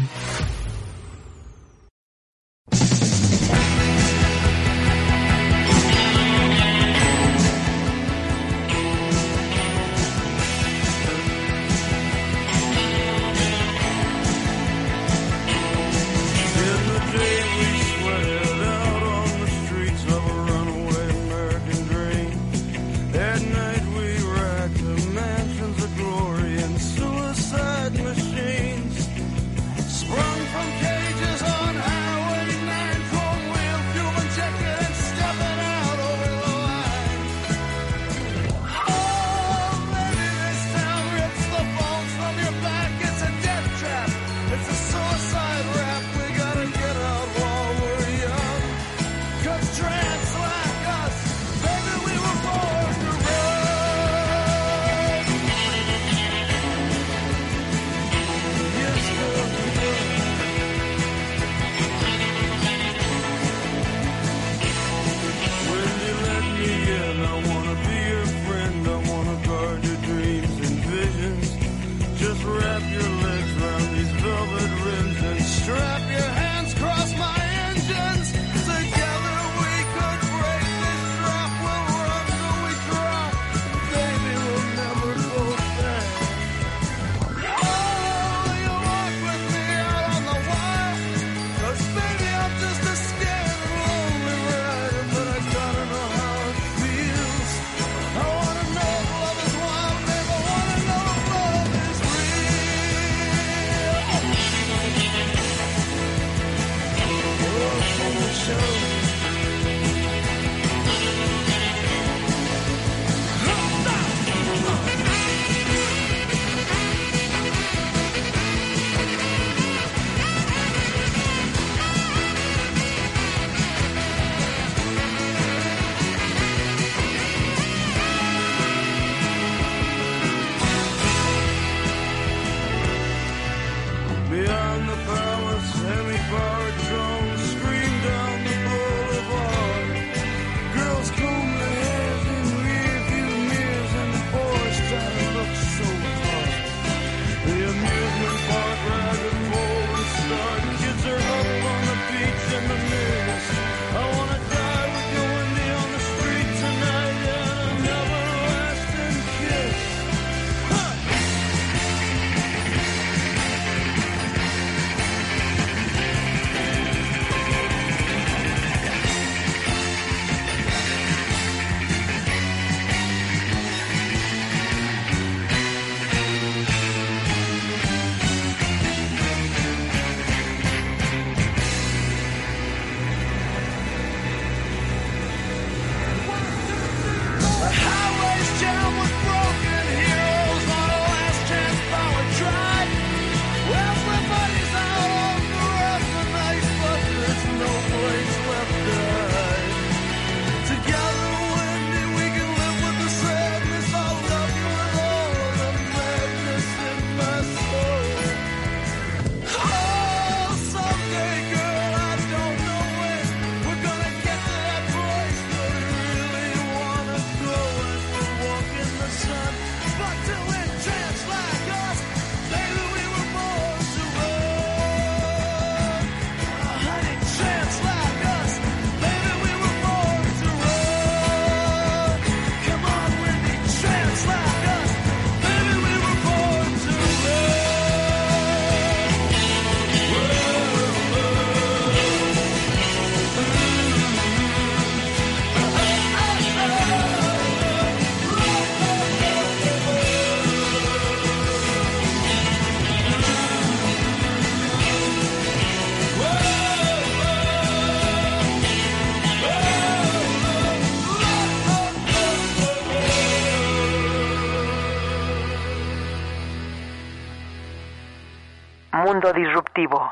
Mundo 269.75 270.11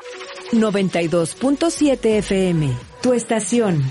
92.7 0.52 2.18
FM, 2.18 2.72
tu 3.02 3.12
estación. 3.12 3.82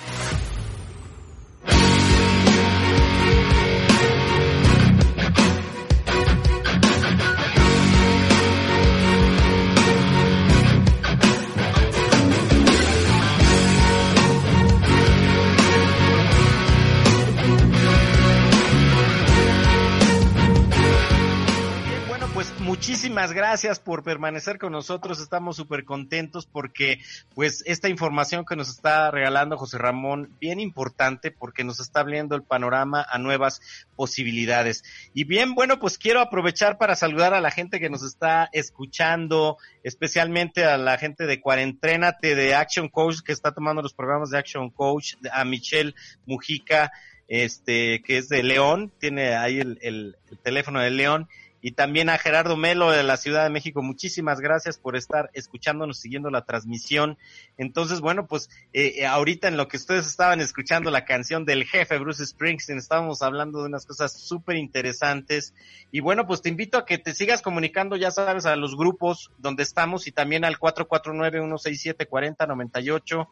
Gracias 23.40 23.80
por 23.80 24.04
permanecer 24.04 24.58
con 24.60 24.74
nosotros. 24.74 25.22
Estamos 25.22 25.56
súper 25.56 25.86
contentos 25.86 26.46
porque, 26.46 27.00
pues, 27.36 27.64
esta 27.66 27.88
información 27.88 28.44
que 28.44 28.58
nos 28.58 28.68
está 28.70 29.10
regalando 29.12 29.58
José 29.58 29.78
Ramón, 29.78 30.36
bien 30.42 30.60
importante 30.60 31.32
porque 31.32 31.64
nos 31.64 31.80
está 31.80 32.02
abriendo 32.02 32.36
el 32.36 32.44
panorama 32.44 33.06
a 33.10 33.18
nuevas 33.18 33.62
posibilidades. 33.96 34.84
Y 35.14 35.24
bien, 35.24 35.56
bueno, 35.56 35.80
pues 35.80 35.98
quiero 35.98 36.20
aprovechar 36.20 36.78
para 36.78 36.98
saludar 36.98 37.34
a 37.34 37.40
la 37.40 37.50
gente 37.50 37.80
que 37.80 37.90
nos 37.90 38.04
está 38.04 38.50
escuchando, 38.52 39.58
especialmente 39.84 40.66
a 40.66 40.78
la 40.78 40.98
gente 40.98 41.26
de 41.26 41.40
Cuarentrénate 41.40 42.36
de 42.36 42.56
Action 42.56 42.90
Coach 42.90 43.22
que 43.26 43.32
está 43.32 43.54
tomando 43.54 43.82
los 43.82 43.94
programas 43.94 44.32
de 44.32 44.38
Action 44.38 44.70
Coach, 44.70 45.14
a 45.32 45.46
Michelle 45.46 45.96
Mujica, 46.26 46.92
este, 47.30 48.02
que 48.02 48.18
es 48.18 48.28
de 48.28 48.44
León, 48.44 48.92
tiene 49.00 49.36
ahí 49.36 49.60
el, 49.60 49.78
el- 49.82 50.18
el 50.30 50.38
teléfono 50.40 50.80
de 50.82 50.90
León, 50.90 51.30
y 51.62 51.72
también 51.72 52.10
a 52.10 52.18
Gerardo 52.18 52.58
Melo 52.58 52.92
de 52.92 53.04
la 53.04 53.18
Ciudad 53.18 53.44
de 53.44 53.50
México. 53.50 53.82
Muchísimas 53.82 54.40
gracias 54.40 54.78
por 54.78 54.96
estar 54.96 55.30
escuchándonos, 55.34 56.00
siguiendo 56.00 56.30
la 56.30 56.46
transmisión. 56.46 57.18
Entonces, 57.58 58.00
bueno, 58.00 58.28
pues 58.28 58.50
eh, 58.74 58.96
eh, 58.98 59.06
ahorita 59.06 59.48
en 59.48 59.58
lo 59.58 59.68
que 59.68 59.78
ustedes 59.78 60.08
estaban 60.08 60.42
escuchando 60.42 60.90
la 60.92 61.06
canción 61.06 61.46
del 61.46 61.66
jefe 61.66 61.98
Bruce 61.98 62.26
Springsteen, 62.26 62.80
estábamos 62.80 63.22
hablando 63.22 63.60
de 63.60 63.68
unas 63.68 63.86
cosas 63.86 64.14
súper 64.14 64.56
interesantes. 64.56 65.54
Y 65.92 66.00
bueno, 66.00 66.26
pues 66.28 66.42
te 66.42 66.48
invito 66.50 66.78
a 66.78 66.86
que 66.86 66.98
te 66.98 67.14
sigas 67.14 67.42
comunicando, 67.42 67.98
ya 67.98 68.12
sabes, 68.12 68.46
a 68.46 68.56
los 68.56 68.78
grupos 68.78 69.32
donde 69.38 69.64
estamos 69.64 70.08
y 70.08 70.12
también 70.12 70.46
al 70.46 70.60
449-167-4098. 70.60 73.28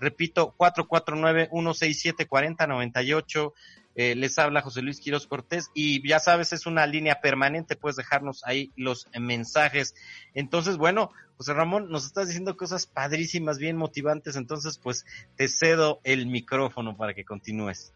Repito, 0.00 0.54
449-167-4098. 0.58 3.52
Eh, 3.96 4.14
les 4.14 4.38
habla 4.38 4.62
José 4.62 4.82
Luis 4.82 5.00
Quiroz 5.00 5.26
Cortés 5.26 5.70
y 5.74 6.06
ya 6.08 6.20
sabes, 6.20 6.52
es 6.52 6.66
una 6.66 6.86
línea 6.86 7.20
permanente, 7.20 7.76
puedes 7.76 7.96
dejarnos 7.96 8.42
ahí 8.44 8.70
los 8.76 9.08
mensajes. 9.18 9.94
Entonces, 10.32 10.76
bueno, 10.76 11.10
José 11.36 11.54
Ramón, 11.54 11.90
nos 11.90 12.06
estás 12.06 12.28
diciendo 12.28 12.56
cosas 12.56 12.86
padrísimas, 12.86 13.58
bien 13.58 13.76
motivantes, 13.76 14.36
entonces 14.36 14.78
pues 14.78 15.04
te 15.36 15.48
cedo 15.48 16.00
el 16.04 16.26
micrófono 16.26 16.96
para 16.96 17.14
que 17.14 17.24
continúes. 17.24 17.92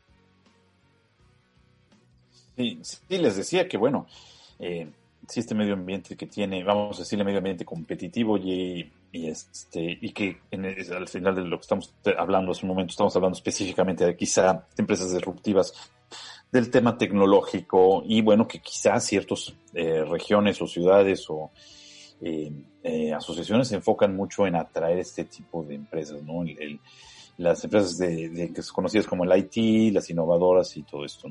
Sí, 2.57 2.78
sí, 2.82 3.18
les 3.18 3.36
decía 3.36 3.68
que, 3.68 3.76
bueno, 3.76 4.07
eh, 4.59 4.88
sí, 5.28 5.40
este 5.40 5.54
medio 5.54 5.74
ambiente 5.74 6.16
que 6.16 6.26
tiene, 6.26 6.62
vamos 6.64 6.96
a 6.98 7.02
decirle 7.02 7.24
medio 7.24 7.38
ambiente 7.38 7.64
competitivo 7.64 8.36
y, 8.38 8.92
y 9.12 9.28
este 9.28 9.98
y 10.00 10.12
que 10.12 10.38
en 10.50 10.64
al 10.64 11.08
final 11.08 11.34
de 11.34 11.42
lo 11.42 11.56
que 11.58 11.62
estamos 11.62 11.94
hablando 12.18 12.52
hace 12.52 12.64
un 12.66 12.68
momento, 12.70 12.90
estamos 12.92 13.14
hablando 13.16 13.36
específicamente 13.36 14.04
de 14.04 14.16
quizá 14.16 14.66
empresas 14.76 15.12
disruptivas 15.12 15.72
del 16.52 16.70
tema 16.70 16.96
tecnológico 16.96 18.02
y 18.06 18.22
bueno, 18.22 18.46
que 18.46 18.60
quizá 18.60 19.00
ciertas 19.00 19.54
regiones 19.72 20.60
o 20.62 20.66
ciudades 20.66 21.24
o 21.28 21.50
eh, 22.20 22.52
eh, 22.82 23.12
asociaciones 23.12 23.68
se 23.68 23.74
enfocan 23.76 24.14
mucho 24.14 24.46
en 24.46 24.54
atraer 24.56 24.98
este 24.98 25.24
tipo 25.24 25.64
de 25.64 25.74
empresas, 25.74 26.22
¿no? 26.22 26.42
El- 26.42 26.80
las 27.36 27.64
empresas 27.64 27.98
de, 27.98 28.28
de 28.28 28.52
conocidas 28.72 29.08
como 29.08 29.24
el 29.24 29.36
IT, 29.36 29.92
las 29.92 30.08
innovadoras 30.08 30.76
y 30.76 30.84
todo 30.84 31.04
esto. 31.04 31.28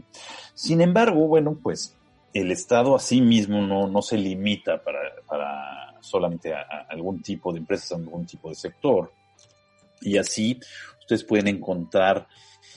Sin 0.54 0.82
embargo, 0.82 1.28
bueno, 1.28 1.58
pues 1.64 1.96
el 2.34 2.52
Estado 2.52 2.96
a 2.96 3.00
sí 3.00 3.22
mismo 3.22 3.62
no, 3.62 3.88
no 3.88 4.02
se 4.02 4.18
limita 4.18 4.84
para, 4.84 5.00
para 5.28 6.02
solamente 6.02 6.54
a, 6.54 6.62
a 6.62 6.88
algún 6.90 7.22
tipo 7.22 7.52
de 7.52 7.60
empresas, 7.60 7.94
a 7.94 7.96
algún 7.96 8.26
tipo 8.26 8.50
de 8.50 8.56
sector. 8.56 9.12
Y 10.02 10.18
así 10.18 10.60
ustedes 11.00 11.24
pueden 11.24 11.48
encontrar 11.48 12.28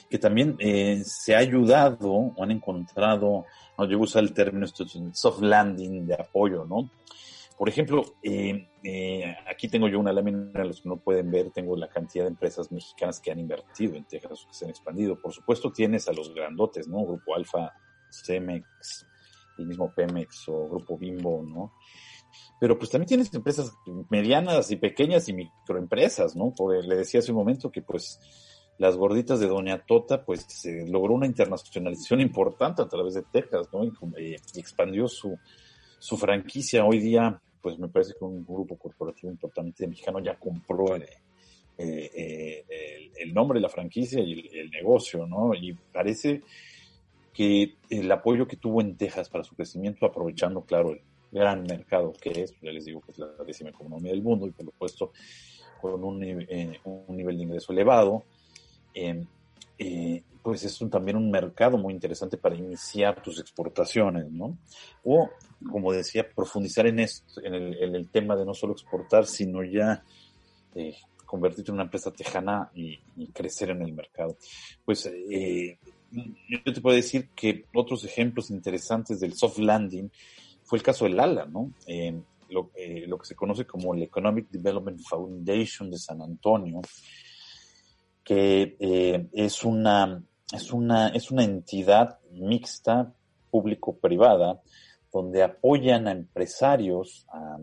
que 0.08 0.18
también 0.18 0.56
eh, 0.58 1.02
se 1.04 1.34
ha 1.34 1.38
ayudado 1.38 2.10
o 2.10 2.42
han 2.42 2.50
encontrado, 2.50 3.44
no, 3.76 3.88
yo 3.88 3.98
uso 3.98 4.18
el 4.18 4.32
término 4.32 4.64
esto 4.64 4.84
es 4.84 4.94
un 4.94 5.14
soft 5.14 5.40
landing 5.40 6.06
de 6.06 6.14
apoyo, 6.14 6.64
¿no? 6.64 6.90
Por 7.56 7.68
ejemplo, 7.68 8.04
eh, 8.22 8.68
eh, 8.84 9.36
aquí 9.50 9.68
tengo 9.68 9.88
yo 9.88 9.98
una 9.98 10.12
lámina, 10.12 10.62
los 10.62 10.82
que 10.82 10.88
no 10.88 10.98
pueden 10.98 11.30
ver, 11.30 11.50
tengo 11.50 11.74
la 11.74 11.88
cantidad 11.88 12.24
de 12.24 12.30
empresas 12.30 12.70
mexicanas 12.70 13.18
que 13.18 13.32
han 13.32 13.40
invertido 13.40 13.96
en 13.96 14.04
Texas, 14.04 14.44
que 14.46 14.54
se 14.54 14.66
han 14.66 14.70
expandido. 14.70 15.18
Por 15.18 15.32
supuesto, 15.32 15.72
tienes 15.72 16.06
a 16.06 16.12
los 16.12 16.34
grandotes, 16.34 16.86
¿no? 16.86 17.04
Grupo 17.06 17.34
Alfa, 17.34 17.72
Cemex, 18.10 19.06
el 19.58 19.66
mismo 19.66 19.92
Pemex 19.94 20.48
o 20.48 20.68
Grupo 20.68 20.98
Bimbo, 20.98 21.42
¿no? 21.42 21.72
Pero 22.58 22.78
pues 22.78 22.90
también 22.90 23.08
tienes 23.08 23.32
empresas 23.34 23.72
medianas 24.10 24.70
y 24.70 24.76
pequeñas 24.76 25.28
y 25.28 25.34
microempresas, 25.34 26.36
¿no? 26.36 26.52
Porque 26.56 26.86
le 26.86 26.96
decía 26.96 27.20
hace 27.20 27.32
un 27.32 27.38
momento 27.38 27.70
que 27.70 27.82
pues 27.82 28.18
las 28.78 28.96
gorditas 28.96 29.40
de 29.40 29.46
Doña 29.46 29.84
Tota, 29.86 30.24
pues 30.24 30.46
logró 30.86 31.14
una 31.14 31.26
internacionalización 31.26 32.20
importante 32.22 32.82
a 32.82 32.88
través 32.88 33.14
de 33.14 33.22
Texas, 33.22 33.68
¿no? 33.72 33.84
Y, 33.84 34.34
expandió 34.58 35.08
su, 35.08 35.38
su 35.98 36.16
franquicia. 36.16 36.84
Hoy 36.84 37.00
día, 37.00 37.40
pues 37.60 37.78
me 37.78 37.88
parece 37.88 38.14
que 38.18 38.24
un 38.24 38.44
grupo 38.44 38.76
corporativo 38.78 39.30
importante 39.30 39.86
mexicano 39.86 40.20
ya 40.20 40.38
compró 40.38 40.94
el, 40.94 41.02
eh, 41.02 42.10
eh, 42.14 42.64
el, 42.68 43.28
el 43.28 43.34
nombre 43.34 43.58
de 43.58 43.62
la 43.62 43.68
franquicia 43.68 44.20
y 44.20 44.32
el, 44.32 44.56
el, 44.56 44.70
negocio, 44.70 45.26
¿no? 45.26 45.54
Y 45.54 45.74
parece 45.92 46.42
que 47.36 47.74
el 47.90 48.10
apoyo 48.10 48.48
que 48.48 48.56
tuvo 48.56 48.80
en 48.80 48.96
Texas 48.96 49.28
para 49.28 49.44
su 49.44 49.54
crecimiento, 49.54 50.06
aprovechando, 50.06 50.62
claro, 50.62 50.92
el 50.92 51.02
gran 51.30 51.64
mercado 51.64 52.14
que 52.14 52.30
es, 52.30 52.54
ya 52.62 52.70
les 52.70 52.86
digo 52.86 53.02
que 53.02 53.12
es 53.12 53.18
la 53.18 53.26
décima 53.46 53.68
economía 53.68 54.12
del 54.12 54.22
mundo 54.22 54.46
y 54.46 54.52
por 54.52 54.64
supuesto 54.64 55.12
con 55.82 56.02
un, 56.02 56.22
eh, 56.22 56.80
un 56.84 57.14
nivel 57.14 57.36
de 57.36 57.42
ingreso 57.42 57.74
elevado, 57.74 58.24
eh, 58.94 59.22
pues 60.42 60.64
es 60.64 60.80
un, 60.80 60.88
también 60.88 61.18
un 61.18 61.30
mercado 61.30 61.76
muy 61.76 61.92
interesante 61.92 62.38
para 62.38 62.54
iniciar 62.54 63.22
tus 63.22 63.38
exportaciones, 63.38 64.30
¿no? 64.30 64.56
O, 65.04 65.28
como 65.70 65.92
decía, 65.92 66.26
profundizar 66.34 66.86
en 66.86 67.00
esto, 67.00 67.42
en 67.44 67.52
el, 67.52 67.82
en 67.82 67.94
el 67.94 68.08
tema 68.08 68.34
de 68.34 68.46
no 68.46 68.54
solo 68.54 68.72
exportar, 68.72 69.26
sino 69.26 69.62
ya 69.62 70.02
eh, 70.74 70.94
convertirte 71.26 71.70
en 71.70 71.74
una 71.74 71.84
empresa 71.84 72.10
tejana 72.12 72.70
y, 72.74 72.98
y, 73.16 73.26
crecer 73.32 73.70
en 73.70 73.82
el 73.82 73.92
mercado. 73.92 74.38
Pues 74.86 75.04
eh, 75.06 75.78
yo 76.48 76.72
te 76.72 76.80
puedo 76.80 76.96
decir 76.96 77.30
que 77.34 77.66
otros 77.74 78.04
ejemplos 78.04 78.50
interesantes 78.50 79.20
del 79.20 79.34
soft 79.34 79.58
landing 79.58 80.10
fue 80.64 80.78
el 80.78 80.82
caso 80.82 81.04
del 81.04 81.20
ALA, 81.20 81.46
¿no? 81.46 81.72
Eh, 81.86 82.18
lo, 82.48 82.70
eh, 82.74 83.04
lo, 83.06 83.18
que 83.18 83.26
se 83.26 83.34
conoce 83.34 83.66
como 83.66 83.94
el 83.94 84.02
Economic 84.02 84.48
Development 84.50 85.00
Foundation 85.00 85.90
de 85.90 85.98
San 85.98 86.22
Antonio, 86.22 86.80
que 88.24 88.76
eh, 88.78 89.28
es, 89.32 89.64
una, 89.64 90.22
es, 90.52 90.72
una, 90.72 91.08
es 91.08 91.30
una 91.30 91.44
entidad 91.44 92.18
mixta 92.32 93.12
público-privada 93.50 94.60
donde 95.12 95.42
apoyan 95.42 96.08
a 96.08 96.12
empresarios 96.12 97.26
a, 97.32 97.58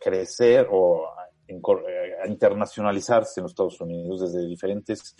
crecer 0.00 0.68
o 0.70 1.06
a, 1.06 2.28
internacionalizarse 2.28 3.40
en 3.40 3.44
los 3.44 3.52
Estados 3.52 3.80
Unidos 3.80 4.20
desde 4.20 4.46
diferentes 4.46 5.16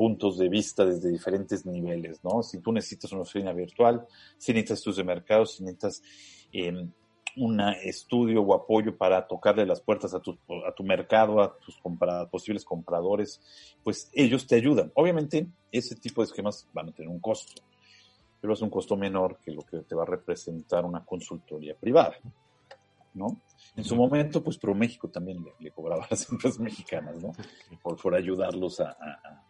puntos 0.00 0.38
de 0.38 0.48
vista 0.48 0.86
desde 0.86 1.10
diferentes 1.10 1.66
niveles, 1.66 2.24
¿no? 2.24 2.42
Si 2.42 2.58
tú 2.60 2.72
necesitas 2.72 3.12
una 3.12 3.20
oficina 3.20 3.52
virtual, 3.52 4.06
si 4.38 4.54
necesitas 4.54 4.78
estudios 4.78 4.96
de 4.96 5.04
mercado, 5.04 5.44
si 5.44 5.62
necesitas 5.62 6.02
eh, 6.54 6.88
un 7.36 7.60
estudio 7.60 8.40
o 8.40 8.54
apoyo 8.54 8.96
para 8.96 9.28
tocarle 9.28 9.66
las 9.66 9.82
puertas 9.82 10.14
a 10.14 10.20
tu, 10.20 10.38
a 10.66 10.72
tu 10.74 10.84
mercado, 10.84 11.42
a 11.42 11.54
tus 11.58 11.76
compra, 11.76 12.24
posibles 12.30 12.64
compradores, 12.64 13.42
pues 13.84 14.10
ellos 14.14 14.46
te 14.46 14.56
ayudan. 14.56 14.90
Obviamente, 14.94 15.46
ese 15.70 15.94
tipo 15.96 16.22
de 16.22 16.28
esquemas 16.28 16.66
van 16.72 16.88
a 16.88 16.92
tener 16.92 17.10
un 17.10 17.20
costo, 17.20 17.60
pero 18.40 18.54
es 18.54 18.62
un 18.62 18.70
costo 18.70 18.96
menor 18.96 19.36
que 19.44 19.50
lo 19.50 19.60
que 19.60 19.80
te 19.80 19.94
va 19.94 20.04
a 20.04 20.06
representar 20.06 20.82
una 20.86 21.04
consultoría 21.04 21.74
privada, 21.74 22.16
¿no? 23.12 23.42
En 23.76 23.84
su 23.84 23.94
momento, 23.96 24.42
pues 24.42 24.56
ProMéxico 24.56 25.08
también 25.08 25.44
le, 25.44 25.52
le, 25.60 25.70
cobraba 25.72 26.04
a 26.04 26.08
las 26.08 26.26
empresas 26.32 26.58
mexicanas, 26.58 27.22
¿no? 27.22 27.32
Por, 27.82 28.00
por 28.00 28.14
ayudarlos 28.14 28.80
a, 28.80 28.92
a 28.92 29.49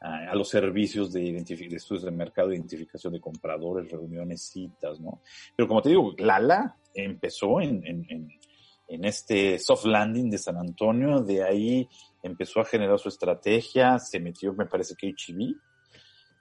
a, 0.00 0.34
los 0.34 0.48
servicios 0.48 1.12
de, 1.12 1.32
de, 1.32 1.76
estudios 1.76 2.04
de 2.04 2.10
mercado, 2.10 2.52
identificación 2.52 3.12
de 3.12 3.20
compradores, 3.20 3.90
reuniones, 3.90 4.42
citas, 4.42 4.98
¿no? 4.98 5.20
Pero 5.54 5.68
como 5.68 5.82
te 5.82 5.90
digo, 5.90 6.14
Lala 6.18 6.76
empezó 6.94 7.60
en, 7.60 7.86
en, 7.86 8.06
en, 8.08 8.28
en 8.88 9.04
este 9.04 9.58
soft 9.58 9.84
landing 9.84 10.30
de 10.30 10.38
San 10.38 10.56
Antonio, 10.56 11.20
de 11.20 11.44
ahí 11.44 11.88
empezó 12.22 12.60
a 12.60 12.64
generar 12.64 12.98
su 12.98 13.08
estrategia, 13.08 13.98
se 13.98 14.20
metió, 14.20 14.54
me 14.54 14.66
parece 14.66 14.94
que 14.96 15.08
HB, 15.08 15.54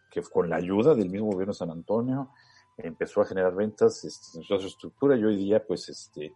que 0.10 0.22
con 0.22 0.50
la 0.50 0.56
ayuda 0.56 0.96
del 0.96 1.10
mismo 1.10 1.28
gobierno 1.28 1.54
de 1.54 1.60
San 1.60 1.70
Antonio, 1.70 2.32
empezó 2.78 3.22
a 3.22 3.26
generar 3.26 3.54
ventas, 3.54 4.04
este, 4.06 4.42
su 4.42 4.56
estructura 4.56 5.18
y 5.18 5.24
hoy 5.24 5.36
día, 5.36 5.64
pues, 5.66 5.90
este, 5.90 6.34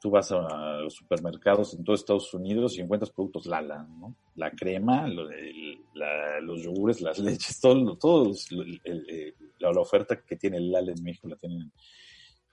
tú 0.00 0.10
vas 0.10 0.32
a 0.32 0.78
los 0.78 0.94
supermercados 0.94 1.74
en 1.74 1.84
todo 1.84 1.94
Estados 1.94 2.32
Unidos 2.32 2.76
y 2.76 2.80
encuentras 2.80 3.10
productos 3.10 3.46
Lala, 3.46 3.82
¿no? 3.82 4.16
La 4.36 4.50
crema, 4.50 5.06
los 5.06 6.62
yogures, 6.62 7.00
las 7.02 7.18
leches, 7.20 7.60
todo, 7.60 7.96
todo 7.96 8.32
el, 8.50 8.80
el, 8.84 9.34
la, 9.58 9.72
la, 9.72 9.80
oferta 9.80 10.22
que 10.22 10.36
tiene 10.36 10.58
Lala 10.58 10.92
en 10.92 11.02
México 11.02 11.28
la 11.28 11.36
tienen 11.36 11.70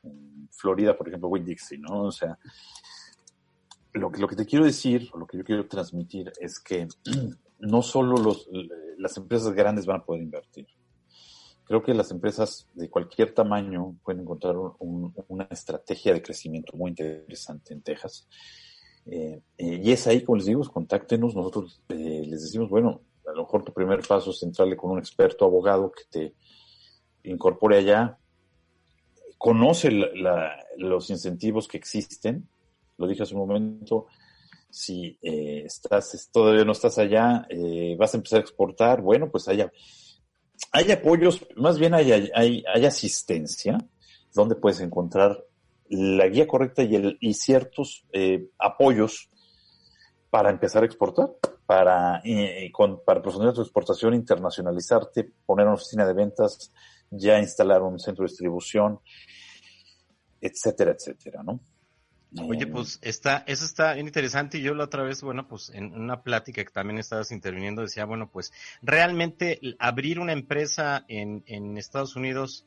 en, 0.03 0.09
en 0.09 0.49
Florida, 0.51 0.97
por 0.97 1.07
ejemplo, 1.07 1.29
Winn 1.29 1.45
Dixie, 1.45 1.77
¿no? 1.77 2.03
O 2.03 2.11
sea, 2.11 2.37
lo 3.93 4.11
que, 4.11 4.19
lo 4.19 4.27
que 4.27 4.35
te 4.35 4.45
quiero 4.45 4.65
decir, 4.65 5.09
o 5.13 5.17
lo 5.17 5.25
que 5.25 5.37
yo 5.37 5.43
quiero 5.43 5.67
transmitir 5.67 6.31
es 6.39 6.59
que 6.59 6.87
no 7.59 7.81
solo 7.81 8.17
los, 8.17 8.49
las 8.97 9.15
empresas 9.17 9.53
grandes 9.53 9.85
van 9.85 10.01
a 10.01 10.05
poder 10.05 10.21
invertir 10.21 10.67
creo 11.67 11.83
que 11.83 11.93
las 11.93 12.11
empresas 12.11 12.67
de 12.73 12.89
cualquier 12.89 13.33
tamaño 13.33 13.97
pueden 14.03 14.21
encontrar 14.21 14.55
un, 14.79 15.13
una 15.27 15.47
estrategia 15.51 16.13
de 16.13 16.21
crecimiento 16.21 16.77
muy 16.77 16.91
interesante 16.91 17.73
en 17.73 17.81
Texas. 17.81 18.27
Eh, 19.05 19.41
eh, 19.57 19.81
y 19.83 19.91
es 19.91 20.07
ahí, 20.07 20.23
como 20.23 20.37
les 20.37 20.45
digo, 20.45 20.63
contáctenos, 20.71 21.35
nosotros 21.35 21.81
eh, 21.89 22.23
les 22.25 22.41
decimos, 22.43 22.69
bueno, 22.69 23.01
a 23.27 23.31
lo 23.31 23.43
mejor 23.43 23.65
tu 23.65 23.73
primer 23.73 23.99
paso 24.07 24.31
es 24.31 24.41
entrarle 24.43 24.77
con 24.77 24.91
un 24.91 24.99
experto 24.99 25.43
abogado 25.43 25.91
que 25.91 26.03
te 26.09 27.29
incorpore 27.29 27.79
allá, 27.79 28.17
conoce 29.37 29.91
los 30.77 31.09
incentivos 31.09 31.67
que 31.67 31.77
existen, 31.77 32.47
lo 32.97 33.07
dije 33.07 33.23
hace 33.23 33.35
un 33.35 33.41
momento, 33.41 34.07
si 34.69 35.17
estás 35.21 36.29
todavía 36.31 36.63
no 36.63 36.71
estás 36.71 36.97
allá, 36.97 37.45
vas 37.97 38.13
a 38.13 38.17
empezar 38.17 38.39
a 38.39 38.41
exportar, 38.41 39.01
bueno, 39.01 39.29
pues 39.29 39.47
allá 39.47 39.71
hay 40.71 40.91
apoyos, 40.91 41.45
más 41.55 41.79
bien 41.79 41.93
hay, 41.93 42.31
hay, 42.33 42.85
asistencia, 42.85 43.77
donde 44.33 44.55
puedes 44.55 44.79
encontrar 44.79 45.43
la 45.89 46.27
guía 46.27 46.47
correcta 46.47 46.83
y, 46.83 46.95
el, 46.95 47.17
ciertos 47.33 48.05
eh, 48.11 48.49
apoyos 48.59 49.29
para 50.29 50.49
empezar 50.49 50.83
a 50.83 50.85
exportar, 50.85 51.29
para, 51.65 52.21
eh, 52.23 52.71
para 53.05 53.21
profundizar 53.21 53.55
tu 53.55 53.61
exportación, 53.61 54.13
internacionalizarte, 54.13 55.31
poner 55.45 55.65
una 55.65 55.75
oficina 55.75 56.05
de 56.05 56.13
ventas, 56.13 56.71
ya 57.09 57.39
instalar 57.39 57.81
un 57.81 57.99
centro 57.99 58.23
de 58.23 58.29
distribución, 58.29 58.99
etcétera, 60.41 60.91
etcétera, 60.91 61.43
¿no? 61.43 61.59
Oye, 62.41 62.67
pues 62.67 62.99
está, 63.01 63.43
eso 63.47 63.65
está 63.65 63.93
bien 63.93 64.07
interesante. 64.07 64.57
Y 64.57 64.61
yo 64.61 64.73
la 64.73 64.85
otra 64.85 65.03
vez, 65.03 65.21
bueno, 65.21 65.47
pues 65.47 65.69
en 65.69 65.93
una 65.93 66.21
plática 66.21 66.63
que 66.63 66.71
también 66.71 66.99
estabas 66.99 67.31
interviniendo 67.31 67.81
decía, 67.81 68.05
bueno, 68.05 68.29
pues 68.29 68.51
realmente 68.81 69.59
abrir 69.79 70.19
una 70.19 70.33
empresa 70.33 71.05
en, 71.07 71.43
en 71.47 71.77
Estados 71.77 72.15
Unidos 72.15 72.65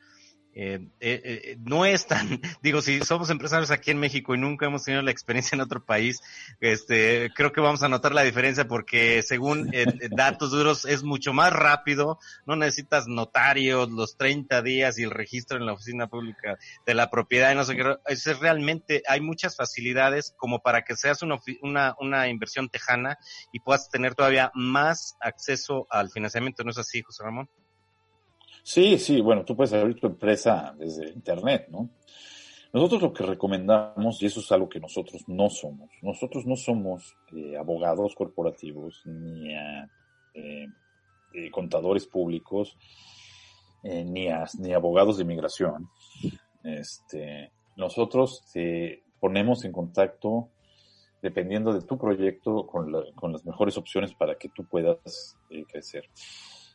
eh, 0.53 0.81
eh, 0.99 1.21
eh, 1.25 1.57
no 1.61 1.85
es 1.85 2.07
tan, 2.07 2.41
digo, 2.63 2.83
si 2.83 3.01
somos 3.01 3.31
empresarios 3.31 3.71
aquí 3.71 3.93
en 3.93 3.99
México 3.99 4.35
y 4.35 4.39
nunca 4.39 4.67
hemos 4.67 4.83
tenido 4.83 5.03
la 5.03 5.13
experiencia 5.13 5.55
en 5.55 5.61
otro 5.61 5.85
país, 5.85 6.21
este, 6.61 7.31
creo 7.35 7.53
que 7.53 7.61
vamos 7.61 7.83
a 7.83 7.89
notar 7.89 8.13
la 8.13 8.23
diferencia 8.23 8.67
porque 8.67 9.23
según 9.23 9.73
eh, 9.73 9.87
datos 10.11 10.51
duros 10.51 10.85
es 10.85 11.05
mucho 11.05 11.33
más 11.33 11.53
rápido, 11.53 12.19
no 12.47 12.57
necesitas 12.57 13.07
notarios, 13.07 13.91
los 13.91 14.17
30 14.17 14.63
días 14.63 14.99
y 14.99 15.05
el 15.05 15.13
registro 15.13 15.57
en 15.57 15.67
la 15.67 15.75
oficina 15.75 16.09
pública 16.09 16.59
de 16.85 16.95
la 16.95 17.11
propiedad 17.11 17.53
y 17.53 17.55
no 17.55 17.65
sé 17.65 17.77
qué, 17.77 17.97
es 18.07 18.39
realmente, 18.41 19.03
hay 19.07 19.21
muchas 19.21 19.57
facilidades 19.57 20.35
como 20.37 20.61
para 20.61 20.83
que 20.83 20.97
seas 20.97 21.23
una, 21.23 21.39
una, 21.63 21.95
una 22.01 22.29
inversión 22.29 22.69
tejana 22.69 23.19
y 23.53 23.61
puedas 23.61 23.89
tener 23.89 24.15
todavía 24.15 24.51
más 24.55 25.17
acceso 25.21 25.87
al 25.91 26.11
financiamiento, 26.11 26.65
¿no 26.65 26.71
es 26.71 26.79
así, 26.79 27.03
José 27.03 27.23
Ramón? 27.23 27.49
Sí, 28.63 28.99
sí, 28.99 29.21
bueno, 29.21 29.45
tú 29.45 29.57
puedes 29.57 29.73
abrir 29.73 29.99
tu 29.99 30.07
empresa 30.07 30.75
desde 30.79 31.11
Internet, 31.11 31.69
¿no? 31.71 31.91
Nosotros 32.73 33.03
lo 33.03 33.13
que 33.13 33.25
recomendamos, 33.25 34.23
y 34.23 34.27
eso 34.27 34.41
es 34.41 34.53
algo 34.53 34.69
que 34.69 34.79
nosotros 34.79 35.23
no 35.27 35.51
somos, 35.51 35.91
nosotros 36.03 36.47
no 36.47 36.55
somos 36.55 37.17
eh, 37.35 37.57
abogados 37.57 38.15
corporativos 38.15 39.03
ni 39.07 39.53
eh, 40.35 40.69
eh, 41.33 41.51
contadores 41.51 42.07
públicos, 42.07 42.77
ni, 43.83 44.29
a, 44.29 44.45
ni 44.59 44.73
abogados 44.73 45.17
de 45.17 45.23
inmigración. 45.25 45.89
Este, 46.63 47.51
nosotros 47.77 48.45
te 48.53 49.03
ponemos 49.19 49.65
en 49.65 49.73
contacto 49.73 50.51
dependiendo 51.23 51.73
de 51.73 51.83
tu 51.83 51.99
proyecto, 51.99 52.67
con, 52.67 52.93
la- 52.93 53.05
con 53.15 53.33
las 53.33 53.45
mejores 53.45 53.77
opciones 53.79 54.15
para 54.15 54.37
que 54.37 54.49
tú 54.51 54.65
puedas 54.65 55.37
eh, 55.51 55.65
crecer, 55.71 56.05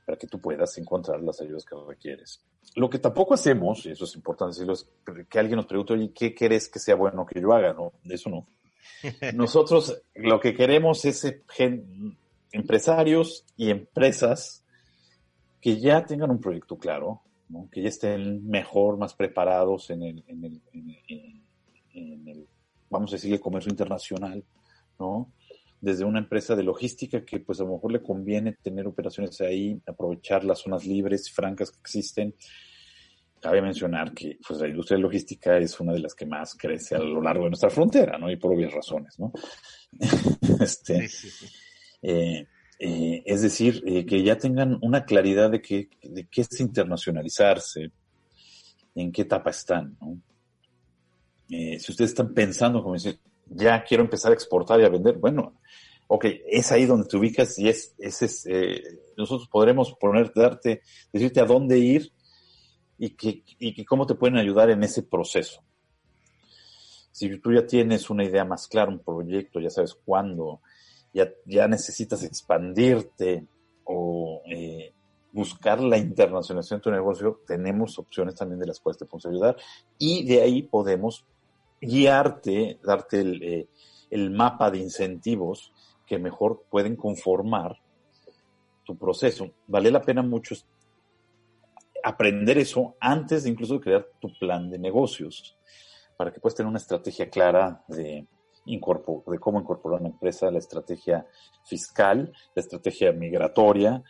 para 0.06 0.18
que 0.18 0.28
tú 0.28 0.40
puedas 0.40 0.78
encontrar 0.78 1.22
las 1.22 1.42
ayudas 1.42 1.66
que 1.66 1.76
requieres. 1.88 2.42
Lo 2.76 2.90
que 2.90 3.00
tampoco 3.00 3.34
hacemos, 3.34 3.86
y 3.86 3.92
eso 3.92 4.06
es 4.06 4.16
importante 4.16 4.54
decirlo, 4.54 4.74
es 4.74 4.88
que 5.30 5.40
alguien 5.40 5.58
nos 5.58 5.66
pregunte, 5.66 5.94
oye, 5.94 6.12
¿qué 6.14 6.34
quieres 6.34 6.70
que 6.70 6.80
sea 6.80 6.96
bueno 6.96 7.26
que 7.26 7.40
yo 7.42 7.54
haga? 7.54 7.74
No, 7.74 7.94
eso 8.04 8.30
no. 8.30 8.48
Nosotros 9.34 10.02
lo 10.14 10.40
que 10.40 10.54
queremos 10.54 11.04
es 11.06 11.26
gen- 11.50 12.18
empresarios 12.52 13.46
y 13.58 13.70
empresas 13.72 14.64
que 15.60 15.80
ya 15.80 16.06
tengan 16.06 16.30
un 16.32 16.40
proyecto 16.40 16.78
claro, 16.78 17.22
¿no? 17.50 17.68
que 17.72 17.82
ya 17.82 17.90
estén 17.90 18.48
mejor, 18.48 18.98
más 18.98 19.14
preparados 19.16 19.90
en 19.90 20.04
el, 20.04 20.24
en 20.28 20.46
el, 20.46 20.62
en 20.74 20.90
el- 21.08 21.42
en 21.94 22.28
el, 22.28 22.48
vamos 22.90 23.12
a 23.12 23.16
decir, 23.16 23.34
el 23.34 23.40
comercio 23.40 23.70
internacional, 23.72 24.44
¿no? 25.00 25.32
Desde 25.86 26.04
una 26.04 26.18
empresa 26.18 26.56
de 26.56 26.64
logística 26.64 27.24
que 27.24 27.42
pues 27.42 27.60
a 27.60 27.64
lo 27.64 27.74
mejor 27.74 27.92
le 27.92 28.02
conviene 28.02 28.54
tener 28.54 28.88
operaciones 28.88 29.40
ahí, 29.42 29.80
aprovechar 29.86 30.44
las 30.44 30.58
zonas 30.58 30.84
libres 30.84 31.30
y 31.30 31.32
francas 31.32 31.70
que 31.70 31.78
existen. 31.80 32.34
Cabe 33.40 33.62
mencionar 33.62 34.12
que 34.12 34.40
pues, 34.48 34.60
la 34.60 34.68
industria 34.68 34.98
de 34.98 35.04
logística 35.04 35.60
es 35.60 35.80
una 35.80 35.94
de 35.94 36.00
las 36.00 36.16
que 36.16 36.26
más 36.26 36.56
crece 36.56 36.96
a 36.96 36.98
lo 36.98 37.22
largo 37.22 37.44
de 37.44 37.52
nuestra 37.52 37.70
frontera, 37.70 38.18
¿no? 38.18 38.32
Y 38.32 38.38
por 38.38 38.52
obvias 38.52 38.74
razones, 38.74 39.20
¿no? 39.20 39.32
este, 40.60 41.08
eh, 42.02 42.48
eh, 42.80 43.24
es 43.24 43.42
decir, 43.44 43.84
eh, 43.86 44.08
que 44.08 44.24
ya 44.24 44.40
tengan 44.40 44.80
una 44.82 45.06
claridad 45.06 45.52
de 45.52 45.62
qué 45.62 45.88
de 46.02 46.26
qué 46.26 46.42
es 46.42 46.60
internacionalizarse, 46.60 47.92
en 48.96 49.12
qué 49.12 49.22
etapa 49.22 49.52
están, 49.52 49.96
¿no? 50.02 50.20
Si 51.48 51.92
ustedes 51.92 52.10
están 52.10 52.34
pensando, 52.34 52.82
como 52.82 52.96
decir, 52.96 53.20
ya 53.48 53.84
quiero 53.84 54.04
empezar 54.04 54.32
a 54.32 54.36
exportar 54.36 54.80
y 54.80 54.86
a 54.86 54.90
vender, 54.90 55.18
bueno, 55.18 55.54
ok, 56.08 56.26
es 56.48 56.72
ahí 56.72 56.86
donde 56.86 57.08
te 57.08 57.18
ubicas 57.18 57.58
y 57.60 57.70
es, 57.70 57.96
es, 57.98 58.46
eh, 58.46 58.82
nosotros 59.18 59.48
podremos 59.50 59.94
poner, 59.94 60.32
darte, 60.34 60.82
decirte 61.12 61.40
a 61.40 61.46
dónde 61.46 61.78
ir 61.78 62.12
y 62.98 63.12
que, 63.12 63.44
y 63.60 63.74
que 63.74 63.86
cómo 63.86 64.06
te 64.06 64.16
pueden 64.16 64.38
ayudar 64.38 64.70
en 64.70 64.84
ese 64.84 65.04
proceso. 65.04 65.62
Si 67.12 67.38
tú 67.40 67.54
ya 67.54 67.66
tienes 67.66 68.10
una 68.10 68.26
idea 68.26 68.44
más 68.44 68.68
clara, 68.68 68.92
un 68.92 69.00
proyecto, 69.00 69.60
ya 69.60 69.70
sabes 69.70 69.96
cuándo, 69.96 70.62
ya, 71.14 71.30
ya 71.46 71.68
necesitas 71.68 72.24
expandirte 72.24 73.48
o 73.86 74.42
eh, 74.48 74.94
buscar 75.32 75.82
la 75.82 75.98
internacionalización 75.98 76.80
de 76.80 76.84
tu 76.84 76.92
negocio, 76.92 77.42
tenemos 77.48 77.98
opciones 78.00 78.36
también 78.36 78.60
de 78.60 78.68
las 78.68 78.80
cuales 78.80 78.98
te 78.98 79.06
podemos 79.06 79.26
ayudar 79.26 79.58
y 79.98 80.26
de 80.26 80.42
ahí 80.42 80.64
podemos 80.64 81.26
guiarte, 81.86 82.80
darte 82.84 83.22
el, 83.22 83.44
eh, 83.44 83.68
el 84.10 84.32
mapa 84.32 84.70
de 84.72 84.80
incentivos 84.80 85.72
que 86.06 86.20
mejor 86.20 86.66
pueden 86.70 86.96
conformar 86.96 87.78
tu 88.84 88.98
proceso. 88.98 89.52
Vale 89.68 89.92
la 89.92 90.02
pena 90.02 90.22
mucho 90.22 90.56
aprender 92.04 92.60
eso 92.60 92.96
antes 93.00 93.44
de 93.44 93.50
incluso 93.50 93.80
crear 93.80 94.08
tu 94.20 94.30
plan 94.38 94.70
de 94.70 94.78
negocios, 94.78 95.58
para 96.16 96.32
que 96.32 96.40
puedas 96.40 96.56
tener 96.56 96.70
una 96.70 96.78
estrategia 96.78 97.30
clara 97.30 97.84
de 97.88 98.28
cómo 99.40 99.60
incorporar 99.60 100.00
una 100.00 100.10
empresa, 100.10 100.52
la 100.52 100.60
estrategia 100.60 101.26
fiscal, 101.64 102.32
la 102.54 102.62
estrategia 102.62 103.12
migratoria, 103.12 104.04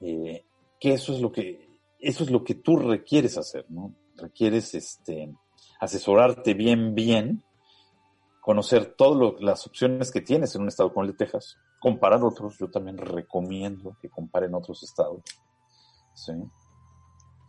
eh, 0.00 0.44
que 0.78 0.92
eso 0.92 1.12
es 1.12 1.20
lo 1.20 1.30
que 1.30 1.68
eso 1.98 2.24
es 2.24 2.30
lo 2.30 2.42
que 2.42 2.56
tú 2.56 2.76
requieres 2.76 3.38
hacer, 3.38 3.66
¿no? 3.68 3.94
Requieres 4.16 4.74
este 4.74 5.32
asesorarte 5.82 6.54
bien, 6.54 6.94
bien, 6.94 7.42
conocer 8.40 8.94
todas 8.96 9.34
las 9.40 9.66
opciones 9.66 10.12
que 10.12 10.20
tienes 10.20 10.54
en 10.54 10.62
un 10.62 10.68
estado 10.68 10.92
como 10.92 11.04
el 11.04 11.10
de 11.10 11.16
Texas, 11.16 11.58
comparar 11.80 12.22
otros, 12.22 12.56
yo 12.56 12.70
también 12.70 12.98
recomiendo 12.98 13.96
que 14.00 14.08
comparen 14.08 14.54
otros 14.54 14.84
estados, 14.84 15.22
¿sí? 16.14 16.34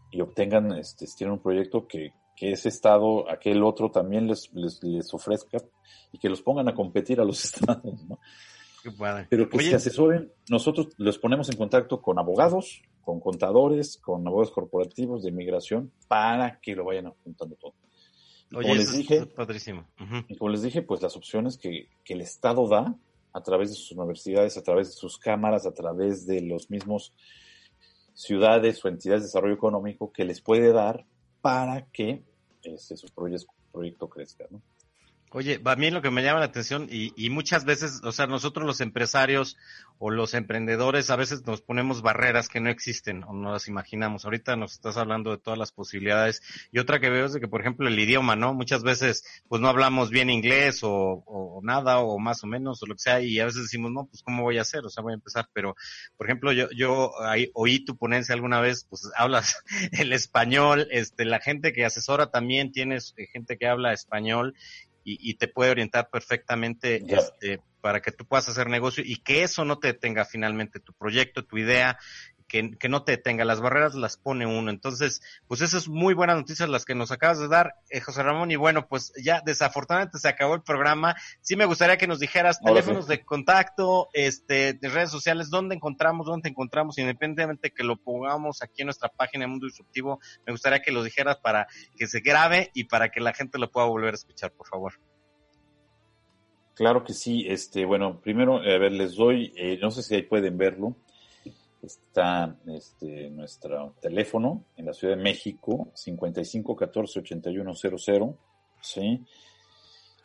Y 0.09 0.21
obtengan, 0.21 0.71
este, 0.79 1.05
si 1.05 1.15
tienen 1.15 1.33
un 1.33 1.43
proyecto 1.43 1.87
que, 1.87 2.11
que 2.35 2.53
ese 2.53 2.69
estado, 2.69 3.29
aquel 3.29 3.61
otro 3.61 3.91
también 3.91 4.25
les, 4.25 4.51
les, 4.53 4.81
les 4.81 5.13
ofrezca 5.13 5.59
y 6.11 6.17
que 6.17 6.29
los 6.29 6.41
pongan 6.41 6.67
a 6.67 6.73
competir 6.73 7.21
a 7.21 7.25
los 7.25 7.45
estados, 7.53 8.03
¿no? 8.09 8.17
Qué 8.81 8.89
padre. 8.89 9.27
Pero 9.29 9.47
que 9.47 9.57
Oye, 9.57 9.69
se 9.69 9.75
asesoren, 9.75 10.31
nosotros 10.49 10.87
los 10.97 11.19
ponemos 11.19 11.51
en 11.51 11.57
contacto 11.57 12.01
con 12.01 12.17
abogados, 12.17 12.81
con 13.03 13.19
contadores, 13.19 13.99
con 13.99 14.27
abogados 14.27 14.51
corporativos 14.51 15.21
de 15.21 15.29
inmigración, 15.29 15.91
para 16.07 16.59
que 16.59 16.75
lo 16.75 16.85
vayan 16.85 17.05
apuntando 17.05 17.55
todo. 17.57 17.73
Oye, 18.51 18.63
como 18.63 18.75
les 18.75 18.89
eso 18.89 18.97
dije, 18.97 19.17
es 19.17 19.27
padrísimo. 19.27 19.85
Y 20.27 20.37
como 20.37 20.51
les 20.51 20.61
dije, 20.61 20.81
pues 20.81 21.01
las 21.01 21.15
opciones 21.15 21.57
que, 21.57 21.89
que 22.03 22.13
el 22.13 22.21
Estado 22.21 22.67
da 22.67 22.95
a 23.33 23.41
través 23.41 23.69
de 23.69 23.75
sus 23.75 23.91
universidades, 23.93 24.57
a 24.57 24.63
través 24.63 24.89
de 24.89 24.93
sus 24.93 25.17
cámaras, 25.17 25.65
a 25.65 25.73
través 25.73 26.25
de 26.27 26.41
los 26.41 26.69
mismos 26.69 27.13
ciudades 28.13 28.83
o 28.85 28.87
entidades 28.87 29.23
de 29.23 29.27
desarrollo 29.27 29.55
económico 29.55 30.11
que 30.11 30.23
les 30.23 30.39
puede 30.39 30.71
dar 30.71 31.05
para 31.41 31.87
que 31.87 32.23
este, 32.61 32.95
su 32.95 33.07
proyecto, 33.07 33.51
proyecto 33.71 34.07
crezca, 34.07 34.45
¿no? 34.51 34.61
Oye, 35.35 35.59
a 35.65 35.75
mí 35.75 35.89
lo 35.89 36.03
que 36.03 36.11
me 36.11 36.21
llama 36.21 36.41
la 36.41 36.45
atención 36.45 36.87
y, 36.91 37.11
y 37.15 37.31
muchas 37.31 37.65
veces, 37.65 38.01
o 38.03 38.11
sea, 38.11 38.27
nosotros 38.27 38.67
los 38.67 38.81
empresarios 38.81 39.57
o 39.97 40.11
los 40.11 40.35
emprendedores 40.35 41.09
a 41.09 41.15
veces 41.15 41.43
nos 41.47 41.61
ponemos 41.61 42.03
barreras 42.03 42.49
que 42.49 42.59
no 42.59 42.69
existen 42.69 43.23
o 43.23 43.33
no 43.33 43.51
las 43.51 43.67
imaginamos. 43.67 44.25
Ahorita 44.25 44.55
nos 44.55 44.73
estás 44.73 44.95
hablando 44.95 45.31
de 45.31 45.39
todas 45.39 45.57
las 45.57 45.71
posibilidades 45.71 46.43
y 46.71 46.77
otra 46.77 46.99
que 46.99 47.09
veo 47.09 47.25
es 47.25 47.33
de 47.33 47.39
que, 47.39 47.47
por 47.47 47.61
ejemplo, 47.61 47.87
el 47.87 47.97
idioma, 47.97 48.35
¿no? 48.35 48.53
Muchas 48.53 48.83
veces, 48.83 49.25
pues 49.47 49.59
no 49.59 49.69
hablamos 49.69 50.11
bien 50.11 50.29
inglés 50.29 50.83
o, 50.83 51.23
o 51.25 51.61
nada 51.63 51.97
o 51.99 52.19
más 52.19 52.43
o 52.43 52.47
menos 52.47 52.83
o 52.83 52.85
lo 52.85 52.93
que 52.93 53.01
sea 53.01 53.19
y 53.19 53.39
a 53.39 53.45
veces 53.45 53.63
decimos, 53.63 53.91
no, 53.91 54.05
pues 54.05 54.21
cómo 54.21 54.43
voy 54.43 54.59
a 54.59 54.61
hacer, 54.61 54.85
o 54.85 54.89
sea, 54.89 55.01
voy 55.01 55.13
a 55.13 55.15
empezar. 55.15 55.49
Pero, 55.51 55.75
por 56.15 56.27
ejemplo, 56.27 56.51
yo, 56.51 56.69
yo 56.77 57.11
ahí 57.23 57.49
oí 57.55 57.83
tu 57.83 57.97
ponencia 57.97 58.35
alguna 58.35 58.61
vez, 58.61 58.85
pues 58.87 59.09
hablas 59.17 59.63
el 59.93 60.13
español, 60.13 60.87
este, 60.91 61.25
la 61.25 61.39
gente 61.39 61.73
que 61.73 61.85
asesora 61.85 62.29
también 62.29 62.71
tienes 62.71 63.15
eh, 63.17 63.25
gente 63.33 63.57
que 63.57 63.67
habla 63.67 63.93
español 63.93 64.53
y, 65.03 65.29
y 65.29 65.35
te 65.35 65.47
puede 65.47 65.71
orientar 65.71 66.09
perfectamente 66.09 67.03
este, 67.07 67.59
para 67.81 68.01
que 68.01 68.11
tú 68.11 68.25
puedas 68.25 68.47
hacer 68.47 68.67
negocio 68.67 69.03
y 69.05 69.17
que 69.17 69.43
eso 69.43 69.65
no 69.65 69.77
te 69.77 69.87
detenga 69.87 70.23
finalmente 70.23 70.79
tu 70.79 70.93
proyecto, 70.93 71.45
tu 71.45 71.57
idea, 71.57 71.99
que, 72.53 72.77
que 72.77 72.87
no 72.87 73.03
te 73.03 73.13
detenga. 73.13 73.45
Las 73.45 73.61
barreras 73.61 73.95
las 73.95 74.15
pone 74.15 74.45
uno. 74.45 74.69
Entonces, 74.69 75.23
pues 75.47 75.61
esas 75.61 75.83
es 75.83 75.89
muy 75.89 76.13
buenas 76.13 76.37
noticias 76.37 76.69
las 76.69 76.85
que 76.85 76.93
nos 76.93 77.11
acabas 77.11 77.39
de 77.39 77.47
dar, 77.47 77.73
eh, 77.89 77.99
José 77.99 78.21
Ramón. 78.21 78.51
Y 78.51 78.57
bueno, 78.57 78.87
pues 78.87 79.11
ya 79.23 79.41
desafortunadamente 79.43 80.19
se 80.19 80.27
acabó 80.27 80.53
el 80.53 80.61
programa. 80.61 81.15
Sí 81.41 81.55
me 81.55 81.65
gustaría 81.65 81.97
que 81.97 82.05
nos 82.05 82.19
dijeras 82.19 82.61
teléfonos 82.61 83.05
sí. 83.05 83.09
de 83.09 83.25
contacto, 83.25 84.09
este, 84.13 84.73
de 84.73 84.89
redes 84.89 85.09
sociales, 85.09 85.49
dónde 85.49 85.73
encontramos, 85.73 86.27
dónde 86.27 86.43
te 86.43 86.49
encontramos, 86.49 86.99
independientemente 86.99 87.71
que 87.71 87.83
lo 87.83 87.95
pongamos 87.95 88.61
aquí 88.61 88.83
en 88.83 88.85
nuestra 88.85 89.09
página 89.09 89.45
de 89.45 89.47
Mundo 89.47 89.65
Disruptivo. 89.65 90.19
Me 90.45 90.53
gustaría 90.53 90.83
que 90.83 90.91
lo 90.91 91.03
dijeras 91.03 91.37
para 91.37 91.65
que 91.97 92.05
se 92.05 92.19
grabe 92.19 92.69
y 92.75 92.83
para 92.83 93.09
que 93.09 93.19
la 93.19 93.33
gente 93.33 93.57
lo 93.57 93.71
pueda 93.71 93.87
volver 93.87 94.13
a 94.13 94.17
escuchar, 94.17 94.51
por 94.51 94.67
favor. 94.67 94.93
Claro 96.75 97.03
que 97.03 97.13
sí. 97.13 97.45
Este, 97.47 97.83
bueno, 97.85 98.21
primero, 98.21 98.57
a 98.57 98.77
ver, 98.77 98.91
les 98.91 99.15
doy, 99.15 99.53
eh, 99.55 99.79
no 99.81 99.89
sé 99.89 100.03
si 100.03 100.13
ahí 100.13 100.21
pueden 100.21 100.55
verlo. 100.55 100.95
Está 101.83 102.57
este, 102.67 103.29
nuestro 103.29 103.95
teléfono 103.99 104.63
en 104.77 104.85
la 104.85 104.93
Ciudad 104.93 105.17
de 105.17 105.21
México, 105.21 105.89
55 105.93 106.77
14 106.77 107.19
81 107.19 107.73
00. 107.75 108.37
¿sí? 108.81 109.21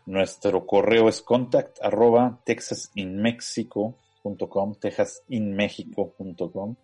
Nuestro 0.07 0.65
correo 0.65 1.09
es 1.09 1.21
contact 1.21 1.83
arroba 1.83 2.41
texasinmexico.com, 2.45 4.75
texasinmexico.com. 4.77 6.77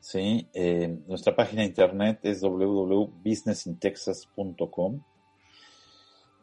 Sí, 0.00 0.48
eh, 0.54 0.88
nuestra 1.06 1.36
página 1.36 1.60
de 1.60 1.68
internet 1.68 2.20
es 2.22 2.40
www.businessintexas.com. 2.40 5.02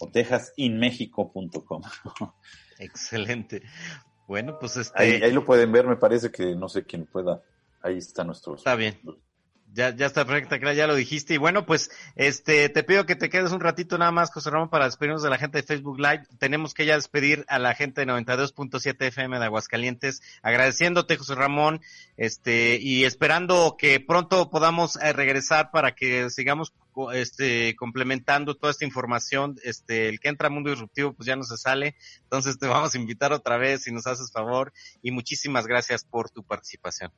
o 0.00 0.10
texasinmexico.com. 0.10 1.82
Excelente. 2.78 3.62
Bueno, 4.26 4.58
pues 4.58 4.76
este. 4.76 5.02
Ahí, 5.02 5.22
ahí 5.22 5.32
lo 5.32 5.44
pueden 5.44 5.72
ver, 5.72 5.86
me 5.86 5.96
parece 5.96 6.30
que 6.30 6.54
no 6.54 6.68
sé 6.68 6.84
quién 6.84 7.06
pueda. 7.06 7.42
Ahí 7.82 7.98
está 7.98 8.24
nuestro. 8.24 8.56
Está 8.56 8.74
bien. 8.74 8.98
Ya, 9.74 9.94
ya 9.94 10.06
está 10.06 10.24
perfecta, 10.24 10.72
ya 10.72 10.86
lo 10.86 10.94
dijiste. 10.94 11.34
Y 11.34 11.36
bueno, 11.36 11.66
pues, 11.66 11.90
este, 12.16 12.68
te 12.68 12.82
pido 12.82 13.06
que 13.06 13.16
te 13.16 13.28
quedes 13.28 13.52
un 13.52 13.60
ratito 13.60 13.98
nada 13.98 14.10
más, 14.10 14.32
José 14.32 14.50
Ramón, 14.50 14.70
para 14.70 14.86
despedirnos 14.86 15.22
de 15.22 15.30
la 15.30 15.38
gente 15.38 15.58
de 15.58 15.62
Facebook 15.62 15.98
Live. 15.98 16.24
Tenemos 16.38 16.74
que 16.74 16.86
ya 16.86 16.94
despedir 16.94 17.44
a 17.48 17.58
la 17.58 17.74
gente 17.74 18.00
de 18.00 18.06
92.7 18.12 19.06
FM 19.06 19.38
de 19.38 19.44
Aguascalientes, 19.44 20.22
agradeciéndote, 20.42 21.16
José 21.16 21.34
Ramón, 21.34 21.80
este, 22.16 22.78
y 22.80 23.04
esperando 23.04 23.76
que 23.78 24.00
pronto 24.00 24.50
podamos 24.50 24.96
eh, 24.96 25.12
regresar 25.12 25.70
para 25.70 25.94
que 25.94 26.30
sigamos 26.30 26.72
este, 27.12 27.76
complementando 27.76 28.56
toda 28.56 28.72
esta 28.72 28.84
información. 28.84 29.56
Este, 29.62 30.08
el 30.08 30.18
que 30.18 30.28
entra 30.28 30.48
a 30.48 30.50
Mundo 30.50 30.70
Disruptivo, 30.70 31.12
pues 31.12 31.26
ya 31.26 31.36
no 31.36 31.44
se 31.44 31.56
sale. 31.56 31.94
Entonces 32.22 32.58
te 32.58 32.66
vamos 32.66 32.94
a 32.94 32.98
invitar 32.98 33.32
otra 33.32 33.58
vez 33.58 33.82
si 33.82 33.92
nos 33.92 34.06
haces 34.06 34.32
favor. 34.32 34.72
Y 35.02 35.10
muchísimas 35.10 35.66
gracias 35.66 36.04
por 36.04 36.30
tu 36.30 36.42
participación. 36.42 37.12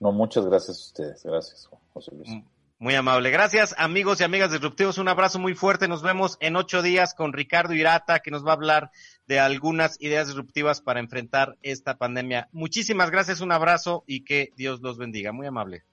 No, 0.00 0.12
muchas 0.12 0.44
gracias 0.46 0.76
a 0.76 0.80
ustedes. 0.80 1.22
Gracias, 1.24 1.68
José 1.92 2.12
Luis. 2.14 2.30
Muy 2.78 2.94
amable. 2.94 3.30
Gracias, 3.30 3.74
amigos 3.78 4.20
y 4.20 4.24
amigas 4.24 4.52
disruptivos. 4.52 4.98
Un 4.98 5.08
abrazo 5.08 5.38
muy 5.38 5.54
fuerte. 5.54 5.88
Nos 5.88 6.02
vemos 6.02 6.36
en 6.40 6.56
ocho 6.56 6.82
días 6.82 7.14
con 7.14 7.32
Ricardo 7.32 7.72
Irata, 7.72 8.18
que 8.18 8.30
nos 8.30 8.44
va 8.44 8.50
a 8.50 8.54
hablar 8.54 8.90
de 9.26 9.40
algunas 9.40 10.00
ideas 10.00 10.26
disruptivas 10.26 10.82
para 10.82 11.00
enfrentar 11.00 11.56
esta 11.62 11.96
pandemia. 11.96 12.48
Muchísimas 12.52 13.10
gracias, 13.10 13.40
un 13.40 13.52
abrazo 13.52 14.04
y 14.06 14.24
que 14.24 14.52
Dios 14.56 14.80
los 14.82 14.98
bendiga. 14.98 15.32
Muy 15.32 15.46
amable. 15.46 15.84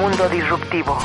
Mundo 0.00 0.28
Disruptivo. 0.28 0.98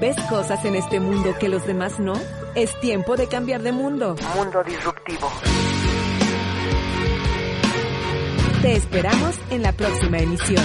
¿Ves 0.00 0.16
cosas 0.30 0.64
en 0.64 0.76
este 0.76 1.00
mundo 1.00 1.34
que 1.40 1.48
los 1.48 1.66
demás 1.66 1.98
no? 1.98 2.12
Es 2.54 2.78
tiempo 2.78 3.16
de 3.16 3.26
cambiar 3.26 3.62
de 3.62 3.72
mundo. 3.72 4.14
Mundo 4.36 4.62
Disruptivo. 4.62 5.28
Te 8.62 8.76
esperamos 8.76 9.34
en 9.50 9.62
la 9.62 9.72
próxima 9.72 10.18
emisión. 10.18 10.62